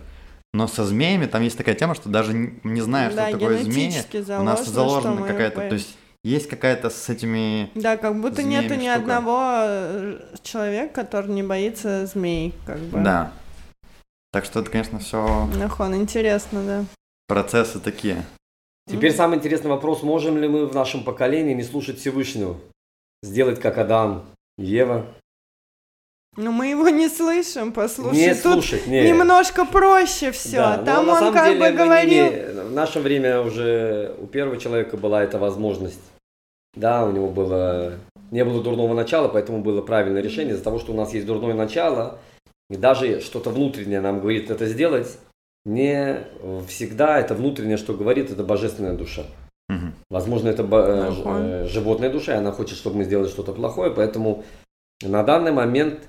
[0.53, 3.93] Но со змеями там есть такая тема, что даже не зная, да, что такое змеи,
[4.37, 7.71] у нас заложено, заложена какая-то, то есть есть какая-то с этими...
[7.73, 12.99] Да, как будто нету ни одного э, человека, который не боится змей, как бы.
[12.99, 13.31] Да.
[14.31, 16.85] Так что это, конечно, все Нахон, интересно, да.
[17.27, 18.23] процессы такие.
[18.87, 22.57] Теперь самый интересный вопрос, можем ли мы в нашем поколении не слушать Всевышнего?
[23.23, 24.25] Сделать как Адам
[24.57, 25.07] и Ева?
[26.37, 28.15] Но мы его не слышим, послушай.
[28.17, 29.09] не тут слушать, не.
[29.09, 30.57] немножко проще все.
[30.57, 32.25] Да, но Там на он самом как деле бы говорил.
[32.27, 35.99] име- В наше время уже у первого человека была эта возможность.
[36.73, 37.95] Да, у него было...
[38.31, 40.53] Не было дурного начала, поэтому было правильное решение.
[40.53, 42.17] Из-за того, что у нас есть дурное начало,
[42.69, 45.17] и даже что-то внутреннее нам говорит это сделать,
[45.65, 46.23] не
[46.69, 49.23] всегда это внутреннее, что говорит, это божественная душа.
[49.67, 49.93] Мгм.
[50.09, 53.91] Возможно, это бо- э, э, животная душа, и она хочет, чтобы мы сделали что-то плохое,
[53.91, 54.45] поэтому
[55.03, 55.99] на данный момент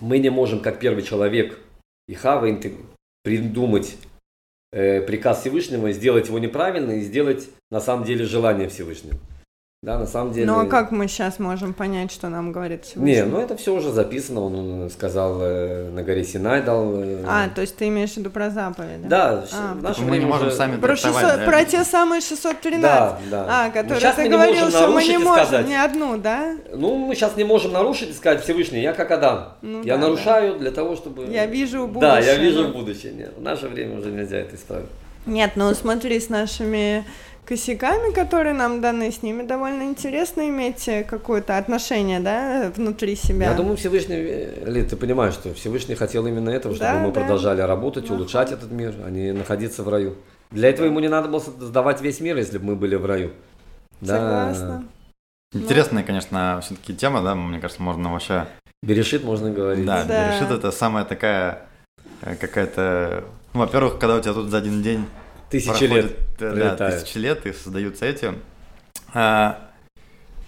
[0.00, 1.58] мы не можем, как первый человек
[2.08, 2.48] и Хава,
[3.22, 3.96] придумать
[4.72, 9.18] э, приказ Всевышнего, сделать его неправильно и сделать на самом деле желание Всевышнего.
[9.82, 10.44] Да, на самом деле...
[10.44, 13.22] Ну а как мы сейчас можем понять, что нам говорит Не, Всевышний?
[13.32, 17.00] ну это все уже записано, он, он сказал э, на горе Синай дал.
[17.02, 19.04] э, А, то есть ты имеешь в виду про заповеди?
[19.08, 19.72] да, А.
[19.72, 22.82] в наше Мы не можем уже- сами Про, трактовать, 600 да, про те самые 613.
[22.82, 23.46] Да, да.
[23.48, 25.66] А, которые щас ты мы не говорил, что мы не можем сказать.
[25.66, 26.56] ни одну, да?
[26.74, 29.54] Ну, мы сейчас не можем нарушить и сказать Всевышний, я как Адам.
[29.62, 31.24] Ну я да, нарушаю для того, чтобы...
[31.24, 32.68] Я вижу Да, я будущее, вижу да.
[32.68, 33.12] будущее.
[33.14, 34.90] Нет, в наше время уже нельзя это исправить.
[35.24, 37.04] Нет, ну смотри, с нашими
[37.50, 43.50] косяками, которые нам даны, с ними довольно интересно иметь э, какое-то отношение, да, внутри себя.
[43.50, 47.08] Я думаю, Всевышний, э, Лид, ты понимаешь, что Всевышний хотел именно этого, чтобы Да, мы
[47.12, 47.20] да.
[47.20, 48.14] продолжали работать, Ну.
[48.14, 50.14] улучшать этот мир, а не находиться в раю.
[50.52, 53.32] Для этого ему не надо было сдавать весь мир, если бы мы были в раю.
[54.00, 54.14] Да.
[54.54, 54.84] Согласна.
[55.52, 58.46] Интересная, конечно, все-таки тема, да, мне кажется, можно вообще...
[58.84, 59.84] Берешит можно говорить.
[59.84, 60.36] Да, Да.
[60.36, 61.62] решит это самая такая
[62.22, 63.24] э, какая-то...
[63.54, 65.04] Ну, во-первых, когда у тебя тут за один день
[65.50, 66.12] Тысячи лет.
[66.38, 68.34] э, да, тысячи лет, и создаются эти.
[69.12, 69.68] А,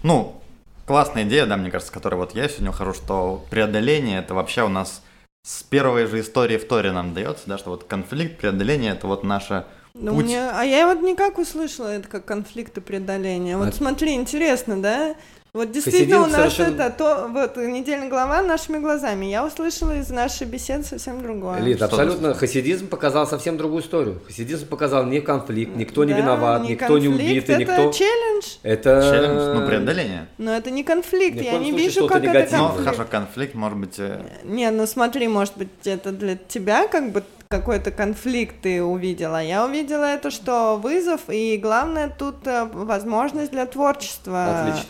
[0.01, 0.41] ну,
[0.85, 4.69] классная идея, да, мне кажется, которой вот я сегодня ухожу, что преодоление это вообще у
[4.69, 5.01] нас
[5.45, 9.23] с первой же истории в Торе нам дается, да, что вот конфликт, преодоление это вот
[9.25, 10.25] наше Ну, путь.
[10.25, 13.57] мне- а я вот никак услышала это как конфликт и преодоление.
[13.57, 15.15] Вот А- смотри, интересно, да?
[15.55, 19.27] Вот действительно у нас совершенно- это то, вот недельная глава нашими глазами.
[19.27, 21.59] Я услышала из нашей беседы совсем другое.
[21.59, 22.33] Лид, Что абсолютно.
[22.33, 24.19] Хасидизм показал совсем другую историю.
[24.25, 27.59] Хасидизм показал не конфликт, никто не Да, виноват, не никто не конфликт, убит, и это
[27.59, 27.91] никто.
[27.91, 30.27] челлендж, Это челлендж, ну, преодоление.
[30.39, 31.35] но это не конфликт.
[31.39, 32.59] Ни Я не вижу, как это негативное.
[32.59, 32.85] Ну, конфликт.
[32.95, 37.23] хорошо, конфликт, может быть, э, Не, ну смотри, может быть, это для тебя как бы
[37.47, 39.39] какой-то конфликт ты увидела.
[39.43, 44.61] Я увидела это, что вызов, и главное тут э, возможность для творчества.
[44.61, 44.87] Отлично.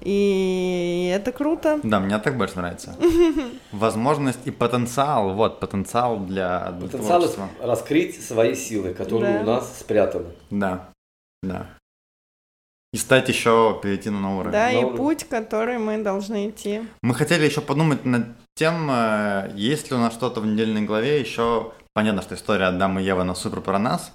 [0.00, 1.80] И это круто.
[1.82, 2.96] да, мне так больше нравится.
[3.72, 7.48] Возможность и потенциал, вот, потенциал для, Потенциал творчества.
[7.62, 9.40] раскрыть свои силы, которые Да.
[9.40, 10.26] у нас спрятаны.
[10.50, 10.88] Да,
[11.42, 11.66] да.
[12.92, 14.52] И стать еще, перейти на новый уровень.
[14.52, 14.96] Да, и Новый.
[14.96, 16.82] путь, который мы должны идти.
[17.02, 21.20] Мы хотели еще подумать над тем, э, есть ли у нас что-то в недельной главе
[21.20, 21.72] еще...
[21.92, 24.12] Понятно, что история Адама и Евы, она супер про нас,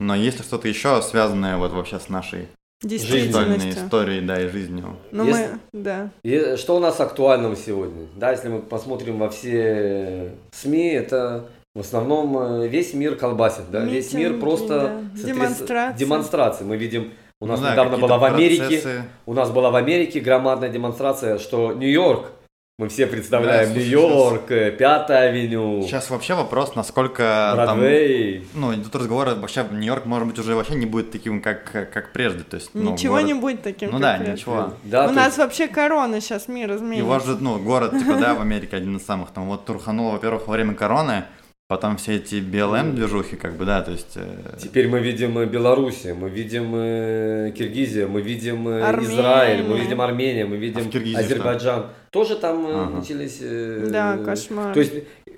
[0.00, 2.48] но есть ли что-то еще связанное вот вообще с нашей
[2.82, 3.72] Действительностью.
[3.72, 4.96] историей, да, и жизнью?
[5.12, 6.10] Ну Если- мы, да.
[6.22, 8.06] И что у нас актуального сегодня?
[8.16, 11.44] Да, если мы посмотрим во все СМИ, это
[11.74, 14.68] в основном э, весь мир колбасит, да, весь мир Митинги, просто
[15.14, 15.22] да.
[15.26, 15.98] Демонстрации.
[15.98, 16.64] демонстрации.
[16.64, 17.10] Мы видим
[17.42, 19.02] У нас Ну да, недавно была в Америке, процессы.
[19.26, 22.32] у нас была в Америке громадная демонстрация, что Нью-Йорк,
[22.80, 27.78] мы все представляем Да, Нью-Йорк, э, Пятая авеню, Сейчас вообще вопрос, насколько там...
[27.78, 28.48] Бродвей.
[28.54, 32.42] Ну, идут разговоры, вообще Нью-Йорк, может быть, уже вообще не будет таким, как, как прежде.
[32.42, 34.32] То есть, ну, Ничего город- не будет таким, Ну как да, прежде.
[34.32, 34.72] ничего.
[34.84, 37.04] Да, У то нас есть- вообще корона сейчас мир изменится.
[37.04, 40.48] Его же, ну, город, типа, да, в Америке один из самых, там, вот турханул, во-первых,
[40.48, 41.24] во время короны,
[41.70, 44.16] потом все эти BLM-движухи, как бы, да, то есть...
[44.16, 49.14] э, Теперь мы видим э, Белоруссию, мы видим э, Киргизию, мы видим Армения.
[49.14, 51.86] Израиль, мы видим Армению, мы А видим Киргизии Азербайджан.
[52.10, 52.90] Тоже там Ага.
[52.96, 53.38] начались...
[53.88, 54.74] Да, кошмар.
[54.74, 54.94] То есть,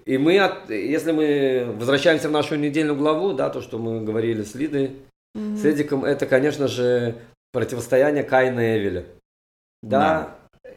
[0.06, 4.42] и мы, от- если мы возвращаемся в нашу недельную главу, да, то, что мы говорили
[4.42, 4.92] с Лидой,
[5.34, 5.58] Мгм.
[5.58, 7.14] с Эдиком, это, конечно же,
[7.52, 9.04] противостояние Каина и Эвеля.
[9.82, 10.30] Да.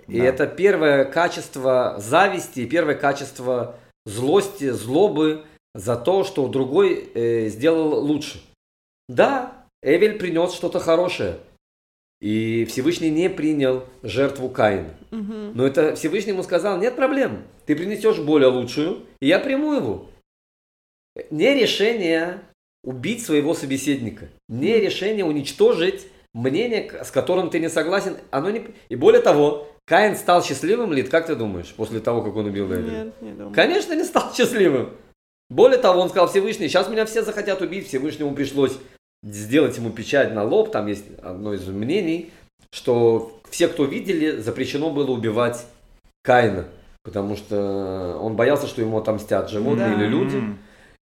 [0.10, 0.26] И Да.
[0.26, 3.76] это первое качество зависти, и первое качество
[4.06, 8.42] злости, злобы за то, что другой э, сделал лучше.
[9.08, 11.40] Да, Эвель принес что-то хорошее.
[12.22, 14.96] И Всевышний не принял жертву Каина.
[15.12, 15.52] Мгм.
[15.54, 20.10] Но это Всевышний ему сказал, нет проблем, ты принесешь более лучшую, и я приму его.
[21.30, 22.42] Не решение
[22.84, 28.18] убить своего собеседника, не решение уничтожить мнение, с которым ты не согласен.
[28.30, 28.66] Оно не...
[28.90, 32.68] И более того, Каин стал счастливым, Лид, как ты думаешь, после того, как он убил
[32.68, 33.06] Эвеля?
[33.06, 33.54] Нет, не думаю.
[33.54, 34.92] Конечно, не стал счастливым.
[35.50, 38.78] Более того, он сказал Всевышний, сейчас меня все захотят убить, Всевышнему пришлось
[39.24, 42.32] сделать ему печать на лоб, там есть одно из мнений,
[42.72, 45.66] что все, кто видели, запрещено было убивать
[46.24, 46.66] Каина,
[47.04, 49.94] потому что он боялся, что ему отомстят животные Да.
[49.94, 50.44] или люди.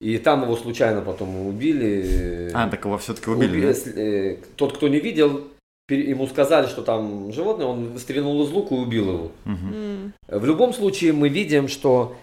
[0.02, 2.50] И там его случайно потом убили.
[2.52, 4.00] А, так его все-таки убили, Уби- да?
[4.00, 5.44] э, Тот, кто не видел,
[5.88, 9.32] ему сказали, что там животное, он стрельнул из лука и убил его.
[9.44, 10.12] М.
[10.26, 12.16] В любом случае мы видим, что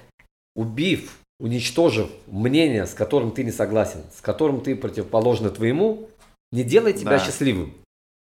[0.55, 6.09] убив, уничтожив мнение, с которым ты не согласен, с которым ты противоположно твоему,
[6.51, 7.19] не делает тебя Да.
[7.19, 7.73] счастливым.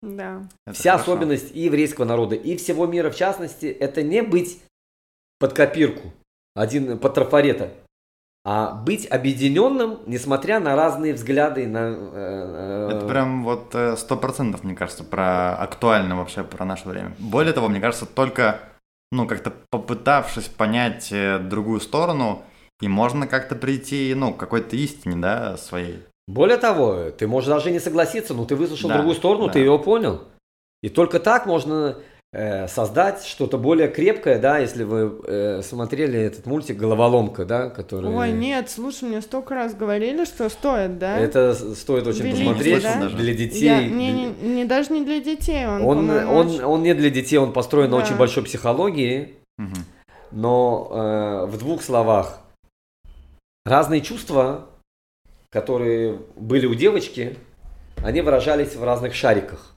[0.03, 0.43] Да.
[0.67, 1.13] Это Вся хорошо.
[1.13, 4.59] особенность и еврейского народа, и всего мира в частности, это не быть
[5.39, 6.13] под копирку,
[6.55, 7.71] один под трафарета,
[8.49, 11.79] а быть объединенным, несмотря на разные взгляды на...
[11.89, 16.89] э, э, Это прям вот э, сто процентов, мне кажется, про актуально вообще про наше
[16.89, 17.13] время.
[17.19, 18.61] Более того, мне кажется, только,
[19.11, 22.45] ну, как-то попытавшись понять э, другую сторону,
[22.81, 26.05] и можно как-то прийти, ну, к какой-то истине, да, своей.
[26.29, 29.55] Более того, ты можешь даже не согласиться, но ты выслушал Да, другую сторону, да.
[29.55, 30.23] ты ее понял.
[30.85, 31.97] И только так можно
[32.69, 38.11] создать что-то более крепкое, да, если вы э, смотрели этот мультик «Головоломка», да, который...
[38.11, 41.19] Ой, нет, слушай, мне столько раз говорили, что стоит, да?
[41.19, 43.09] Это стоит очень Великий, посмотреть да?
[43.09, 43.65] для детей.
[43.65, 47.09] Я- не, не, не- даже не для детей, он, Он, он, очень- он не для
[47.11, 48.05] детей, он построен на Да.
[48.05, 49.75] очень большой психологии, Мгм.
[50.33, 52.41] но э, в двух словах.
[53.65, 54.67] Разные чувства,
[55.51, 57.37] которые были у девочки,
[58.05, 59.73] они выражались в разных шариках.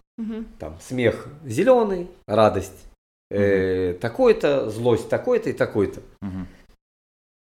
[0.59, 2.85] Там смех зеленый, радость
[3.29, 6.01] э, такой-то, злость такой-то и такой-то.
[6.21, 6.47] Мгм.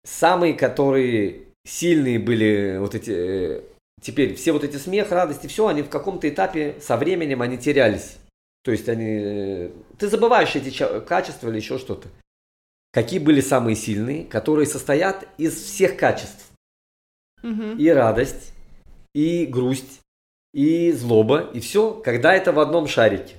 [0.05, 3.61] Самые, которые сильные были вот эти, э,
[4.01, 7.57] теперь все вот эти смех, радость и все, они в каком-то этапе со временем они
[7.57, 8.17] терялись.
[8.63, 10.71] То есть они, э, ты забываешь эти
[11.01, 12.07] качества или еще что-то.
[12.91, 16.51] Какие были самые сильные, которые состоят из всех качеств.
[17.41, 17.77] Мгм.
[17.77, 18.53] И радость,
[19.13, 19.99] и грусть,
[20.53, 23.35] и злоба, и все, когда это в одном шарике.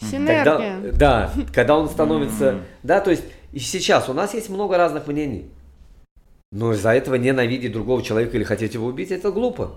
[0.00, 0.92] Когда, Синергия.
[0.92, 2.60] да, когда он становится...
[2.82, 5.50] Да, то есть и сейчас у нас есть много разных мнений.
[6.50, 9.72] Но из-за этого ненавидеть другого человека или хотеть его убить, это глупо.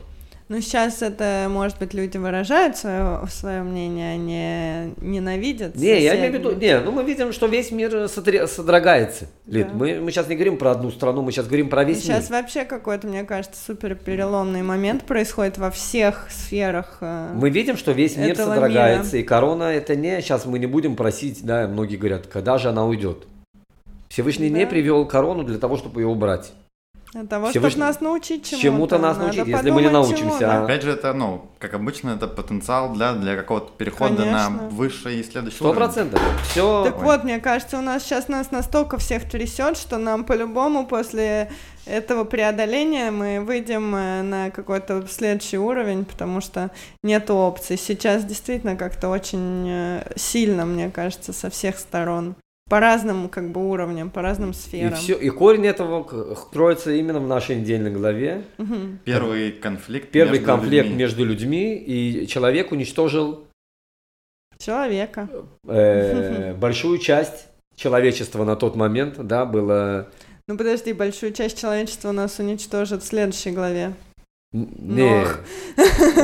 [0.48, 5.76] Ну, сейчас это, может быть, люди выражают свое, мнение, а не ненавидят.
[5.76, 6.68] Не, я имею в виду, соседей.
[6.68, 9.26] не, ну мы видим, что весь мир сотре- содрогается.
[9.48, 9.74] Лид, Да.
[9.74, 12.40] мы, мы сейчас не говорим про одну страну, мы сейчас говорим про весь Сейчас мир.
[12.42, 16.98] вообще какой-то, мне кажется, супер переломный момент происходит во всех сферах.
[17.02, 20.96] э, Мы видим, что весь мир содрогается, и корона это не, сейчас мы не будем
[20.96, 23.26] просить, да, многие говорят, когда же она уйдет.
[24.10, 24.70] Всевышний не Да.
[24.70, 26.54] привел корону для того, чтобы ее убрать.
[27.16, 28.62] Для того, Всевышний- чтобы нас научить чему-то.
[28.62, 30.60] чему-то нас Надо научить, если мы не научимся, чему, да.
[30.60, 34.50] а- Опять же, это, ну, как обычно, это потенциал для, для какого-то перехода Конечно.
[34.50, 36.22] на высший и следующий Сто процентов.
[36.44, 36.84] Все.
[36.84, 37.04] Так Ой.
[37.06, 41.50] вот, мне кажется, у нас сейчас нас настолько всех трясет, что нам по-любому после
[41.86, 46.70] этого преодоления мы выйдем э, на какой-то следующий уровень, потому что
[47.02, 47.78] нет опций.
[47.78, 52.36] Сейчас действительно как-то очень э, сильно, мне кажется, со всех сторон.
[52.68, 54.96] По разным как бы уровням, по разным И, сферам.
[54.96, 58.44] все, и корень этого кроется именно в нашей недельной главе.
[58.58, 59.00] Мгм.
[59.06, 60.98] Первый конфликт Первый между конфликт людьми.
[60.98, 63.46] между людьми, и человек уничтожил
[64.58, 65.30] Человека.
[65.68, 70.10] э, большую часть человечества на тот момент, да, было...
[70.48, 73.94] Ну подожди, большую часть человечества у нас уничтожат в следующей главе.
[74.56, 75.28] Не,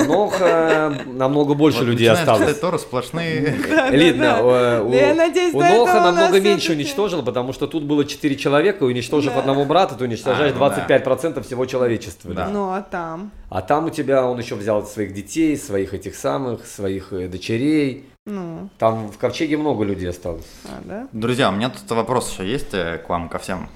[0.08, 2.58] Нох э, намного больше Вот людей осталось.
[2.60, 3.58] Тору сплошные...
[3.92, 4.24] Элитно.
[4.24, 8.36] Да, э, У, Я надеюсь, у Ноха намного меньше уничтожило, потому что тут было 4
[8.38, 10.66] человека, и уничтожив одного брата, ты уничтожаешь А, ну.
[10.66, 12.34] 25% всего человечества.
[12.34, 12.48] Да.
[12.48, 13.32] Ну, а там?
[13.50, 18.06] А там у тебя он еще взял своих детей, своих этих самых, своих э, дочерей.
[18.26, 20.48] Ну, Там в ковчеге много людей осталось.
[20.66, 21.08] а, да?
[21.12, 23.68] Друзья, у меня тут вопрос еще есть к вам, ко всем.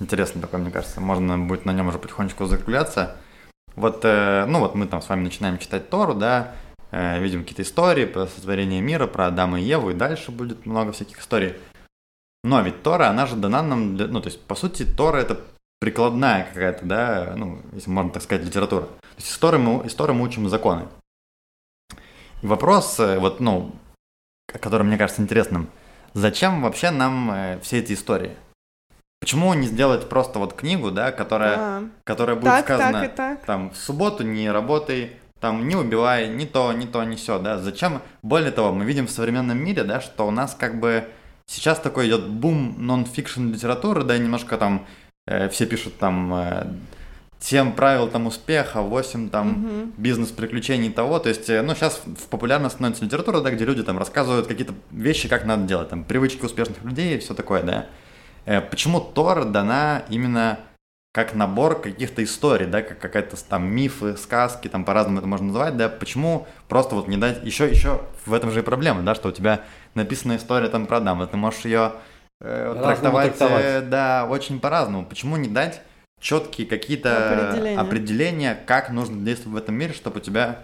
[0.00, 1.00] Интересный такой, мне кажется.
[1.00, 3.16] Можно будет на нем уже потихонечку закругляться.
[3.76, 6.54] Вот, э, ну вот мы там с вами начинаем читать Тору, да,
[6.90, 10.92] э, видим какие-то истории про сотворение мира, про Адама и Еву, и дальше будет много
[10.92, 11.54] всяких историй.
[12.42, 15.40] Но ведь Тора, она же дана нам, для- ну, то есть, по сути, Тора это
[15.78, 18.86] прикладная какая-то, да, ну, если можно так сказать, литература.
[18.86, 20.88] То есть, из Торы мы, из Торы мы учим законы.
[22.42, 23.72] И вопрос, э, вот, ну,
[24.46, 25.68] который мне кажется интересным,
[26.14, 28.36] зачем вообще нам все эти истории?
[29.20, 33.44] Почему не сделать просто вот книгу, да, которая, А, которая будет так, сказана так так.
[33.44, 37.58] там в субботу не работай, там не убивай, ни то, ни то, ни все, да.
[37.58, 38.00] Зачем?
[38.22, 41.04] Более того, мы видим в современном мире, да, что у нас как бы
[41.46, 44.86] сейчас такой идет бум нон-фикшн литературы, да, немножко там
[45.26, 46.66] э, все пишут там э,
[47.40, 49.92] 7 правил там успеха, 8 там Мгм.
[49.98, 51.18] бизнес-приключений того.
[51.18, 54.72] То есть, э, ну, сейчас в популярно становится литература, да, где люди там рассказывают какие-то
[54.90, 57.86] вещи, как надо делать, там, привычки успешных людей и все такое, да.
[58.46, 60.58] Э, Почему Тора дана именно
[61.12, 65.76] как набор каких-то историй, да, как какая-то там мифы, сказки, там по-разному это можно называть,
[65.76, 69.30] да, почему просто вот не дать, еще, еще в этом же и проблема, да, что
[69.30, 69.62] у тебя
[69.94, 71.94] написана история там про Адама, ты можешь ее
[72.40, 73.64] э, трактовать, трактовать.
[73.64, 75.04] э, да, очень по-разному.
[75.04, 75.80] Почему не дать
[76.20, 77.80] четкие какие-то Определения.
[77.80, 80.60] определения, как нужно действовать в этом мире, чтобы у тебя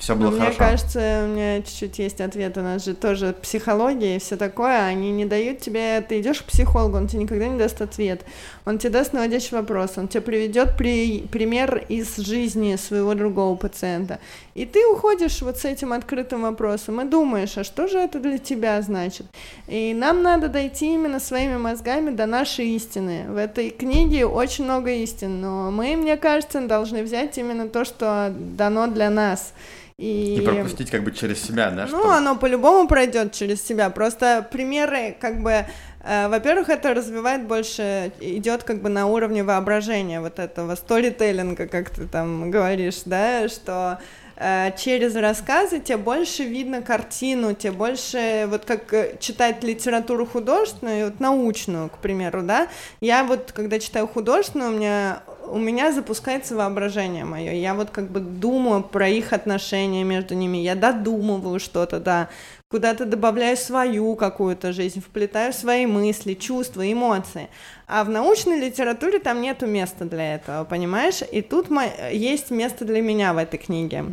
[0.00, 0.58] все было мне хорошо?
[0.58, 2.56] кажется, у меня чуть-чуть есть ответ.
[2.56, 4.86] У нас же тоже психология и все такое.
[4.86, 6.00] Они не дают тебе...
[6.00, 8.24] Ты идешь к психологу, он тебе никогда не даст ответ.
[8.70, 9.98] Он тебе даст наводящий вопрос.
[9.98, 11.22] Он тебе приведет при...
[11.22, 14.20] пример из жизни своего другого пациента.
[14.54, 18.38] И ты уходишь вот с этим открытым вопросом и думаешь, а что же это для
[18.38, 19.26] тебя значит?
[19.66, 23.24] И нам надо дойти именно своими мозгами до нашей истины.
[23.28, 28.32] В этой книге очень много истин, но мы, мне кажется, должны взять именно то, что
[28.32, 29.52] дано для нас.
[29.98, 31.82] И, И пропустить как бы через себя, да?
[31.82, 33.90] ну, чтобы- оно по-любому пройдет через себя.
[33.90, 35.66] Просто примеры, как бы,
[36.02, 42.06] во-первых, это развивает больше, идет как бы на уровне воображения вот этого сторителлинга, как ты
[42.06, 43.98] там говоришь, да, что
[44.36, 51.06] э, через рассказы тебе больше видно картину, тебе больше, вот как э, читать литературу художественную,
[51.06, 52.68] вот научную, к примеру, да,
[53.00, 58.10] я вот, когда читаю художественную, у меня, у меня запускается воображение мое, я вот как
[58.10, 62.30] бы думаю про их отношения между ними, я додумываю что-то, да,
[62.70, 67.48] куда-то добавляю свою какую-то жизнь, вплетаю свои мысли, чувства, эмоции.
[67.88, 71.20] А в научной литературе там нету места для этого, понимаешь?
[71.32, 71.66] И тут
[72.12, 74.04] есть место для меня в этой книге.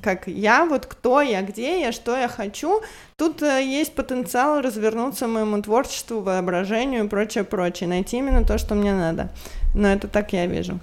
[0.00, 2.82] Как я, вот кто я, где я, что я хочу.
[3.16, 7.88] Тут э, есть потенциал развернуться моему творчеству, воображению и прочее, прочее.
[7.88, 9.28] Найти именно то, что мне надо.
[9.72, 10.80] Но это так я вижу.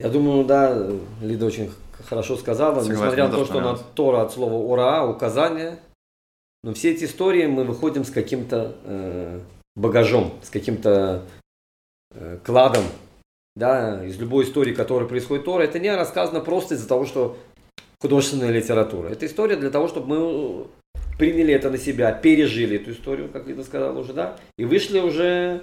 [0.00, 0.76] Я думаю, да,
[1.22, 1.70] Лида очень
[2.08, 3.78] хорошо сказала, Согласен, несмотря на то, что она.
[3.94, 5.78] Тора от слова ура, указание,
[6.62, 9.40] но все эти истории мы выходим с каким-то э,
[9.74, 11.26] багажом, с каким-то
[12.12, 12.84] э, кладом,
[13.54, 17.38] да, из любой истории, которая происходит Тора, это не рассказано просто из-за того, что
[18.00, 19.08] художественная литература.
[19.08, 20.66] Это история для того, чтобы мы
[21.18, 25.62] приняли это на себя, пережили эту историю, как Лида сказала уже, да, и вышли уже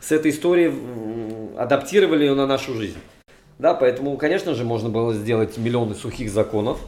[0.00, 2.98] с этой историей, м, адаптировали ее на нашу жизнь.
[3.58, 6.80] Да, поэтому, конечно же, можно было сделать миллионы сухих законов,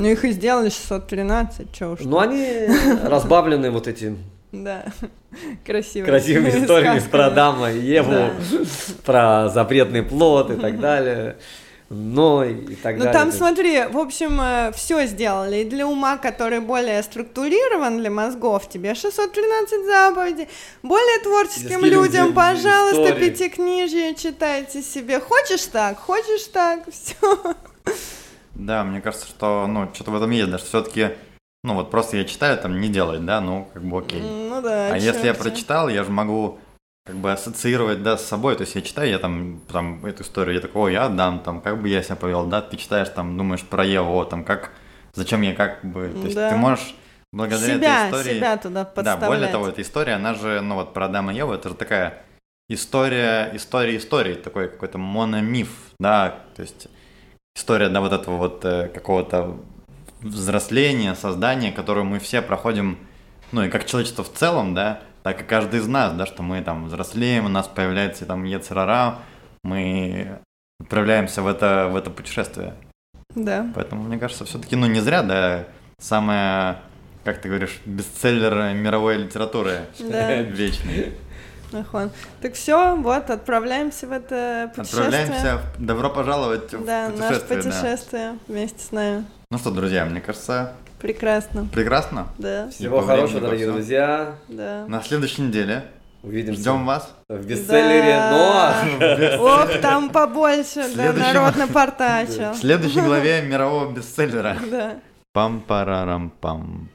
[0.00, 2.00] Ну их и сделали 613, чё уж.
[2.00, 2.66] но они
[3.04, 4.16] разбавлены вот этими
[4.52, 4.84] Да,
[5.64, 6.06] красиво.
[6.06, 7.26] красивыми историями про.
[7.26, 8.30] Адама и Еву, Да.
[9.04, 11.36] про запретный плод и так далее.
[11.92, 13.12] Но и так Ну далее.
[13.12, 15.56] там, смотри, в общем, все сделали.
[15.56, 20.48] И для ума, который более структурирован, для мозгов, тебе 613 заповедей.
[20.84, 23.30] Более творческим людям, людей пожалуйста, истории.
[23.30, 25.18] пятикнижие читайте себе.
[25.18, 27.16] Хочешь так, хочешь так, все.
[28.66, 31.10] Да, мне кажется, что, ну, что-то в этом есть, да, что все-таки,
[31.64, 34.20] ну, вот просто я читаю, там, не делать, да, ну, как бы окей.
[34.20, 34.92] Ну да.
[34.92, 36.58] А если я прочитал, я же могу
[37.06, 40.56] как бы ассоциировать, да, с собой, то есть я читаю, я там, там эту историю,
[40.56, 43.38] я такой, ой, я Адам, там, как бы я себя повел, да, ты читаешь, там,
[43.38, 44.70] думаешь про Еву, о, там, как,
[45.14, 46.50] зачем я как бы, то есть Да.
[46.50, 46.94] ты можешь
[47.32, 48.36] благодаря себя, этой истории...
[48.36, 51.52] себя туда Да, более того, эта история, она же, ну вот про Адама и Еву,
[51.52, 52.22] это же такая
[52.68, 56.88] история, история истории, такой какой-то мономиф, да, то есть
[57.54, 59.56] история, да, вот этого вот э, какого-то
[60.20, 62.98] взросления, создания, которую мы все проходим,
[63.52, 66.62] ну и как человечество в целом, да, так и каждый из нас, да, что мы
[66.62, 69.18] там взрослеем, у нас появляется там Ецерара,
[69.62, 70.40] мы
[70.80, 72.74] отправляемся в это, в это путешествие.
[73.34, 73.70] Да.
[73.74, 75.66] Поэтому, мне кажется, все-таки, ну, не зря, да,
[75.98, 76.78] самое,
[77.24, 80.36] как ты говоришь, бестселлер мировой литературы Да.
[80.40, 81.12] вечный.
[81.72, 82.10] Нахон.
[82.42, 85.06] Так все, вот, отправляемся в это путешествие.
[85.06, 85.60] Отправляемся.
[85.78, 87.62] в- Добро пожаловать в Да, наше путешествие.
[87.62, 87.70] да.
[87.70, 89.24] путешествие вместе с нами.
[89.50, 91.66] Ну что, друзья, мне кажется, Прекрасно.
[91.72, 92.26] прекрасно.
[92.38, 93.76] Да, Всего хорошего, дорогие всему.
[93.76, 94.34] друзья.
[94.48, 94.84] да.
[94.88, 95.84] На следующей неделе
[96.22, 97.10] Увидимся ждем вас.
[97.28, 98.30] в бестселлере Да.
[98.90, 99.40] Ноах.
[99.70, 102.50] Ох, там побольше, да, народ напортачил.
[102.52, 104.56] В следующей главе мирового бестселлера.
[104.70, 104.94] Да.
[105.32, 106.88] Пам-парарам-пам.